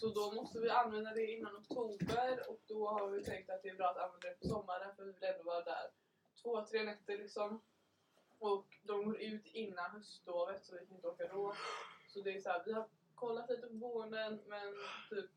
så 0.00 0.08
då 0.08 0.32
måste 0.32 0.58
vi 0.60 0.70
använda 0.70 1.14
det 1.14 1.26
innan 1.26 1.56
oktober 1.56 2.50
och 2.50 2.60
då 2.66 2.88
har 2.88 3.10
vi 3.10 3.24
tänkt 3.24 3.50
att 3.50 3.62
det 3.62 3.68
är 3.68 3.74
bra 3.74 3.86
att 3.86 3.96
använda 3.96 4.28
det 4.28 4.34
på 4.34 4.48
sommaren 4.48 4.96
för 4.96 5.04
vi 5.04 5.12
vill 5.12 5.24
ändå 5.24 5.42
vara 5.42 5.64
där 5.64 5.90
två, 6.42 6.64
tre 6.64 6.82
nätter 6.82 7.18
liksom. 7.18 7.62
Och 8.44 8.78
de 8.82 9.04
går 9.04 9.20
ut 9.20 9.46
innan 9.46 9.90
höstlovet 9.90 10.64
så 10.64 10.74
vi 10.74 10.86
kan 10.86 10.96
inte 10.96 11.08
åka 11.08 11.28
då. 11.28 11.54
Så 12.08 12.20
det 12.20 12.36
är 12.36 12.40
så 12.40 12.48
här, 12.48 12.62
vi 12.66 12.72
har 12.72 12.88
kollat 13.14 13.50
lite 13.50 13.66
på 13.66 13.74
boenden 13.74 14.40
men 14.46 14.74
typ 15.10 15.30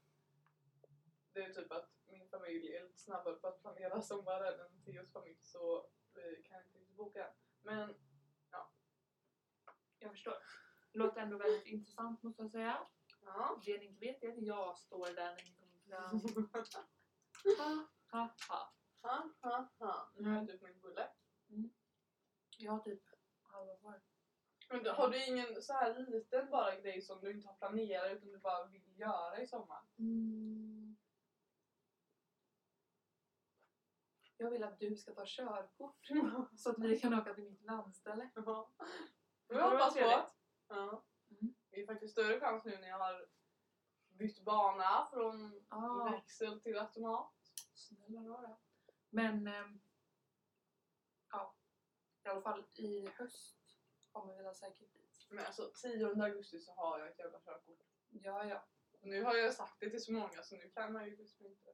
det 1.34 1.44
är 1.44 1.54
typ 1.54 1.72
att 1.72 1.90
min 2.08 2.28
familj 2.28 2.76
är 2.76 2.84
lite 2.84 3.00
snabbare 3.00 3.36
på 3.36 3.48
att 3.48 3.62
planera 3.62 4.02
sommaren 4.02 4.60
än 4.60 4.82
Theos 4.86 5.12
familj 5.12 5.38
så 5.42 5.90
vi 6.14 6.44
kan 6.44 6.62
inte 6.62 6.78
riktigt 6.78 6.98
boka. 6.98 7.28
Men 7.62 7.94
Jag 10.00 10.12
förstår. 10.12 10.34
Låter 10.92 11.22
ändå 11.22 11.38
väldigt 11.38 11.66
intressant 11.66 12.24
måste 12.24 12.42
jag 12.42 12.52
säga. 12.52 12.88
ja. 13.26 13.62
Det 13.66 13.78
ni 13.78 13.86
inte 13.86 14.06
vet 14.06 14.24
är 14.24 14.30
att 14.30 14.42
jag 14.44 14.78
står 14.78 15.06
där 15.06 15.36
när 15.86 16.14
ni 16.14 16.34
kommer 16.34 16.64
fram. 16.64 16.84
Ha, 18.10 18.20
ha, 18.20 18.30
ha. 18.50 18.74
ha, 19.02 19.30
ha, 19.42 19.70
ha. 19.80 20.12
Nu 20.16 20.30
har 20.30 20.36
jag 20.38 20.48
typ 20.48 20.62
min 20.62 20.80
bulle. 20.80 21.10
Jag 22.58 22.72
har 22.72 22.80
typ 22.80 23.04
halva 23.42 23.76
kvar. 23.76 24.02
Men 24.70 24.84
då, 24.84 24.92
har 24.92 25.10
du 25.10 25.26
ingen 25.26 25.62
så 25.62 25.74
här 25.74 26.06
liten 26.12 26.50
bara 26.50 26.76
grej 26.76 27.02
som 27.02 27.22
du 27.22 27.32
inte 27.32 27.48
har 27.48 27.56
planerat 27.56 28.12
utan 28.12 28.30
du 28.30 28.38
bara 28.38 28.66
vill 28.66 29.00
göra 29.00 29.42
i 29.42 29.48
sommar? 29.48 29.82
Mm. 29.98 30.98
Jag 34.38 34.52
vill 34.52 34.64
att 34.64 34.80
du 34.80 34.96
ska 34.96 35.14
ta 35.14 35.24
körkort 35.26 36.08
så 36.58 36.70
att 36.70 36.80
vi 36.80 37.00
kan 37.00 37.14
åka 37.14 37.34
till 37.34 37.44
mitt 37.44 37.64
landställe. 37.64 38.30
Ja. 38.36 38.72
Det 39.48 39.62
hoppas 39.62 39.94
på. 39.94 40.00
Ja. 40.68 41.04
Mm. 41.30 41.54
Det 41.70 41.82
är 41.82 41.86
faktiskt 41.86 42.12
större 42.12 42.40
chans 42.40 42.66
nu 42.66 42.78
när 42.78 42.88
jag 42.88 43.00
har 43.00 43.28
bytt 44.10 44.46
bana 44.46 45.08
från 45.12 45.66
Ah, 45.70 46.10
växel 46.12 46.60
till 46.62 46.78
automat. 46.78 47.34
snälla 47.74 48.22
rara. 48.22 48.58
Men 49.10 49.46
ja, 49.46 49.64
i 52.28 52.30
alla 52.30 52.42
fall 52.42 52.64
i 52.76 53.10
höst 53.18 53.78
kommer 54.12 54.36
vi 54.36 54.44
då 54.44 54.54
säkert 54.54 54.94
dit. 54.94 55.28
Men 55.30 55.46
alltså 55.46 55.72
10 55.82 56.24
augusti 56.24 56.60
så 56.60 56.72
har 56.72 57.00
jag 57.00 57.08
ett 57.08 57.20
jävla 57.20 57.40
körkort. 57.40 57.80
Ja, 58.10 58.46
ja. 58.46 58.66
Och 59.02 59.08
nu 59.08 59.24
har 59.24 59.36
jag 59.36 59.54
sagt 59.54 59.80
det 59.80 59.90
till 59.90 60.04
så 60.04 60.12
många 60.12 60.44
så 60.44 60.56
nu 60.56 60.70
kan 60.70 60.94
man 60.94 61.06
ju 61.06 61.16
liksom 61.16 61.46
inte 61.46 61.74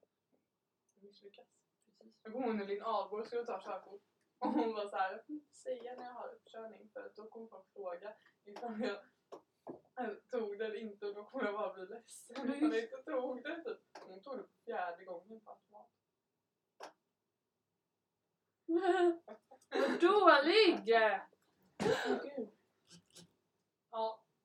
misslyckas. 0.95 1.47
Precis. 1.85 2.19
Jag 2.23 2.33
kommer 2.33 2.47
ihåg 2.47 2.55
när 2.55 2.65
Linn 2.65 2.83
Ahlborg 2.83 3.25
skulle 3.25 3.45
ta 3.45 3.61
körkort. 3.61 4.01
Och 4.39 4.49
hon 4.49 4.73
var 4.73 4.87
såhär, 4.87 5.11
jag 5.11 5.25
får 5.25 5.35
inte 5.35 5.55
säga 5.55 5.95
när 5.95 6.03
jag 6.03 6.13
har 6.13 6.29
uppkörning 6.29 6.89
för 6.89 7.11
då 7.15 7.29
kommer 7.29 7.47
folk 7.47 7.73
fråga 7.73 8.13
ifall 8.45 8.81
jag 8.81 8.97
eh, 9.99 10.13
tog 10.31 10.59
det 10.59 10.65
eller 10.65 10.75
inte 10.75 11.05
och 11.05 11.15
då 11.15 11.23
kommer 11.23 11.45
jag 11.45 11.53
bara 11.53 11.73
bli 11.73 11.85
ledsen 11.85 12.55
ifall 12.55 12.73
jag 12.73 12.83
inte 12.83 13.03
tog 13.03 13.43
det. 13.43 13.63
Typ. 13.63 13.79
Hon 13.99 14.21
tog 14.21 14.37
det 14.37 14.47
fjärde 14.65 15.05
gången 15.05 15.41
på 15.41 15.51
automat. 15.51 15.89
Dålig! 20.43 20.81
Ja. 20.85 21.19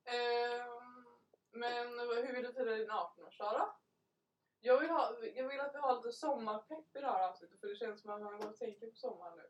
ehm, 0.04 1.04
men 1.50 1.98
hur 1.98 2.34
vill 2.34 2.44
du 2.44 2.52
fira 2.52 2.76
din 2.76 2.90
18-årsdag 2.90 3.58
då? 3.58 3.76
Jag 4.60 4.80
vill, 4.80 4.90
ha, 4.90 5.16
jag 5.34 5.48
vill 5.48 5.60
att 5.60 5.74
vi 5.74 5.78
har 5.78 5.96
lite 5.96 6.12
sommarpepp 6.12 6.96
i 6.96 7.00
det 7.00 7.06
här 7.06 7.28
avsnittet 7.28 7.60
för 7.60 7.68
det 7.68 7.76
känns 7.76 8.02
som 8.02 8.10
att 8.10 8.22
man 8.22 8.38
går 8.38 8.48
och 8.48 8.56
tänker 8.56 8.90
på 8.90 8.96
sommaren 8.96 9.38
nu. 9.38 9.48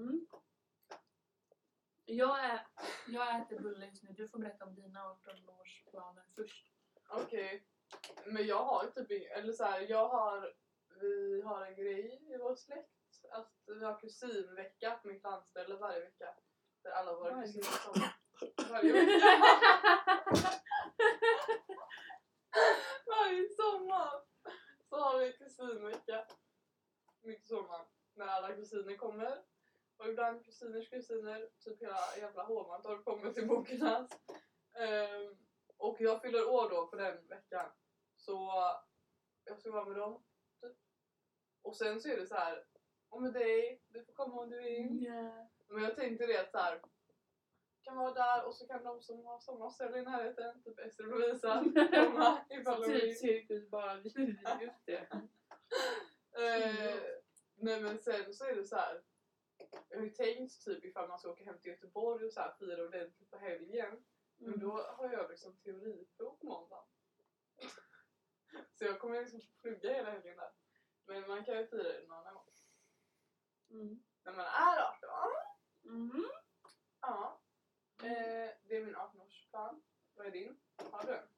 Mm. 0.00 0.26
Jag, 2.04 2.44
är, 2.44 2.66
jag 3.06 3.40
äter 3.40 3.60
bulle 3.60 3.86
just 3.86 4.02
nu. 4.02 4.12
Du 4.12 4.28
får 4.28 4.38
berätta 4.38 4.64
om 4.64 4.74
dina 4.74 5.00
18-årsplaner 5.00 6.24
först. 6.34 6.72
Okej. 7.08 7.66
Men 8.26 8.46
jag 8.46 8.64
har 8.64 8.86
typ 8.86 9.10
ing- 9.10 9.30
eller 9.30 9.52
så 9.52 9.64
här, 9.64 9.80
jag 9.80 10.08
har, 10.08 10.54
vi 11.00 11.42
har 11.42 11.66
en 11.66 11.76
grej 11.76 12.34
i 12.34 12.36
vår 12.36 12.54
släkt 12.54 12.95
att 13.30 13.52
vi 13.66 13.84
har 13.84 14.00
kusinvecka 14.00 14.98
på 15.02 15.08
mitt 15.08 15.22
landställe 15.22 15.76
varje 15.76 16.00
vecka. 16.00 16.34
Där 16.82 16.90
alla 16.90 17.14
våra 17.14 17.30
Varje 17.30 17.46
kusiner 17.46 17.78
kommer. 17.84 18.16
Varje 18.70 18.92
vecka. 19.06 19.30
varje 23.06 23.48
sommar 23.48 24.22
så 24.88 24.96
har 24.96 25.18
vi 25.18 25.32
kusinvecka. 25.32 26.26
Mitt 27.22 27.42
i 27.42 27.46
sommaren. 27.46 27.86
När 28.14 28.26
alla 28.26 28.54
kusiner 28.54 28.96
kommer. 28.96 29.44
Och 29.96 30.08
ibland 30.08 30.44
kusiners 30.44 30.90
kusiner, 30.90 31.48
typ 31.58 31.82
hela 31.82 32.16
jävla 32.20 32.44
Hovmantorp 32.44 33.04
kommer 33.04 33.32
till 33.32 33.48
Bokenäs. 33.48 34.10
Ehm, 34.78 35.36
och 35.76 36.00
jag 36.00 36.22
fyller 36.22 36.48
år 36.48 36.70
då 36.70 36.86
på 36.86 36.96
den 36.96 37.26
veckan. 37.28 37.70
Så 38.16 38.52
jag 39.44 39.58
ska 39.58 39.70
vara 39.70 39.84
med 39.84 39.96
dem. 39.96 40.24
Typ. 40.60 40.76
Och 41.62 41.76
sen 41.76 42.00
så 42.00 42.08
är 42.08 42.16
det 42.16 42.26
så 42.26 42.34
här. 42.34 42.64
Och 43.16 43.22
med 43.22 43.32
dig, 43.32 43.82
du 43.88 44.04
får 44.04 44.12
komma 44.12 44.42
om 44.42 44.50
du 44.50 44.60
vill. 44.60 45.12
Men 45.68 45.82
jag 45.82 45.96
tänkte 45.96 46.26
det 46.26 46.40
att 46.40 46.50
så 46.50 46.58
här. 46.58 46.80
Kan 47.82 47.96
vara 47.96 48.14
där 48.14 48.46
och 48.46 48.54
så 48.54 48.66
kan 48.66 48.84
de 48.84 49.00
som 49.02 49.26
har 49.26 49.38
sommarställe 49.38 49.98
i 49.98 50.02
närheten, 50.02 50.62
typ 50.62 50.78
Ester 50.78 51.12
och 51.12 51.20
Lovisa, 51.20 51.64
komma 51.90 52.38
ifall 52.50 52.80
de 52.82 52.86
Typ 52.86 53.02
vill. 53.02 53.18
cirkus 53.18 53.70
bara 53.70 53.96
vi. 53.96 54.36
Just 54.60 54.86
det. 54.86 55.06
Eh, 56.38 56.94
nej 57.54 57.82
men 57.82 57.98
sen 57.98 58.34
så 58.34 58.44
är 58.44 58.54
det 58.56 58.64
så 58.64 58.76
här. 58.76 59.02
Jag 59.88 59.98
har 59.98 60.04
ju 60.04 60.10
tänkt 60.10 60.64
typ 60.64 60.84
ifall 60.84 61.08
man 61.08 61.18
ska 61.18 61.30
åka 61.30 61.44
hem 61.44 61.58
till 61.58 61.70
Göteborg 61.70 62.26
och 62.26 62.32
så 62.32 62.40
här 62.40 62.54
fira 62.58 62.84
ordentligt 62.84 63.30
på 63.30 63.38
helgen. 63.38 64.04
Men 64.36 64.58
då 64.58 64.70
har 64.70 65.12
jag 65.12 65.30
liksom 65.30 65.56
teoriprov 65.56 66.36
på 66.36 66.46
måndag. 66.46 66.84
Så 68.74 68.84
jag 68.84 69.00
kommer 69.00 69.20
liksom 69.20 69.40
plugga 69.60 69.92
hela 69.92 70.10
helgen 70.10 70.36
där. 70.36 70.50
Men 71.06 71.28
man 71.28 71.44
kan 71.44 71.58
ju 71.58 71.66
fira 71.66 71.82
det 71.82 72.08
någon 72.08 72.18
annan 72.18 72.34
gång. 72.34 72.44
Mm. 73.80 74.02
När 74.24 74.32
man 74.32 74.44
är 74.44 74.78
18. 74.80 75.10
Mm. 75.84 76.24
Ja. 77.00 77.40
Eh, 78.02 78.50
det 78.68 78.76
är 78.76 78.84
min 78.84 78.96
18-årsplan. 78.96 79.82
Vad 80.14 80.26
är 80.26 80.30
din? 80.30 80.56
Har 80.90 81.06
du 81.06 81.16
en? 81.16 81.28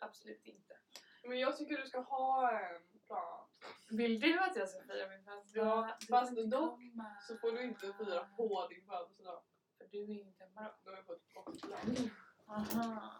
Absolut 0.00 0.46
inte. 0.46 0.78
Men 1.24 1.38
jag 1.38 1.56
tycker 1.56 1.78
du 1.78 1.86
ska 1.86 2.00
ha 2.00 2.50
en 2.50 2.98
plan. 3.06 3.48
Vill 3.90 4.20
du 4.20 4.38
att 4.40 4.56
jag 4.56 4.68
ska 4.68 4.82
fira 4.82 5.08
min 5.08 5.24
födelsedag? 5.24 5.66
Ja, 5.66 5.98
fast 6.08 6.36
dock 6.36 6.80
komma. 6.80 7.16
Så 7.28 7.36
får 7.36 7.52
du 7.52 7.62
inte 7.62 7.92
fira 7.92 8.24
på 8.36 8.68
din 8.68 8.86
födelsedag. 8.86 9.42
För 9.78 9.88
du 9.90 10.02
är 10.04 10.20
inte 10.20 10.44
hemma 10.44 10.62
då. 10.62 10.70
Då 10.84 10.90
har 10.90 10.96
jag 10.96 11.06
fått 11.06 11.34
bortplan. 11.34 12.10
Aha. 12.46 13.12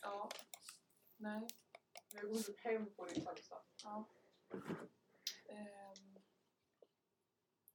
Ja. 0.00 0.28
Nej. 1.16 1.48
Men 2.12 2.22
jag 2.22 2.28
går 2.32 2.38
typ 2.38 2.60
hem 2.60 2.94
på 2.94 3.04
din 3.04 3.24
födelsedag. 3.24 3.62
Ja. 3.82 4.04
Ehm. 5.48 6.11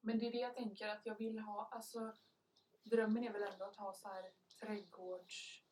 Men 0.08 0.20
det 0.20 0.28
är 0.28 0.32
det 0.32 0.38
jag 0.38 0.56
tänker 0.56 0.88
att 0.88 1.06
jag 1.06 1.18
vill 1.18 1.40
ha. 1.40 1.70
Alltså, 1.72 2.14
drömmen 2.84 3.24
är 3.24 3.32
väl 3.34 3.44
ändå 3.44 3.66
att 3.66 3.76
ha 3.76 3.94
så 3.94 4.08
här 4.08 4.32
trädgårdskalas. 4.60 5.64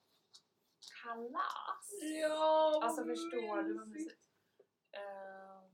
Ja, 2.22 2.80
Alltså 2.84 3.04
förstår 3.04 3.64
du 3.64 3.74
vad 3.78 3.88
mysigt? 3.88 4.22
Ehm. 4.92 5.72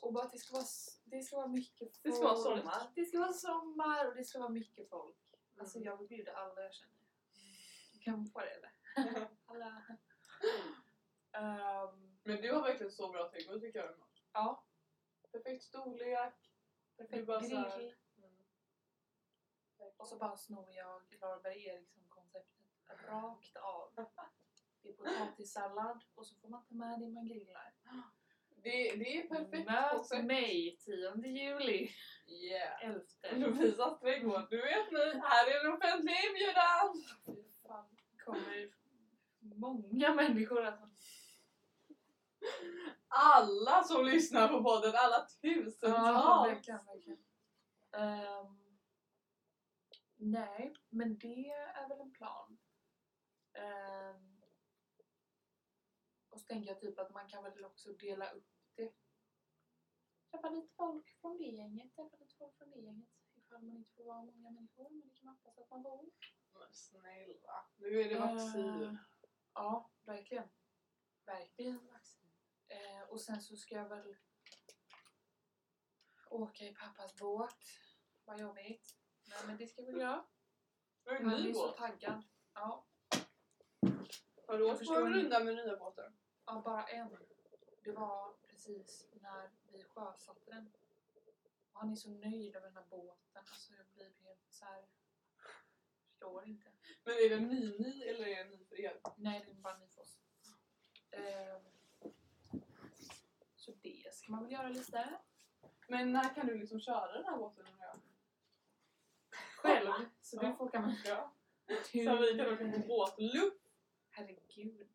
Och 0.00 0.12
bara 0.12 0.24
att 0.24 0.32
det 0.32 0.38
ska 0.38 0.52
vara, 0.54 0.64
det 1.04 1.22
ska 1.22 1.36
vara 1.36 1.46
mycket 1.46 1.78
folk. 1.78 2.00
Det 2.02 2.12
ska 2.12 2.24
vara 2.24 2.36
sommar. 2.36 2.92
Det 2.94 3.04
ska 3.04 3.18
vara 3.18 3.32
sommar 3.32 4.08
och 4.08 4.14
det 4.14 4.24
ska 4.24 4.38
vara 4.38 4.48
mycket 4.48 4.90
folk. 4.90 5.16
Alltså 5.58 5.78
Mm. 5.78 5.86
jag 5.86 5.96
vill 5.96 6.08
bjuda 6.08 6.32
alla 6.32 6.62
jag 6.62 6.74
känner. 6.74 6.96
Kan 8.04 8.16
man 8.16 8.26
få 8.26 8.40
det 8.40 8.50
eller? 8.50 8.72
Alla. 9.46 9.82
Ehm, 11.32 12.18
Men 12.24 12.40
du 12.42 12.52
har 12.52 12.62
verkligen 12.62 12.92
så 12.92 13.08
bra 13.12 13.30
trädgård 13.30 13.60
tycker 13.60 13.78
jag. 13.78 13.94
Ja, 14.32 14.64
Perfekt 15.32 15.62
storlek. 15.62 16.34
perfekt 16.96 17.26
bara 17.26 17.40
så 17.40 17.56
här- 17.56 17.78
grill. 17.78 17.94
Och 19.96 20.08
så 20.08 20.16
bara 20.16 20.36
snor 20.36 20.68
jag 20.72 21.02
Laura 21.20 21.54
Eriksson-konceptet 21.54 22.66
rakt 23.08 23.56
av. 23.56 24.08
Det 24.82 24.88
är 24.88 24.92
potatissallad 24.92 26.04
och 26.14 26.26
så 26.26 26.34
får 26.34 26.48
man 26.48 26.64
ta 26.64 26.74
med 26.74 27.00
det 27.00 27.08
man 27.08 27.26
grillar. 27.26 27.74
Det, 28.62 28.96
det 28.96 29.16
är 29.18 29.28
perfekt 29.28 29.66
Möt 29.70 30.24
mig 30.24 30.76
10 30.80 31.26
juli, 31.26 31.90
Yeah. 32.26 32.84
11. 32.84 33.00
Lovisas 33.32 34.00
trädgård. 34.00 34.46
Du 34.50 34.56
vet 34.56 34.90
ni, 34.92 34.98
här 34.98 35.50
är 35.50 35.66
en 35.66 35.72
offentlig 35.72 36.14
inbjudan. 36.28 37.04
Fan, 37.66 37.96
kommer 38.24 38.72
många 39.40 40.14
människor 40.14 40.64
alltså. 40.64 40.88
Alla 43.14 43.84
som 43.84 44.04
lyssnar 44.04 44.48
på 44.48 44.62
podden, 44.62 44.92
alla 44.96 45.16
Ja, 45.16 45.26
tusentals. 45.42 46.48
verkligen. 46.48 47.24
Ehm, 47.92 48.78
nej, 50.16 50.74
men 50.88 51.18
det 51.18 51.50
är 51.50 51.88
väl 51.88 52.00
en 52.00 52.12
plan. 52.12 52.58
Ehm, 53.52 54.42
och 56.28 56.40
så 56.40 56.46
tänker 56.46 56.70
jag 56.70 56.80
typ 56.80 56.98
att 56.98 57.14
man 57.14 57.28
kan 57.28 57.42
väl 57.44 57.64
också 57.64 57.92
dela 57.92 58.30
upp 58.30 58.48
det. 58.74 58.92
Träffa 60.30 60.48
lite 60.50 60.68
folk 60.76 61.20
från 61.20 61.38
det 61.38 61.44
gänget, 61.44 61.94
träffa 61.96 62.16
lite 62.16 62.36
folk 62.36 62.58
från 62.58 62.70
det 62.70 62.78
gänget. 62.80 63.08
Ifall 63.34 63.62
man 63.62 63.76
inte 63.76 63.92
får 63.92 64.04
vara 64.04 64.22
många 64.22 64.50
människor, 64.50 64.90
men 64.90 65.08
det 65.08 65.14
kan 65.14 65.26
man 65.26 65.34
hoppas 65.42 65.58
att 65.58 65.70
man 65.70 65.82
får. 65.82 66.10
Men 66.52 66.72
snälla, 66.72 67.66
nu 67.76 68.00
är 68.00 68.08
det 68.08 68.18
vaccin. 68.18 68.82
Eh, 68.82 68.94
ja, 69.54 69.90
verkligen. 70.02 70.48
Verkligen. 71.26 71.88
Eh, 72.72 73.02
och 73.08 73.20
sen 73.20 73.40
så 73.42 73.56
ska 73.56 73.74
jag 73.74 73.88
väl 73.88 74.16
åka 76.30 76.64
i 76.64 76.74
pappas 76.74 77.14
båt. 77.16 77.56
Vad 78.24 78.40
jobbigt. 78.40 78.96
Nej 79.28 79.38
men 79.46 79.56
det 79.56 79.66
ska 79.66 79.82
vi 79.82 79.92
göra. 79.92 80.24
Det 81.04 81.10
är 81.10 81.14
en 81.16 81.26
ny 81.28 81.50
är 81.50 81.54
så 81.54 81.66
båt. 81.66 81.76
taggad. 81.76 82.22
Ja, 82.54 82.86
Har 84.46 84.58
du 84.58 84.64
Jag 84.64 84.70
åkt 84.70 84.72
på 84.72 84.78
förstår 84.78 85.00
en 85.00 85.06
inte. 85.06 85.18
runda 85.18 85.44
med 85.44 85.54
nya 85.54 85.76
båten? 85.76 86.16
ja, 86.46 86.62
bara 86.64 86.84
en. 86.84 87.16
Det 87.84 87.92
var 87.92 88.32
precis 88.48 89.08
när 89.12 89.50
vi 89.72 89.84
sjösatte 89.84 90.50
den. 90.50 90.72
Och 91.72 91.80
han 91.80 91.90
är 91.92 91.96
så 91.96 92.10
nöjd 92.10 92.56
över 92.56 92.66
den 92.66 92.76
här 92.76 92.84
båten. 92.90 93.44
Alltså 93.50 93.72
jag 93.74 93.86
blir 93.86 94.10
helt 94.22 94.46
så 94.52 94.64
här. 94.64 94.84
Förstår 96.08 96.46
inte. 96.48 96.72
Men 97.04 97.14
är 97.14 97.28
den 97.30 97.48
ny-ny 97.48 98.02
eller 98.02 98.26
är 98.26 98.44
den 98.44 98.48
ny 98.50 98.64
för 98.64 98.80
er? 98.80 99.00
Nej, 99.16 99.42
det 99.44 99.50
är 99.50 99.54
bara 99.54 99.78
Nyfors. 99.78 100.18
Ehm, 101.10 101.62
så 103.72 103.78
det 103.82 104.14
ska 104.14 104.32
man 104.32 104.42
väl 104.42 104.52
göra 104.52 104.68
lite. 104.68 105.08
Men 105.88 106.12
när 106.12 106.34
kan 106.34 106.46
du 106.46 106.58
liksom 106.58 106.80
köra 106.80 107.12
den 107.12 107.24
här 107.24 107.36
båten 107.36 107.66
undrar 107.66 107.86
jag? 107.86 107.96
Själv. 109.56 109.92
Så 110.20 110.40
du 110.40 110.52
får 110.52 110.64
åka 110.64 110.80
med. 110.80 110.96
Så 111.76 112.16
vi 112.16 112.38
kan 112.38 112.52
åka 112.52 112.72
på 112.72 112.86
båtlupp. 112.86 113.62
Herregud. 114.10 114.88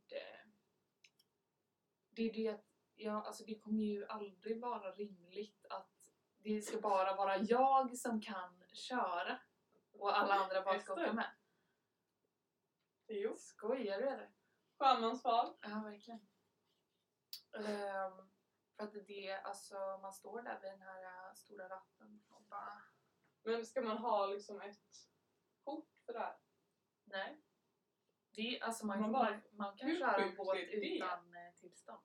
Det 2.10 2.22
är 2.22 2.34
det 2.34 2.50
att 2.50 2.66
ja, 2.96 3.24
alltså 3.24 3.44
det 3.44 3.56
kommer 3.56 3.84
ju 3.84 4.06
aldrig 4.06 4.62
vara 4.62 4.92
rimligt 4.92 5.66
att 5.70 6.12
det 6.44 6.62
ska 6.62 6.80
bara 6.80 7.16
vara 7.16 7.38
jag 7.38 7.98
som 7.98 8.22
kan 8.22 8.64
köra 8.74 9.40
och 9.92 10.18
alla 10.18 10.34
andra 10.34 10.62
bara 10.62 10.80
ska 10.80 10.94
åka 10.94 11.14
med. 11.14 11.30
Jo. 13.08 13.36
Skojar 13.38 14.00
du 14.00 14.08
eller? 14.08 14.32
Sjömansfall. 14.78 15.54
Ja, 15.62 15.82
verkligen. 15.86 16.20
Ehm, 17.54 18.27
för 18.78 18.84
att 18.84 19.08
det, 19.08 19.34
alltså 19.34 19.98
man 20.02 20.14
står 20.14 20.42
där 20.42 20.60
vid 20.62 20.72
den 20.72 20.82
här 20.82 21.04
äh, 21.04 21.34
stora 21.34 21.70
ratten 21.70 22.24
och 22.30 22.42
bara... 22.42 22.82
Men 23.44 23.66
ska 23.66 23.82
man 23.82 23.98
ha 23.98 24.26
liksom 24.26 24.62
ett 24.62 25.08
kort 25.64 25.90
för 26.06 26.14
det 26.14 26.20
här? 26.20 26.38
Nej. 27.04 27.42
Det 28.32 28.42
är, 28.58 28.64
alltså 28.64 28.86
man, 28.86 29.02
Man 29.02 29.12
bara- 29.12 29.42
man, 29.52 29.78
kan 29.78 29.96
köra 29.98 30.32
båt 30.38 30.56
det? 30.56 30.62
utan 30.96 31.36
eh, 31.36 31.54
tillstånd. 31.56 32.02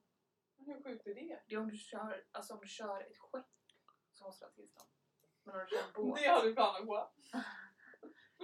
Men 0.57 0.67
Hur 0.67 0.83
sjukt 0.83 1.07
är 1.07 1.15
det? 1.15 1.43
Det 1.47 1.55
är 1.55 1.59
om 1.59 1.69
du 1.69 1.77
kör, 1.77 2.27
alltså 2.31 2.55
om 2.55 2.61
du 2.61 2.69
kör 2.69 3.01
ett 3.01 3.19
skepp 3.19 3.47
så 4.11 4.25
måste 4.25 4.45
du 4.45 4.49
ha 4.49 4.53
tillstånd. 4.55 4.89
Men 5.43 5.55
om 5.55 5.61
du 5.61 5.77
kör 5.77 5.87
en 5.87 5.93
båt, 5.93 6.21
Det 6.23 6.29
har 6.29 6.43
du 6.43 6.55
planer 6.55 6.87
på? 6.87 7.11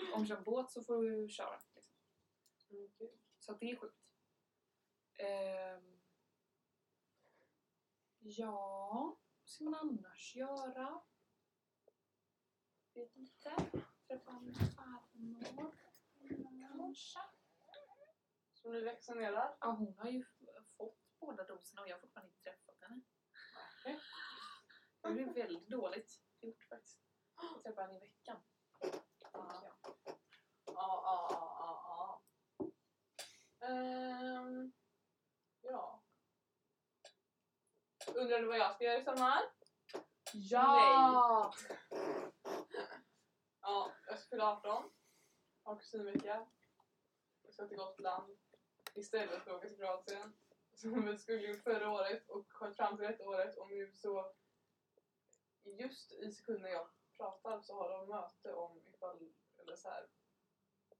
om 0.14 0.23
du 0.23 0.27
kör 0.27 0.37
en 0.37 0.45
båt 0.45 0.71
så 0.71 0.83
får 0.85 1.03
du 1.03 1.29
köra. 1.29 1.59
Liksom. 1.75 1.83
Så 3.38 3.53
att 3.53 3.61
det 3.61 3.71
är 3.71 3.77
sjukt. 3.77 4.14
Ehm, 5.14 5.98
ja, 8.29 9.17
vad 9.41 9.49
ska 9.49 9.64
man 9.64 9.75
annars 9.75 10.37
göra? 10.37 11.03
Vet 12.95 13.17
inte. 13.17 13.57
Träffa 14.07 14.31
en 14.31 14.55
farmor 14.55 15.45
kanske? 15.57 15.88
Så 18.53 18.73
ni 18.73 18.85
vaccinerar? 18.85 19.57
Ja, 19.61 19.71
hon 19.71 19.99
har 19.99 20.09
ju 20.09 20.25
fått 20.77 20.99
båda 21.21 21.45
doserna 21.45 21.83
och 21.83 21.88
jag 21.88 21.95
har 21.97 22.01
fortfarande 22.01 22.31
inte 22.31 22.43
träffat 22.43 22.81
henne. 22.81 23.01
Nej. 23.85 24.01
Det 25.03 25.23
är 25.23 25.35
väldigt 25.35 25.69
dåligt 25.69 26.23
gjort 26.41 26.64
faktiskt. 26.69 27.01
Jag 27.53 27.62
träffar 27.62 27.83
henne 27.83 27.97
i 27.97 28.01
veckan. 28.01 28.37
Ja, 28.81 28.91
ja, 29.33 29.73
ja, 30.64 31.03
ja, 31.05 32.23
ja. 32.59 32.69
Ehm, 33.67 34.73
ja. 35.61 36.05
Undrar 38.18 38.38
du 38.38 38.46
vad 38.46 38.59
jag 38.59 38.74
ska 38.74 38.85
göra 38.85 38.98
i 38.98 39.04
sommar? 39.04 39.42
Ja! 40.33 41.54
Ja, 43.61 43.92
jag 44.07 44.18
ska 44.18 44.28
fylla 44.28 44.52
18. 44.52 44.90
Har 45.62 45.76
kusinvecka. 45.76 46.46
Jag 47.42 47.52
ska 47.52 47.68
till 47.68 47.76
Gotland. 47.76 48.38
Istället 48.94 49.42
för 49.42 49.50
att 49.50 49.57
åka 49.57 49.68
till 49.68 49.76
Kroatien. 49.76 50.33
Som 50.74 51.07
vi 51.07 51.18
skulle 51.18 51.38
gjort 51.38 51.62
förra 51.62 51.90
året 51.90 52.28
och 52.28 52.52
sköt 52.52 52.76
fram 52.76 52.96
till 52.96 53.07
detta 53.07 53.24
året. 53.24 53.57
Och 53.57 53.70
nu 53.70 53.92
så... 53.92 54.33
Just 55.62 56.12
i 56.12 56.33
sekunden 56.33 56.72
jag 56.72 56.88
pratar 57.16 57.61
så 57.61 57.74
har 57.74 57.90
de 57.90 58.09
möte 58.09 58.52
om 58.52 58.83
ifall... 58.94 59.33
Eller 59.59 59.76
så 59.76 59.88
här, 59.88 60.09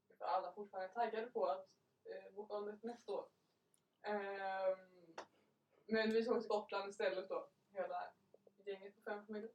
ifall 0.09 0.29
alla 0.29 0.53
fortfarande 0.53 0.89
är 0.89 0.95
taggade 0.95 1.27
på 1.27 1.47
att 1.47 1.69
eh, 2.05 2.35
boka 2.35 2.55
om 2.55 2.67
det 2.67 2.79
nästa 2.83 3.13
år. 3.13 3.29
Ehm, 4.03 4.98
men 5.89 6.13
vi 6.13 6.23
ska 6.23 6.33
åka 6.33 6.41
till 6.41 6.49
Gotland 6.49 6.91
istället 6.91 7.29
då. 7.29 7.49
Hela 7.71 8.13
gänget 8.65 8.95
på 8.95 9.03
fem 9.03 9.27
familjer. 9.27 9.51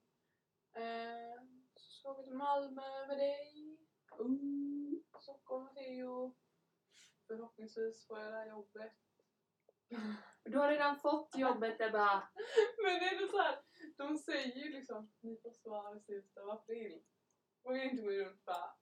Ehm, 0.73 1.65
så 1.75 1.91
ska 1.91 2.13
vi 2.13 2.23
till 2.23 2.33
Malmö 2.33 3.07
med 3.07 3.17
dig. 3.17 3.77
Uh, 4.19 5.19
Stockholm 5.21 5.65
med 5.65 5.75
Theo. 5.75 6.35
Förhoppningsvis 7.27 8.07
får 8.07 8.19
jag 8.19 8.31
det 8.31 8.37
här 8.37 8.47
jobbet. 8.47 8.93
Du 10.43 10.57
har 10.57 10.69
redan 10.69 10.99
fått 10.99 11.37
jobbet 11.37 11.81
Ebba. 11.81 12.27
Men 12.83 12.99
det 12.99 13.05
är 13.05 13.21
det 13.21 13.27
så 13.27 13.37
här, 13.37 13.61
de 13.97 14.17
säger 14.17 14.55
ju 14.55 14.69
liksom 14.69 15.11
ni 15.19 15.37
får 15.37 15.51
svar 15.51 15.95
i 15.95 15.99
slutet 15.99 16.37
av 16.37 16.49
april. 16.49 17.01
Och 17.63 17.75
vi 17.75 17.83
inte 17.83 18.03
går 18.03 18.11
runt 18.11 18.45
bara... 18.45 18.75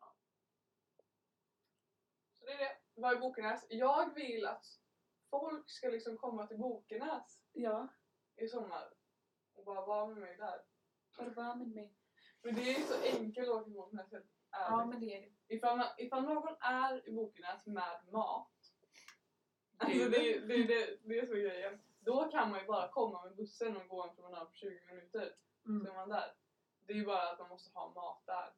Ja. 0.00 0.16
Så 2.38 2.44
det 2.46 2.52
är 2.52 2.58
det. 2.58 2.76
Vad 2.94 3.16
är 3.16 3.20
Bokenäs? 3.20 3.66
Jag 3.68 4.14
vill 4.14 4.46
att 4.46 4.83
folk 5.40 5.70
ska 5.70 5.88
liksom 5.88 6.16
komma 6.16 6.46
till 6.46 6.58
Bokenäs 6.58 7.42
Ja, 7.52 7.88
i 8.36 8.48
sommar 8.48 8.90
och 9.54 9.64
bara 9.64 9.86
vara 9.86 10.06
med 10.06 10.16
mig 10.16 10.36
där. 10.36 10.60
var 11.18 11.26
var 11.26 11.54
med 11.54 11.68
mig. 11.68 11.94
Men 12.42 12.54
det 12.54 12.60
är 12.60 12.78
ju 12.78 12.84
så 12.84 13.18
enkelt 13.18 13.48
att 13.48 13.54
åka 13.54 13.64
till 13.64 13.72
Bokenäs. 13.72 14.10
helt 14.12 14.26
Ja, 14.50 14.80
ärligt. 14.80 14.90
men 14.90 15.00
det 15.00 15.16
är 15.16 15.20
det. 15.20 15.54
Ifall, 15.54 15.76
man, 15.78 15.86
ifall 15.98 16.22
någon 16.24 16.56
är 16.60 17.08
i 17.08 17.12
Bokenäs 17.12 17.66
med 17.66 18.00
mat, 18.12 18.50
alltså 19.78 19.98
det, 19.98 20.38
det, 20.38 20.62
det, 20.64 20.98
det 21.02 21.18
är 21.18 21.26
så 21.26 21.32
grejen. 21.34 21.78
Då 22.00 22.30
kan 22.30 22.50
man 22.50 22.60
ju 22.60 22.66
bara 22.66 22.88
komma 22.88 23.24
med 23.24 23.36
bussen 23.36 23.76
och 23.76 23.88
gå 23.88 24.02
en 24.04 24.14
promenad 24.14 24.48
på 24.48 24.54
20 24.54 24.80
minuter. 24.94 25.34
Så 25.62 25.68
Mm. 25.70 25.86
är 25.86 25.94
man 25.94 26.08
där. 26.08 26.32
Det 26.86 26.92
är 26.92 26.96
ju 26.96 27.04
bara 27.06 27.30
att 27.30 27.38
man 27.38 27.48
måste 27.48 27.78
ha 27.78 27.92
mat 27.92 28.22
där. 28.26 28.52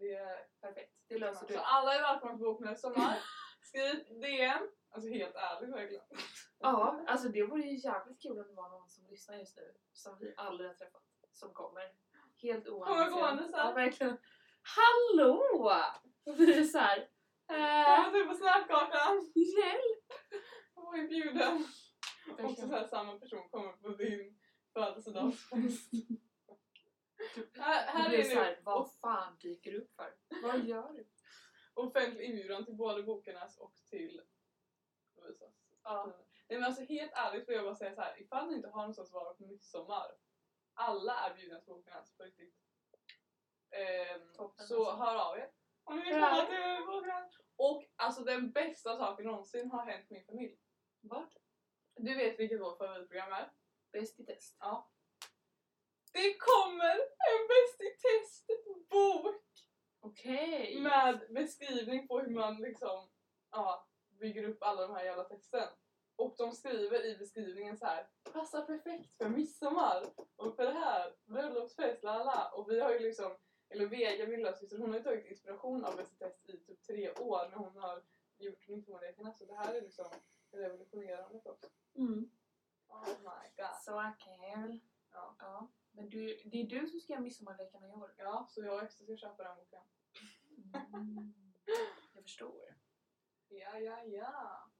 Det 0.00 0.12
är 0.14 0.46
Perfekt, 0.60 0.92
det 1.08 1.18
löser 1.18 1.46
du. 1.46 1.54
Så 1.54 1.60
alla 1.60 1.94
är 1.94 2.00
välkomna 2.02 2.34
till 2.36 2.44
Bokenäs 2.44 2.78
i 2.78 2.80
sommar. 2.80 3.18
Skriv 3.76 4.20
DM. 4.20 4.68
Alltså 4.90 5.10
helt 5.10 5.34
ärligt 5.34 5.74
verkligen. 5.74 6.02
Ja, 6.58 7.04
alltså 7.06 7.28
det 7.28 7.42
vore 7.42 7.62
ju 7.62 7.76
jävligt 7.76 8.22
kul 8.22 8.38
om 8.38 8.48
det 8.48 8.54
var 8.54 8.70
någon 8.70 8.88
som 8.88 9.06
lyssnar 9.06 9.36
just 9.36 9.56
nu 9.56 9.74
som 9.92 10.18
vi 10.18 10.34
aldrig 10.36 10.70
har 10.70 10.74
träffat 10.74 11.02
som 11.32 11.52
kommer. 11.52 11.92
Helt 12.42 12.64
Kommer 12.64 12.78
oannonserat. 12.78 13.12
gående 13.12 13.48
så 13.48 13.56
här. 13.56 13.68
Ja, 13.68 13.74
verkligen. 13.74 14.18
Hallå! 14.76 15.42
Vi 16.24 16.58
är 16.58 16.64
såhär... 16.64 17.08
Kommer 17.46 18.06
Eh, 18.06 18.12
typ 18.12 18.28
på 18.28 18.34
snapkartan. 18.34 19.32
hjälp! 19.34 20.12
Jag 20.74 20.82
var 20.82 20.96
inbjuden. 20.96 21.64
Också 22.30 22.42
Verkligen. 22.42 22.68
så 22.70 22.74
här, 22.76 22.86
samma 22.86 23.18
person 23.18 23.48
kommer 23.48 23.72
på 23.72 23.88
din 23.88 24.38
födelsedagsfest. 24.72 25.90
här, 27.58 27.86
här 27.86 28.10
är 28.10 28.14
är 28.14 28.18
nu 28.18 28.24
såhär, 28.24 28.60
vad 28.64 28.90
fan 29.00 29.36
dyker 29.40 29.72
du 29.72 29.78
upp 29.78 29.94
för? 29.96 30.14
Vad 30.42 30.64
gör 30.64 30.92
du? 30.92 31.06
Offentlig 31.76 32.24
inbjudan 32.24 32.64
till 32.64 32.74
både 32.74 33.02
Bokenäs 33.02 33.58
och 33.58 33.74
till 33.90 34.22
Lovisas. 35.16 35.54
Ja. 35.82 36.12
Nej 36.48 36.58
men 36.58 36.64
alltså 36.64 36.82
helt 36.82 37.12
ärligt 37.14 37.48
vill 37.48 37.56
jag 37.56 37.64
bara 37.64 37.74
säga 37.74 37.94
så 37.94 38.00
här. 38.00 38.20
ifall 38.20 38.48
ni 38.48 38.54
inte 38.54 38.68
har 38.68 38.80
någonstans 38.80 39.08
att 39.08 39.14
vara 39.14 39.34
på 39.34 39.46
midsommar. 39.46 40.16
Alla 40.74 41.14
är 41.14 41.34
bjudna 41.34 41.60
till 41.60 41.72
Bokenäs 41.72 42.16
på 42.16 42.22
riktigt. 42.22 42.54
Ehm, 43.70 44.32
Toppen, 44.32 44.66
så 44.66 44.86
alltså. 44.86 45.04
hör 45.04 45.30
av 45.30 45.38
er. 45.38 45.50
Om 45.84 45.96
ni 45.96 46.04
vill 46.04 46.12
komma 46.12 46.46
till 46.46 46.86
Bokenäs. 46.86 47.32
Och 47.56 47.84
alltså 47.96 48.24
den 48.24 48.52
bästa 48.52 48.98
saken 48.98 49.26
någonsin 49.26 49.70
har 49.70 49.86
hänt 49.86 50.10
min 50.10 50.24
familj. 50.24 50.58
Vart? 51.00 51.36
Du 51.96 52.14
vet 52.14 52.38
vilket 52.38 52.60
vårt 52.60 52.78
favoritprogram 52.78 53.32
är? 53.32 53.52
Bäst 53.92 54.20
i 54.20 54.24
test. 54.24 54.56
Ja. 54.60 54.90
Det 56.12 56.36
kommer 56.38 56.94
en 57.30 57.42
Bäst 57.48 57.80
i 57.80 57.90
test-bok 58.02 59.42
Okej. 60.06 60.80
med 60.80 61.20
beskrivning 61.30 62.08
på 62.08 62.20
hur 62.20 62.30
man 62.30 62.56
liksom 62.56 63.08
ja, 63.50 63.86
bygger 64.10 64.44
upp 64.48 64.62
alla 64.62 64.86
de 64.86 64.94
här 64.94 65.04
jävla 65.04 65.24
texten. 65.24 65.68
Och 66.16 66.34
de 66.38 66.52
skriver 66.52 67.04
i 67.06 67.16
beskrivningen 67.16 67.76
så 67.76 67.86
här. 67.86 68.06
Passar 68.32 68.62
perfekt 68.62 69.14
för 69.16 69.28
midsommar 69.28 70.06
och 70.36 70.56
för 70.56 70.64
det 70.64 70.78
här, 70.78 71.14
bröllopsfest, 71.24 72.02
lala. 72.02 72.50
Och 72.54 72.70
vi 72.70 72.80
har 72.80 72.92
ju 72.92 72.98
liksom, 72.98 73.36
eller 73.68 73.86
Vega, 73.86 74.26
min 74.26 74.36
lillasyster, 74.36 74.78
hon 74.78 74.90
har 74.90 74.98
ju 74.98 75.04
tagit 75.04 75.26
inspiration 75.26 75.84
av 75.84 76.00
i 76.00 76.04
test 76.18 76.48
i 76.48 76.56
typ 76.56 76.82
tre 76.82 77.10
år 77.10 77.48
när 77.50 77.56
hon 77.56 77.76
har 77.76 78.02
gjort 78.38 78.68
Midsommarlekarna. 78.68 79.32
Så 79.32 79.44
det 79.44 79.54
här 79.54 79.74
är 79.74 79.82
liksom 79.82 80.06
revolutionerande 80.50 81.40
för 81.40 81.50
oss. 81.50 81.70
Mm. 81.94 82.30
Oh 82.88 83.08
my 83.08 83.48
god. 83.56 83.76
Så 83.80 84.12
kul. 84.18 84.80
Ja. 85.12 85.36
ja. 85.38 85.68
Men 85.96 86.08
du, 86.08 86.40
det 86.44 86.60
är 86.62 86.66
du 86.66 86.86
som 86.86 87.00
ska 87.00 87.12
göra 87.12 87.22
midsommarlekarna 87.22 87.86
i 87.86 87.90
år. 87.90 88.14
Ja, 88.18 88.46
så 88.50 88.64
jag 88.64 88.84
Ester 88.84 89.04
ska 89.04 89.16
köpa 89.16 89.42
den 89.42 89.56
boken. 89.56 89.82
Mm. 90.94 91.34
Jag 92.14 92.22
förstår. 92.22 92.74
Ja, 93.48 93.78
ja, 93.78 94.02
ja. 94.04 94.70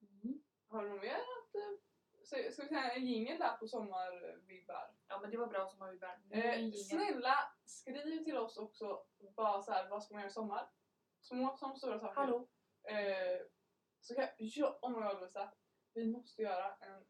Mm. 0.00 0.42
Har 0.68 0.82
du 0.82 0.88
något 0.88 1.02
mer 1.02 1.14
att... 1.14 1.54
eh, 1.54 1.78
Ska 2.22 2.36
ska 2.52 2.62
vi 2.62 2.68
säga 2.68 2.90
en 2.92 3.06
jingel 3.06 3.38
där 3.38 3.56
på 3.56 3.68
sommarvibbar? 3.68 4.94
Ja 5.08 5.20
men 5.20 5.30
det 5.30 5.36
var 5.36 5.46
bra 5.46 5.68
som 5.68 5.80
har 5.80 5.92
vi 5.92 5.98
bär. 5.98 6.20
Nu 6.24 6.36
är 6.36 6.42
det 6.42 6.54
en 6.54 6.66
Eh, 6.66 6.72
snälla, 6.72 7.34
skriv 7.64 8.24
till 8.24 8.36
oss 8.36 8.56
också 8.56 9.06
bara 9.36 9.62
så 9.62 9.72
här, 9.72 9.88
vad 9.88 10.02
ska 10.04 10.14
man 10.14 10.20
göra 10.20 10.30
i 10.30 10.32
sommar? 10.32 10.70
Små 11.20 11.56
som 11.56 11.76
stora 11.76 12.00
saker. 12.00 12.14
Hallå? 12.14 12.48
Eh, 12.82 13.40
så 14.00 14.14
kan, 14.14 14.28
ja, 14.36 14.78
oh 14.82 14.90
my 14.90 14.96
god 15.06 15.14
Lovisa. 15.20 15.52
Vi 15.94 16.06
måste 16.06 16.42
göra 16.42 16.74
en 16.74 17.04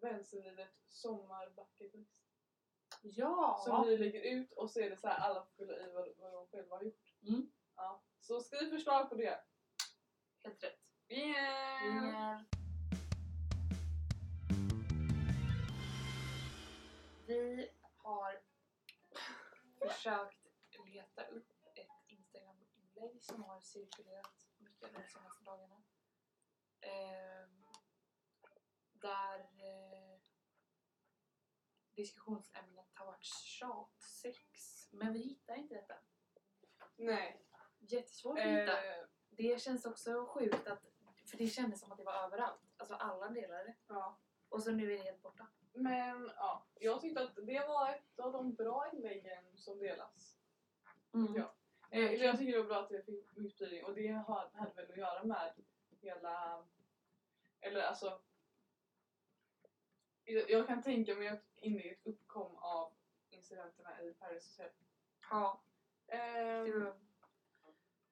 vänstervridet 0.00 0.74
sommarbucketlist. 0.88 2.23
Ja! 3.02 3.60
Som 3.64 3.86
vi 3.86 3.98
lägger 3.98 4.20
ut 4.20 4.52
och 4.52 4.70
så 4.70 4.80
är 4.80 4.90
det 4.90 4.96
så 4.96 5.08
här 5.08 5.18
alla 5.18 5.44
får 5.44 5.52
fylla 5.56 5.72
i 5.72 5.92
vad, 5.92 6.08
vad 6.18 6.32
de 6.32 6.46
själva 6.46 6.76
har 6.76 6.82
gjort. 6.82 7.14
Mm. 7.22 7.50
Ja. 7.76 8.02
Så 8.20 8.40
skriv 8.40 8.70
förslag 8.70 9.08
på 9.08 9.14
det. 9.14 9.40
Helt 10.44 10.64
rätt. 10.64 10.80
Yeah. 11.08 11.34
Jingel. 11.84 12.44
Vi 17.26 17.70
har 17.96 18.40
försökt 19.78 20.44
leta 20.86 21.26
upp 21.26 21.50
ett 21.74 21.88
Instagram-inlägg 22.06 23.22
som 23.22 23.42
har 23.42 23.60
cirkulerat 23.60 24.46
mycket 24.58 24.94
de 24.94 25.02
senaste 25.02 25.44
dagarna. 25.44 25.82
Ehm, 26.80 27.64
där 28.92 29.40
eh, 29.40 30.20
diskussionsämnet 31.94 32.83
har 32.94 33.06
varit 33.06 33.24
tjatsex. 33.24 34.38
Men 34.92 35.12
vi 35.12 35.18
hittar 35.18 35.54
inte 35.54 35.74
detta. 35.74 35.94
Nej. 36.96 37.40
Jättesvårt 37.78 38.38
att 38.38 38.44
hitta. 38.44 38.84
Eh, 38.84 39.04
Det 39.30 39.60
känns 39.62 39.86
också 39.86 40.26
sjukt 40.26 40.66
att, 40.66 40.84
för 41.30 41.36
det 41.38 41.46
kändes 41.46 41.80
som 41.80 41.92
att 41.92 41.98
det 41.98 42.04
var 42.04 42.24
överallt. 42.24 42.60
Alltså 42.76 42.94
alla 42.94 43.28
delade 43.28 43.64
det. 43.64 43.74
ja. 43.86 44.18
Och 44.48 44.62
så 44.62 44.70
nu 44.70 44.92
är 44.92 44.98
det 44.98 45.04
helt 45.04 45.22
borta. 45.22 45.46
men 45.72 46.32
ja, 46.36 46.66
jag 46.74 47.00
tyckte 47.00 47.22
att 47.22 47.36
det 47.36 47.66
var 47.68 47.90
ett 47.90 48.20
av 48.20 48.32
de 48.32 48.54
bra 48.54 48.90
inläggen 48.92 49.56
som 49.56 49.78
delas. 49.78 50.38
Mm. 51.14 51.34
Ja. 51.34 51.54
Eh, 51.90 52.12
jag 52.14 52.38
tycker 52.38 52.52
det 52.52 52.58
var 52.58 52.68
bra 52.68 52.82
att 52.82 52.88
det 52.88 53.02
fick 53.06 53.36
mycket 53.36 53.54
spridning 53.54 53.84
och 53.84 53.94
det 53.94 54.08
hade 54.08 54.72
väl 54.74 54.90
att 54.90 54.96
göra 54.96 55.24
med 55.24 55.52
hela... 56.00 56.64
Eller 57.60 57.80
alltså... 57.82 58.20
Jag, 60.24 60.50
jag 60.50 60.66
kan 60.66 60.82
tänka 60.82 61.14
mig 61.14 61.28
att 61.28 61.53
inlägget 61.64 62.06
uppkom 62.06 62.56
av 62.56 62.92
incidenterna 63.30 64.02
i 64.02 64.14
Paris 64.14 64.58
Hotel. 64.58 64.72
Ja, 65.30 65.64
Ehm, 66.06 66.92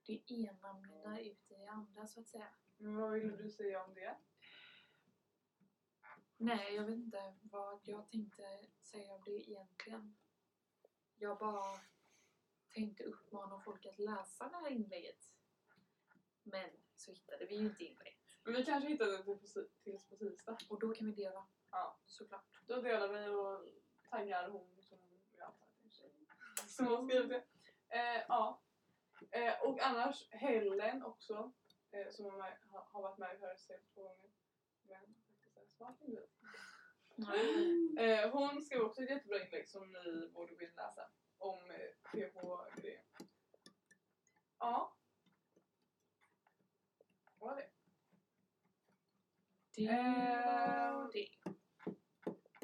det, 0.07 0.31
ena 0.31 0.73
mynnar 0.73 1.19
ut 1.19 1.51
i 1.51 1.55
det 1.55 1.67
andra 1.67 2.07
så 2.07 2.21
att 2.21 2.29
säga. 2.29 2.49
men 2.77 2.97
vad 2.97 3.13
vill 3.13 3.37
du 3.37 3.51
säga 3.51 3.85
om 3.85 3.95
det? 3.95 4.17
Nej, 6.37 6.75
jag 6.75 6.85
vet 6.85 6.95
inte 6.95 7.35
vad 7.43 7.81
jag 7.85 8.11
tänkte 8.11 8.69
säga 8.81 9.15
om 9.15 9.23
det 9.25 9.51
egentligen. 9.51 10.17
Jag 11.17 11.39
bara 11.39 11.81
tänkte 12.75 13.05
uppmana 13.05 13.61
folk 13.61 13.87
att 13.87 13.99
läsa 13.99 14.49
det 14.49 14.57
här 14.57 14.71
inlägget. 14.71 15.33
Men 16.43 16.71
så 16.97 17.13
hittade 17.13 17.47
vi 17.47 17.55
ju 17.55 17.67
inte 17.67 17.85
inlägget. 17.85 18.19
Men 18.45 18.55
vi 18.55 18.65
kanske 18.65 18.89
hittar 18.89 19.07
det 19.07 19.39
till 19.39 19.69
tills 19.83 20.09
på 20.09 20.17
tisdag. 20.17 20.59
Och 20.69 20.81
då 20.81 20.95
kan 20.95 21.07
vi 21.07 21.13
dela. 21.13 21.49
Ja. 21.73 21.97
Såklart. 22.07 22.61
Då 22.67 22.81
delar 22.81 23.09
vi 23.09 23.29
och 23.29 23.69
taggar 24.11 24.49
hon 24.49 24.83
som 24.83 24.99
jag 25.37 25.47
antar 25.47 25.67
att 25.67 25.75
det 25.77 25.83
är 25.83 25.85
en 25.85 25.91
tjej. 25.91 26.13
Som 26.69 26.87
har 26.87 27.03
skrivit 27.09 27.29
det. 27.29 27.45
Eh, 27.99 28.23
ja. 28.29 28.61
Eh, 29.31 29.63
och 29.63 29.81
annars 29.81 30.29
Helen 30.31 31.03
också. 31.03 31.53
Eh, 31.91 32.11
som 32.11 32.25
har, 32.25 32.33
med, 32.39 32.59
har, 32.71 32.81
har 32.93 33.03
varit 33.03 33.19
med 33.19 33.35
i 33.35 33.41
Hotel 33.41 33.81
två 33.95 34.03
gånger. 34.03 34.31
Men 34.89 35.15
smart 35.69 35.97
individ. 36.01 36.29
Eh, 37.99 38.31
hon 38.31 38.63
skrev 38.63 38.81
också 38.83 39.03
ett 39.03 39.11
jättebra 39.11 39.45
inlägg 39.45 39.69
som 39.69 39.93
ni 39.93 40.29
borde 40.35 40.55
gå 40.55 40.61
in 40.63 40.71
och 40.71 40.77
läsa. 40.77 41.09
Om 41.39 41.71
eh, 41.71 42.11
PH-grejen. 42.13 43.05
Ja. 44.59 44.97
Vad 47.39 47.51
var 47.51 47.57
det? 47.57 47.69
Det 49.75 49.87
Ehm. 49.89 50.95
var 50.95 51.13
det. 51.13 51.29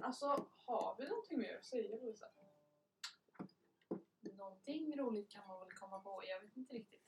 Alltså, 0.03 0.27
har 0.67 0.97
vi 0.99 1.09
någonting 1.09 1.39
mer 1.39 1.57
att 1.57 1.65
säga 1.65 1.97
Lovisa? 1.97 2.27
Någonting 4.21 4.97
roligt 4.99 5.31
kan 5.31 5.47
man 5.47 5.61
väl 5.61 5.71
komma 5.71 6.01
på. 6.01 6.23
Jag 6.25 6.41
vet 6.41 6.57
inte 6.57 6.75
riktigt. 6.75 7.03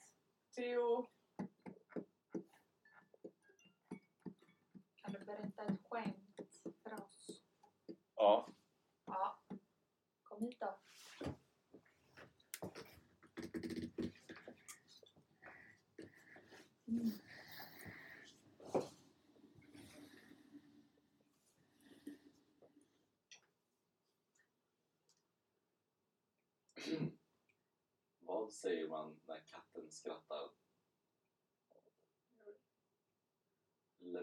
Theo, 0.55 1.07
Kan 5.03 5.13
du 5.13 5.19
berätta 5.25 5.65
ett 5.65 5.81
skämt 5.89 6.41
för 6.83 6.93
oss? 6.95 7.43
Ja, 8.17 8.47
Ja. 9.07 9.39
Kom 10.23 10.43
hit 10.43 10.61
då. 10.61 10.79
Mm 16.89 17.11
vad 28.51 28.55
säger 28.55 28.89
man 28.89 29.21
när 29.27 29.41
katten 29.41 29.91
skrattar? 29.91 30.51
Le 33.99 34.21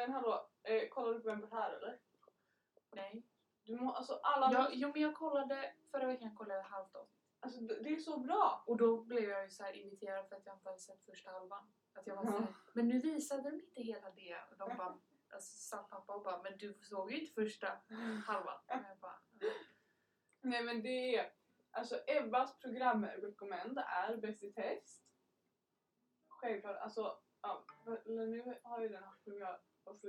men 0.00 0.12
hallå. 0.12 0.48
Eh, 0.62 0.88
kollar 0.88 1.14
du 1.14 1.20
på 1.20 1.28
Vem 1.28 1.40
bor 1.40 1.48
här 1.50 1.72
eller? 1.72 1.98
Nej. 2.92 3.22
Du 3.64 3.76
må, 3.76 3.92
alltså 3.92 4.20
alla... 4.22 4.52
Jag, 4.52 4.74
jo 4.74 4.90
men 4.92 5.02
jag 5.02 5.14
kollade, 5.14 5.74
förra 5.90 6.06
veckan 6.06 6.34
kollade 6.36 6.60
jag 6.60 6.64
halvt 6.64 6.96
om. 6.96 7.06
Alltså 7.40 7.60
det, 7.60 7.82
det 7.82 7.88
är 7.88 7.96
så 7.96 8.20
bra. 8.20 8.64
Och 8.66 8.76
då 8.76 9.02
blev 9.02 9.28
jag 9.28 9.44
ju 9.44 9.50
så 9.50 9.62
här 9.62 9.76
irriterad 9.76 10.28
för 10.28 10.36
att 10.36 10.46
jag 10.46 10.56
inte 10.56 10.68
hade 10.68 10.80
sett 10.80 11.04
första 11.04 11.30
halvan. 11.30 11.72
Att 11.94 12.06
jag 12.06 12.16
var 12.16 12.24
så 12.24 12.30
här, 12.30 12.46
men 12.72 12.88
nu 12.88 12.98
visade 12.98 13.50
de 13.50 13.60
inte 13.60 13.82
hela 13.82 14.10
det. 14.10 14.36
Och 14.50 14.58
de 14.58 14.76
bara, 14.76 14.98
alltså 15.34 15.58
sa 15.68 15.82
pappa 15.82 16.14
och 16.14 16.22
bara, 16.22 16.42
men 16.42 16.58
du 16.58 16.78
såg 16.82 17.12
ju 17.12 17.20
inte 17.20 17.32
första 17.32 17.68
halvan. 18.26 18.58
Och 18.66 18.74
jag 18.88 18.98
bara, 19.00 19.20
Nej 20.40 20.62
men 20.62 20.82
det 20.82 21.16
är... 21.16 21.32
Alltså 21.72 22.00
Ebbas 22.06 22.58
programrekommend 22.58 23.78
är 23.78 24.16
Bäst 24.16 24.42
i 24.42 24.52
test. 24.52 25.04
Självklart, 26.28 26.76
alltså... 26.76 27.18
Ja, 27.42 27.64
nu 28.06 28.58
har 28.62 28.80
ju 28.80 28.88
den 28.88 29.02
haft 29.02 29.24
premiär. 29.24 29.58
Alltså, 29.90 30.06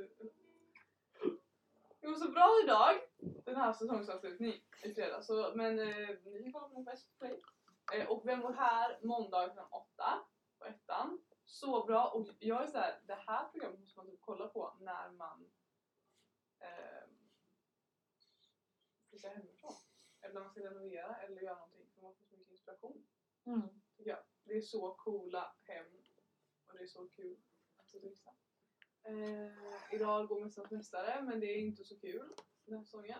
det 1.99 2.07
går 2.07 2.15
så 2.15 2.32
bra 2.32 2.59
idag! 2.63 3.01
Den 3.45 3.55
här 3.55 3.73
säsongsavslutning 3.73 4.53
i 4.84 4.93
fredags. 4.93 5.27
Så, 5.27 5.51
men 5.55 5.79
eh, 5.79 6.09
ni 6.25 6.51
kan 6.51 6.51
kolla 6.51 6.84
på 6.84 6.97
SVT 6.97 7.17
Play. 7.19 7.41
Eh, 7.93 8.07
och 8.07 8.27
Vem 8.27 8.41
bor 8.41 8.53
här? 8.53 8.99
Måndag 9.03 9.49
klockan 9.49 9.67
åtta 9.71 10.25
på 10.59 10.65
ettan. 10.65 11.21
Så 11.45 11.86
bra! 11.86 12.09
Och 12.09 12.27
jag 12.39 12.63
är 12.63 12.67
så 12.67 12.77
här, 12.77 13.01
det 13.07 13.13
här 13.15 13.49
programmet 13.49 13.79
måste 13.79 13.97
man 13.99 14.07
typ 14.07 14.21
kolla 14.21 14.47
på 14.47 14.73
när 14.79 15.11
man 15.11 15.51
eh, 16.59 17.07
flyttar 19.09 19.29
hemifrån. 19.29 19.73
Eller 20.21 20.34
när 20.34 20.41
man 20.41 20.49
ska 20.51 20.59
renovera 20.59 21.15
eller 21.15 21.41
göra 21.41 21.55
någonting. 21.55 21.88
För 21.95 22.01
man 22.01 22.15
får 22.15 22.25
så 22.25 22.38
mycket 22.38 22.51
inspiration. 22.51 23.03
mm. 23.45 23.61
Jag. 23.97 24.17
Det 24.43 24.57
är 24.57 24.61
så 24.61 24.93
coola 24.93 25.55
hem 25.63 25.86
och 26.67 26.73
det 26.77 26.84
är 26.84 26.88
så 26.88 27.07
kul 27.07 27.38
att 27.77 27.88
turista. 27.88 28.32
Eh, 29.03 29.95
idag 29.95 30.27
går 30.27 30.41
Mästarnas 30.41 30.71
Mästare 30.71 31.21
men 31.21 31.39
det 31.39 31.45
är 31.45 31.57
inte 31.57 31.83
så 31.83 31.99
kul 31.99 32.33
den 32.65 32.77
här 32.77 32.83
säsongen. 32.83 33.19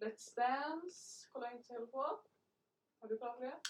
Let's 0.00 0.36
Dance 0.36 1.28
kollar 1.32 1.46
jag 1.46 1.54
inte 1.54 1.66
så 1.66 1.72
heller 1.72 1.86
på. 1.86 2.20
Har 2.98 3.08
du 3.08 3.18
kollat 3.18 3.36
på 3.36 3.44
det? 3.44 3.60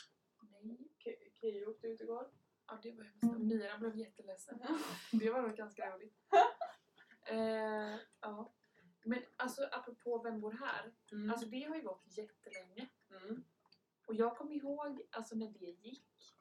Nej. 0.42 0.88
Ke- 0.98 1.30
Keyyo 1.40 1.70
åkte 1.70 1.86
ut 1.86 2.00
igår. 2.00 2.30
Ja 2.66 2.78
det 2.82 2.92
var 2.92 3.04
hemskt. 3.04 3.38
Mira 3.38 3.78
blev 3.78 3.96
jätteledsen. 3.96 4.58
Det 5.12 5.30
var 5.30 5.42
nog 5.42 5.56
ganska 5.56 5.96
roligt. 5.96 6.16
eh, 7.26 7.96
ja. 8.20 8.52
Men 9.04 9.22
alltså 9.36 9.68
apropå 9.72 10.22
Vem 10.22 10.40
bor 10.40 10.52
här? 10.52 10.94
Mm. 11.12 11.30
Alltså 11.30 11.46
det 11.46 11.62
har 11.62 11.76
ju 11.76 11.82
gått 11.82 12.04
jättelänge. 12.06 12.88
Mm. 13.10 13.44
Och 14.06 14.14
jag 14.14 14.36
kommer 14.36 14.54
ihåg 14.54 15.08
alltså 15.10 15.34
när 15.34 15.48
det 15.48 15.66
gick 15.66 16.34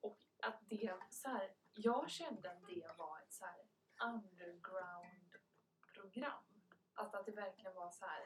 och 0.00 0.18
att 0.42 0.60
det 0.68 0.96
så 1.10 1.28
här, 1.28 1.54
jag 1.72 2.10
kände 2.10 2.50
att 2.50 2.66
det 2.68 2.94
var 2.98 3.20
ett 3.20 3.32
så 3.32 3.44
här 3.44 3.69
underground 4.04 5.34
program. 5.94 6.42
Alltså 6.94 7.16
att 7.16 7.26
det 7.26 7.32
verkligen 7.32 7.74
var 7.74 7.90
så 7.90 8.04
här. 8.04 8.24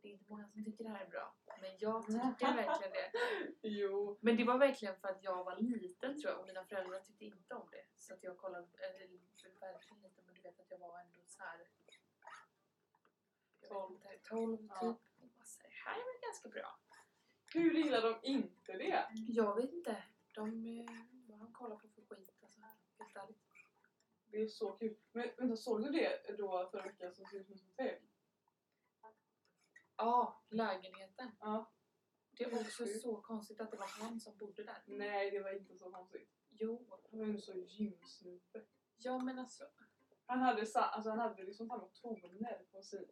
Det 0.00 0.08
är 0.08 0.12
inte 0.12 0.24
många 0.28 0.48
som 0.48 0.64
tycker 0.64 0.84
det 0.84 0.90
här 0.90 1.04
är 1.04 1.10
bra, 1.10 1.34
men 1.60 1.70
jag 1.78 2.06
tycker 2.06 2.54
verkligen 2.54 2.92
det. 2.92 3.10
Jo. 3.68 4.18
Men 4.20 4.36
det 4.36 4.44
var 4.44 4.58
verkligen 4.58 4.96
för 4.96 5.08
att 5.08 5.24
jag 5.24 5.44
var 5.44 5.56
liten 5.56 6.20
tror 6.20 6.32
jag 6.32 6.40
och 6.40 6.46
mina 6.46 6.64
föräldrar 6.64 7.00
tyckte 7.00 7.24
inte 7.24 7.54
om 7.54 7.68
det. 7.70 7.84
Så 7.96 8.14
att 8.14 8.22
jag 8.22 8.38
kollade, 8.38 8.66
eller 8.78 9.08
verkligen 9.60 10.02
lite, 10.02 10.22
men 10.26 10.34
du 10.34 10.40
vet 10.40 10.60
att 10.60 10.70
jag 10.70 10.78
var 10.78 11.00
ändå 11.00 11.20
så 11.26 11.42
här. 11.42 11.58
jag 13.60 13.60
vet 13.60 13.68
Tolv. 13.68 13.92
inte, 13.92 14.18
12 14.28 14.56
typ. 14.56 14.70
Ja. 14.70 14.88
Och 15.20 15.28
bara 15.28 15.44
så 15.44 15.62
här, 15.62 15.68
det 15.68 15.76
här 15.76 16.00
är 16.00 16.04
väl 16.04 16.20
ganska 16.22 16.48
bra. 16.48 16.78
Hur 17.54 17.74
gillar 17.74 18.02
de 18.02 18.18
inte 18.22 18.72
det? 18.72 19.08
Jag 19.28 19.56
vet 19.56 19.72
inte. 19.72 20.04
De, 20.34 20.66
eh, 20.66 21.38
vad 21.38 21.52
kollar 21.52 21.76
på 21.76 21.88
för 21.88 22.02
skit 22.02 22.30
alltså. 22.42 22.60
Helt 22.98 23.16
ärligt. 23.16 23.47
Det 24.30 24.42
är 24.42 24.48
så 24.48 24.72
kul. 24.72 24.96
Men 25.12 25.30
vänta, 25.38 25.56
såg 25.56 25.82
du 25.82 25.90
det 25.90 26.36
då 26.38 26.68
förra 26.70 26.82
veckan 26.82 27.14
som 27.14 27.24
såg 27.24 27.40
ut 27.40 27.46
som 27.46 27.54
ett 27.54 27.62
hotell? 27.62 27.98
Ja, 29.96 30.42
lägenheten. 30.48 31.30
Ja. 31.40 31.72
Det 32.30 32.44
är 32.44 32.54
också 32.60 32.84
sjukt. 32.84 33.02
så 33.02 33.16
konstigt 33.20 33.60
att 33.60 33.70
det 33.70 33.76
var 33.76 33.86
han 33.86 34.20
som 34.20 34.36
bodde 34.36 34.64
där. 34.64 34.82
Nej, 34.86 35.30
det 35.30 35.40
var 35.40 35.50
inte 35.50 35.74
så 35.74 35.90
konstigt. 35.90 36.28
Jo. 36.48 37.00
Han 37.10 37.20
var 37.20 37.26
ju 37.26 37.40
så 37.40 37.54
gymsnubbe. 37.54 38.64
Ja 38.96 39.18
men 39.18 39.38
alltså. 39.38 39.64
Han 40.26 40.38
hade, 40.40 40.66
sa, 40.66 40.80
alltså, 40.80 41.10
han 41.10 41.18
hade 41.18 41.42
liksom 41.42 41.68
samma 41.68 41.88
toner 41.88 42.64
på, 42.72 42.82
sin, 42.82 43.10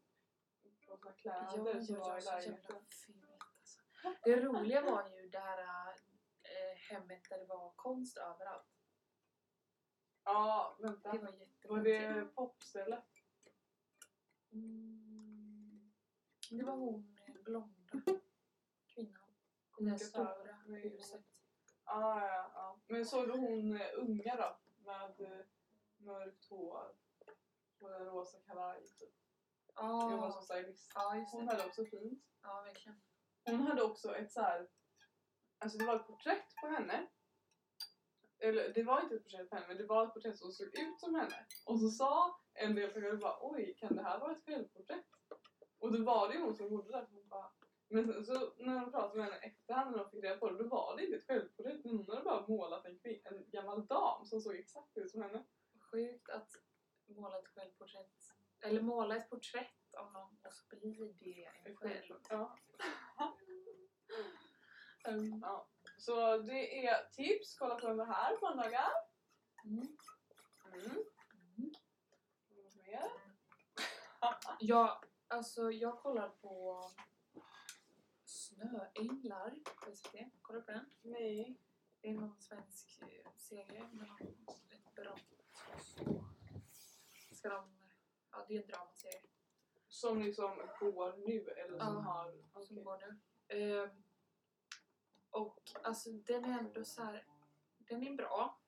på 0.63 0.71
sina 0.71 1.13
kläder 1.13 1.39
Ja, 1.39 1.45
ja, 1.45 1.51
som 1.51 1.65
var 1.65 1.77
i 1.77 1.85
så 1.85 1.93
jävla 1.93 2.37
lägenheten. 2.37 2.87
fult 2.91 3.43
alltså. 3.59 3.81
Det 4.25 4.41
roliga 4.41 4.83
var 4.83 5.09
ju 5.09 5.29
det 5.29 5.39
här 5.39 5.59
eh, 6.43 6.77
hemmet 6.91 7.23
där 7.31 7.39
det 7.39 7.45
var 7.47 7.73
konst 7.77 8.17
överallt. 8.17 8.76
Ja, 10.27 10.77
vänta. 10.81 11.13
Det 11.13 11.19
var 11.69 11.77
Var 11.77 11.85
det 11.85 12.25
popstället? 12.35 13.05
Mm, 14.53 15.93
det 16.51 16.65
var 16.65 16.77
hon 16.77 17.17
blonda 17.45 17.75
kvinnan. 18.87 19.23
Här 19.91 19.97
stora 19.97 20.53
huset. 20.67 21.25
Ah, 21.85 22.21
ja, 22.21 22.51
ja. 22.55 22.81
Men 22.87 23.07
såg 23.07 23.27
du 23.29 23.33
hon 23.33 23.77
eh, 23.81 23.87
unga 23.97 24.37
då? 24.37 24.57
Med 24.85 25.21
eh, 25.21 25.47
mörkt 25.97 26.45
hår 26.51 26.95
och 27.79 27.95
en 27.95 28.05
rosa 28.05 28.39
kavaj 28.41 28.83
typ. 28.99 29.15
Jobbar 29.77 30.31
som 30.31 30.39
Ja, 30.39 30.43
stylist. 30.43 30.93
ja, 30.95 31.17
just 31.17 31.33
Hon 31.33 31.49
hade 31.49 31.67
också 31.67 31.85
fint. 31.85 32.25
Ja, 32.43 32.63
verkligen. 32.63 33.01
Hon 33.45 33.67
hade 33.67 33.83
också 33.83 34.17
ett 34.17 34.33
så 34.33 34.41
här. 34.41 34.69
Alltså 35.59 35.79
det 35.79 35.85
var 35.87 35.97
ett 35.97 36.07
porträtt 36.07 36.55
på 36.61 36.67
henne. 36.67 37.07
Eller 38.39 38.73
det 38.75 38.83
var 38.83 39.03
inte 39.03 39.15
ett 39.17 39.23
porträtt 39.25 39.51
på 39.51 39.57
henne 39.57 39.69
men 39.69 39.77
det 39.77 39.87
var 39.87 40.07
ett 40.07 40.15
porträtt 40.15 40.39
som 40.39 40.53
såg 40.53 40.67
ut 40.67 41.01
som 41.01 41.15
henne. 41.15 41.47
Och 41.67 41.81
så 41.81 41.89
sa 41.89 42.41
en 42.55 42.75
del 42.75 42.91
personer 42.91 43.17
bara 43.17 43.39
oj 43.41 43.75
kan 43.79 43.97
det 43.97 44.03
här 44.03 44.19
vara 44.21 44.33
ett 44.33 44.45
självporträtt? 44.45 45.05
Och 45.79 45.93
då 45.93 46.05
var 46.05 46.29
det 46.29 46.35
ju 46.35 46.41
hon 46.41 46.57
som 46.57 46.69
gjorde 46.73 46.93
det. 46.93 47.07
Hon 47.11 47.29
bara, 47.29 47.51
men 47.89 48.07
sen 48.13 48.25
så 48.25 48.53
när 48.59 48.81
de 48.81 48.91
pratade 48.91 49.17
med 49.17 49.25
henne 49.25 49.37
efterhand 49.39 49.91
när 49.91 49.99
de 49.99 50.11
fick 50.11 50.25
reda 50.25 50.37
på 50.37 50.51
det 50.51 50.63
då 50.63 50.69
var 50.69 50.97
det 50.97 51.05
inte 51.05 51.17
ett 51.17 51.27
självporträtt. 51.27 51.81
Hon 51.85 52.07
hade 52.09 52.23
bara 52.23 52.47
målat 52.47 52.85
en, 52.87 52.99
kvin- 52.99 53.21
en 53.25 53.51
gammal 53.51 53.87
dam 53.87 54.25
som 54.25 54.41
såg 54.41 54.55
exakt 54.55 54.97
ut 54.97 55.11
som 55.11 55.23
henne. 55.23 55.45
Sjukt 55.91 56.29
att 56.31 56.49
måla 57.07 57.39
ett 57.39 57.49
självporträtt. 57.49 58.13
Eller 58.61 58.83
måla 58.83 59.17
ett 59.17 59.31
porträtt 59.31 59.95
av 59.99 60.13
någon 60.13 60.37
och 60.47 60.55
så 60.55 60.63
blir 61.17 61.37
det 61.37 61.69
en 61.69 61.77
själv. 61.77 62.15
Ja. 62.31 62.57
Mm. 65.09 65.41
ja. 65.43 65.69
Så 66.07 66.39
det 66.39 66.87
är 66.87 67.09
tips, 67.13 67.59
kolla 67.59 67.75
på 67.75 67.87
den 67.89 68.01
här 68.01 68.37
på 68.37 68.47
måndagar. 68.47 68.91
Mm. 69.65 69.97
Mm. 70.75 71.05
Mm. 71.59 71.73
Något 72.49 72.77
mer? 72.77 73.11
Ja, 74.61 75.01
alltså 75.29 75.71
jag 75.71 75.99
kollar 75.99 76.29
på 76.29 76.83
Snöänglar 78.25 79.55
på 79.85 79.97
SVT. 79.97 80.15
Kollar 80.43 80.61
du 80.61 80.67
på 80.67 80.73
den? 80.73 80.91
Nej. 81.03 81.61
Det 82.01 82.09
är 82.09 82.15
någon 82.15 82.41
svensk 82.41 83.03
eh, 83.03 83.33
serie 83.37 83.89
med 83.93 84.11
ett 84.71 84.95
brott. 84.95 85.21
Ska 87.33 87.49
de, 87.49 87.77
ja, 88.31 88.45
det 88.49 88.55
är 88.57 88.63
en 88.63 88.69
dramaserie 88.69 89.21
Som 89.89 90.23
liksom 90.23 90.63
går 90.81 91.17
nu 91.27 91.49
eller 91.49 91.79
som 91.79 91.95
Ja, 91.95 92.01
har... 92.01 92.33
som 92.65 92.79
okej. 92.79 92.85
går 92.85 92.99
nu. 92.99 93.21
Ehm, 93.49 94.03
och 95.37 95.71
alltså 95.83 96.11
den 96.11 96.45
är 96.45 96.59
ändå 96.59 96.85
så 96.85 97.03
här, 97.03 97.25
den 97.79 98.07
är 98.07 98.17
bra. 98.17 98.61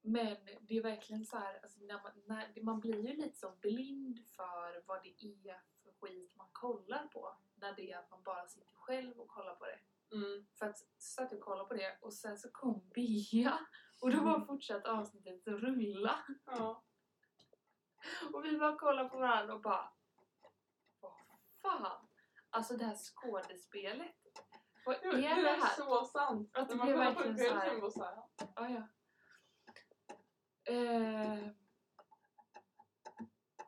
Men 0.00 0.36
det 0.60 0.78
är 0.78 0.82
verkligen 0.82 1.24
så 1.24 1.38
här, 1.38 1.60
alltså 1.62 1.80
när 1.80 2.02
man, 2.02 2.12
när, 2.26 2.62
man 2.62 2.80
blir 2.80 3.06
ju 3.08 3.16
lite 3.16 3.38
så 3.38 3.50
blind 3.60 4.20
för 4.26 4.82
vad 4.86 5.02
det 5.02 5.24
är 5.24 5.60
för 5.82 5.92
skit 6.00 6.36
man 6.36 6.48
kollar 6.52 7.06
på. 7.06 7.36
När 7.54 7.76
det 7.76 7.92
är 7.92 7.98
att 7.98 8.10
man 8.10 8.22
bara 8.22 8.46
sitter 8.46 8.74
själv 8.74 9.20
och 9.20 9.28
kollar 9.28 9.54
på 9.54 9.64
det. 9.66 9.78
Mm. 10.16 10.46
För 10.58 10.66
att 10.66 10.78
så 10.78 10.86
satt 10.98 11.32
jag 11.32 11.38
och 11.38 11.44
kollade 11.44 11.68
på 11.68 11.74
det 11.74 11.98
och 12.00 12.12
sen 12.12 12.38
så 12.38 12.50
kom 12.50 12.90
Bea 12.94 13.58
och 14.02 14.10
då 14.10 14.24
bara 14.24 14.46
fortsatte 14.46 14.90
avsnittet 14.90 15.48
att 15.48 15.60
rulla. 15.60 16.24
Ja. 16.46 16.82
Och 18.32 18.44
vi 18.44 18.58
bara 18.58 18.76
kollade 18.76 19.08
på 19.08 19.18
varandra 19.18 19.54
och 19.54 19.60
bara 19.60 19.92
Vad 21.00 21.12
fan? 21.62 22.08
Alltså 22.50 22.76
det 22.76 22.84
här 22.84 22.96
skådespelet. 22.96 24.21
Det, 24.84 24.90
är 25.06 25.12
det 25.12 25.42
det 25.42 25.48
är 25.48 25.60
här? 25.60 25.76
så 25.76 26.04
sant. 26.04 26.50
Att 26.52 26.68
det 26.68 26.74
När 26.74 26.84
man 26.84 26.94
kollar 26.94 27.14
på 27.14 27.22
verkligen 27.22 27.60
själv 27.60 27.80
så 27.80 27.90
så 27.90 28.00
bara 28.00 28.12
såhär... 28.12 28.22
Ja, 28.56 28.68
ja. 28.68 28.88
Eh, 30.72 31.48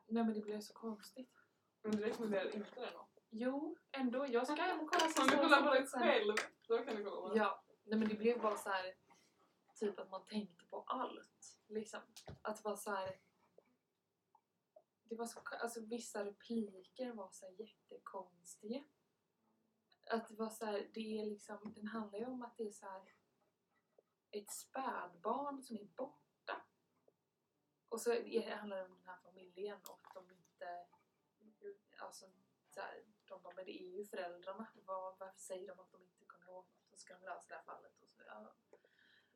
nej 0.07 0.23
men 0.23 0.33
det 0.33 0.41
blev 0.41 0.59
så 0.59 0.73
konstigt. 0.73 1.31
Men 1.81 1.91
du 1.91 2.03
rekommenderar 2.03 2.55
inte 2.55 2.79
det 2.79 2.91
då? 2.93 3.07
Jo, 3.29 3.77
ändå. 3.91 4.27
Jag 4.27 4.47
ska 4.47 4.55
hem 4.55 4.79
och 4.79 4.89
kolla 4.91 5.05
Om 5.05 5.11
sista 5.11 5.35
du 5.35 5.37
kollar 5.37 5.81
på 5.81 5.87
sen. 5.87 6.01
själv, 6.01 6.35
då 6.67 6.77
kan 6.77 6.95
du 6.95 7.03
kolla 7.03 7.21
på 7.21 7.33
det. 7.33 7.39
Ja, 7.39 7.63
nej 7.83 7.99
men 7.99 8.07
det 8.09 8.15
blev 8.15 8.41
bara 8.41 8.57
så 8.57 8.69
här 8.69 8.95
typ 9.75 9.99
att 9.99 10.09
man 10.09 10.25
tänkte 10.25 10.65
på 10.65 10.81
allt. 10.87 11.59
Liksom. 11.67 12.01
Att 12.41 12.63
var 12.63 12.75
så 12.75 12.91
här. 12.91 13.19
Det 15.03 15.15
var 15.15 15.25
så, 15.25 15.39
alltså 15.61 15.79
vissa 15.81 16.25
repliker 16.25 17.11
var 17.11 17.29
så 17.31 17.49
jättekonstiga. 17.57 18.83
Att 20.09 20.27
det 20.27 20.35
var 20.35 20.49
så 20.49 20.65
här, 20.65 20.89
det 20.93 21.19
är 21.19 21.25
liksom, 21.25 21.73
den 21.75 21.87
handlar 21.87 22.19
ju 22.19 22.25
om 22.25 22.41
att 22.41 22.57
det 22.57 22.67
är 22.67 22.71
så 22.71 22.85
här 22.85 23.01
ett 24.31 24.51
spädbarn 24.51 25.61
som 25.61 25.77
är 25.77 25.85
borta. 25.85 26.65
Och 27.89 28.01
så 28.01 28.09
handlar 28.49 28.77
det 28.77 28.85
om 28.85 28.93
den 28.97 29.05
här 29.05 29.17
familjen 29.23 29.79
och 29.89 30.07
de 30.13 30.31
inte, 30.31 30.87
alltså 31.97 32.25
så 32.69 32.79
här, 32.81 33.05
de 33.25 33.41
bara, 33.41 33.53
men 33.55 33.65
det 33.65 33.81
är 33.83 33.97
ju 33.97 34.05
föräldrarna. 34.05 34.67
Var, 34.85 35.15
varför 35.19 35.39
säger 35.39 35.67
de 35.67 35.79
att 35.79 35.91
de 35.91 36.01
inte 36.03 36.25
kommer 36.25 36.45
ihåg 36.45 36.65
något? 36.65 36.89
Så 36.89 36.97
ska 36.97 37.13
de 37.13 37.25
lösa 37.25 37.47
det 37.47 37.55
här 37.55 37.63
fallet. 37.63 38.01
Och 38.01 38.09
så, 38.09 38.23
ja. 38.27 38.53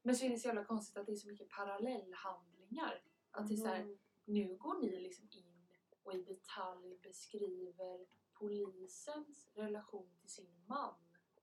Men 0.01 0.15
så 0.15 0.25
är 0.25 0.29
det 0.29 0.39
så 0.39 0.47
jävla 0.47 0.65
konstigt 0.65 0.97
att 0.97 1.05
det 1.05 1.11
är 1.11 1.15
så 1.15 1.27
mycket 1.27 1.49
parallellhandlingar. 1.49 3.03
Att 3.31 3.47
det 3.47 3.53
är 3.53 3.57
så 3.57 3.67
här, 3.67 3.79
Mm. 3.79 3.97
nu 4.25 4.57
går 4.57 4.79
ni 4.79 4.99
liksom 4.99 5.27
in 5.31 5.67
och 6.03 6.13
i 6.13 6.23
detalj 6.23 6.97
beskriver 6.97 8.07
polisens 8.39 9.47
relation 9.53 10.17
till 10.21 10.29
sin 10.29 10.65
man 10.67 10.95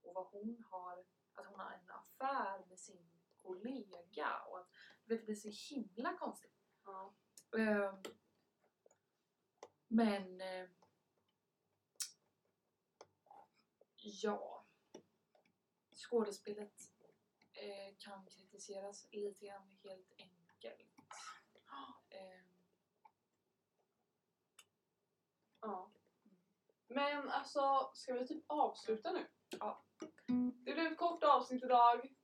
och 0.03 0.15
vad 0.15 0.27
hon 0.27 0.65
har, 0.71 1.05
att 1.35 1.47
hon 1.47 1.61
har 1.61 1.73
en 1.73 1.91
affär 1.91 2.67
med 2.69 2.79
sin 2.79 3.09
kollega 3.43 4.39
och 4.41 4.59
att 4.59 4.71
du 5.05 5.15
vet, 5.15 5.21
det 5.21 5.27
blir 5.27 5.53
så 5.53 5.75
himla 5.75 6.17
konstigt. 6.17 6.53
Ja. 6.85 7.15
Ehm, 7.59 8.03
men 9.89 10.41
eh, 10.41 10.69
ja, 13.97 14.67
skådespelet 15.95 16.81
eh, 17.53 17.97
kan 17.99 18.27
kritiseras 18.27 19.07
lite 19.13 19.47
grann 19.47 19.71
helt 19.83 20.13
enkelt. 20.19 20.97
Ehm, 22.11 22.57
Ja. 25.67 25.96
Men 26.89 27.31
alltså, 27.31 27.91
ska 27.95 28.15
vi 28.15 28.27
typ 28.27 28.45
avsluta 28.47 29.13
nu? 29.13 29.27
Ja. 29.61 29.85
Det 30.65 30.75
blev 30.75 30.87
ett 30.87 30.99
kort 30.99 31.25
avsnitt 31.25 31.65
idag. 31.65 32.15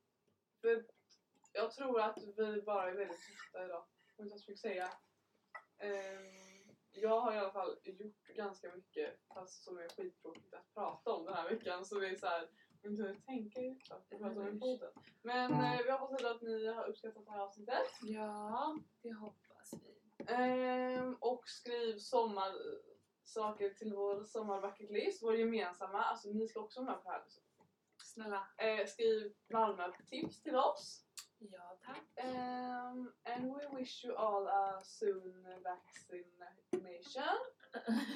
För 0.60 0.84
jag 1.52 1.70
tror 1.72 2.00
att 2.00 2.18
vi 2.36 2.62
bara 2.62 2.90
är 2.90 2.94
väldigt 2.94 3.26
tysta 3.26 3.64
idag. 3.64 3.84
Om 4.16 4.28
jag 4.28 4.40
ska 4.40 4.56
säga. 4.56 4.88
Ehm, 5.78 6.52
jag 6.92 7.20
har 7.20 7.34
i 7.34 7.38
alla 7.38 7.52
fall 7.52 7.76
gjort 7.84 8.26
ganska 8.36 8.74
mycket 8.74 9.20
fast 9.34 9.64
som 9.64 9.78
är 9.78 9.88
skittråkigt 9.88 10.54
att 10.54 10.74
prata 10.74 11.12
om 11.12 11.24
den 11.24 11.34
här 11.34 11.48
veckan. 11.50 11.84
Så 11.84 11.98
det 11.98 12.08
är 12.08 12.16
så 12.16 12.26
här, 12.26 12.48
jag 12.82 12.92
inte 12.92 13.14
tänka 13.26 13.60
ut 13.60 13.90
vad 13.90 14.00
jag 14.10 14.20
pratar 14.20 14.48
om 14.48 14.56
i 14.56 14.60
podden. 14.60 14.92
Men 15.22 15.52
eh, 15.52 15.78
vi 15.84 15.90
hoppas 15.90 16.20
ändå 16.20 16.30
att 16.30 16.42
ni 16.42 16.66
har 16.66 16.88
uppskattat 16.88 17.24
det 17.24 17.30
här 17.30 17.40
avsnittet. 17.40 17.86
ja, 18.02 18.78
det 19.02 19.12
hoppas 19.12 19.72
vi. 19.72 20.34
Ehm, 20.34 21.16
och 21.20 21.48
skriv 21.48 21.98
sommarsaker 23.24 23.70
till 23.74 23.94
vår 23.94 24.24
sommarbucketlist, 24.24 25.22
vår 25.22 25.36
gemensamma. 25.36 26.02
Alltså 26.04 26.28
ni 26.28 26.48
ska 26.48 26.60
också 26.60 26.80
vara 26.80 26.94
med 26.94 27.02
på 27.04 27.10
det 27.10 27.14
här. 27.16 27.24
Snälla. 28.04 28.48
Eh, 28.56 28.86
skriv 28.86 29.32
Malmö-tips 29.52 30.42
till 30.42 30.56
oss. 30.56 31.04
Ja, 31.38 31.78
tack. 31.86 32.24
Um, 32.24 33.12
and 33.24 33.54
we 33.54 33.78
wish 33.78 34.04
you 34.04 34.16
all 34.16 34.46
a 34.48 34.80
soon 34.84 35.44
vaccination 35.64 37.36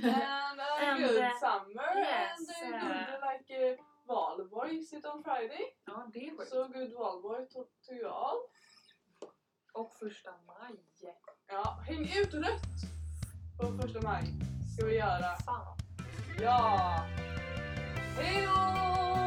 and 0.02 0.60
a 0.60 0.66
And, 0.80 1.00
good 1.02 1.16
uh, 1.22 1.30
summer 1.40 1.98
yes, 1.98 2.62
and 2.62 2.74
uh, 2.74 2.86
uh, 2.86 3.06
good 3.06 3.20
like 3.20 3.50
uh, 3.50 3.76
Valborg 4.06 4.78
is 4.78 4.92
it 4.92 5.04
on 5.04 5.22
Friday 5.24 5.76
Ja, 5.86 6.10
det 6.12 6.28
är 6.28 6.36
sjukt. 6.36 6.50
so 6.50 6.68
good 6.68 6.92
Valborg 6.92 7.46
to, 7.48 7.64
to 7.86 7.92
you 7.92 8.08
all 8.08 8.38
Och 9.72 9.94
första 9.98 10.34
maj. 10.46 10.76
ja 11.46 11.78
häng 11.86 12.02
ut 12.02 12.34
rött 12.34 12.82
på 13.60 13.82
första 13.82 14.00
maj 14.00 14.24
ska 14.76 14.86
vi 14.86 14.96
göra. 14.96 15.36
Fan. 15.44 15.76
Ja! 16.42 17.04
Hej 18.18 18.46
då! 18.46 19.25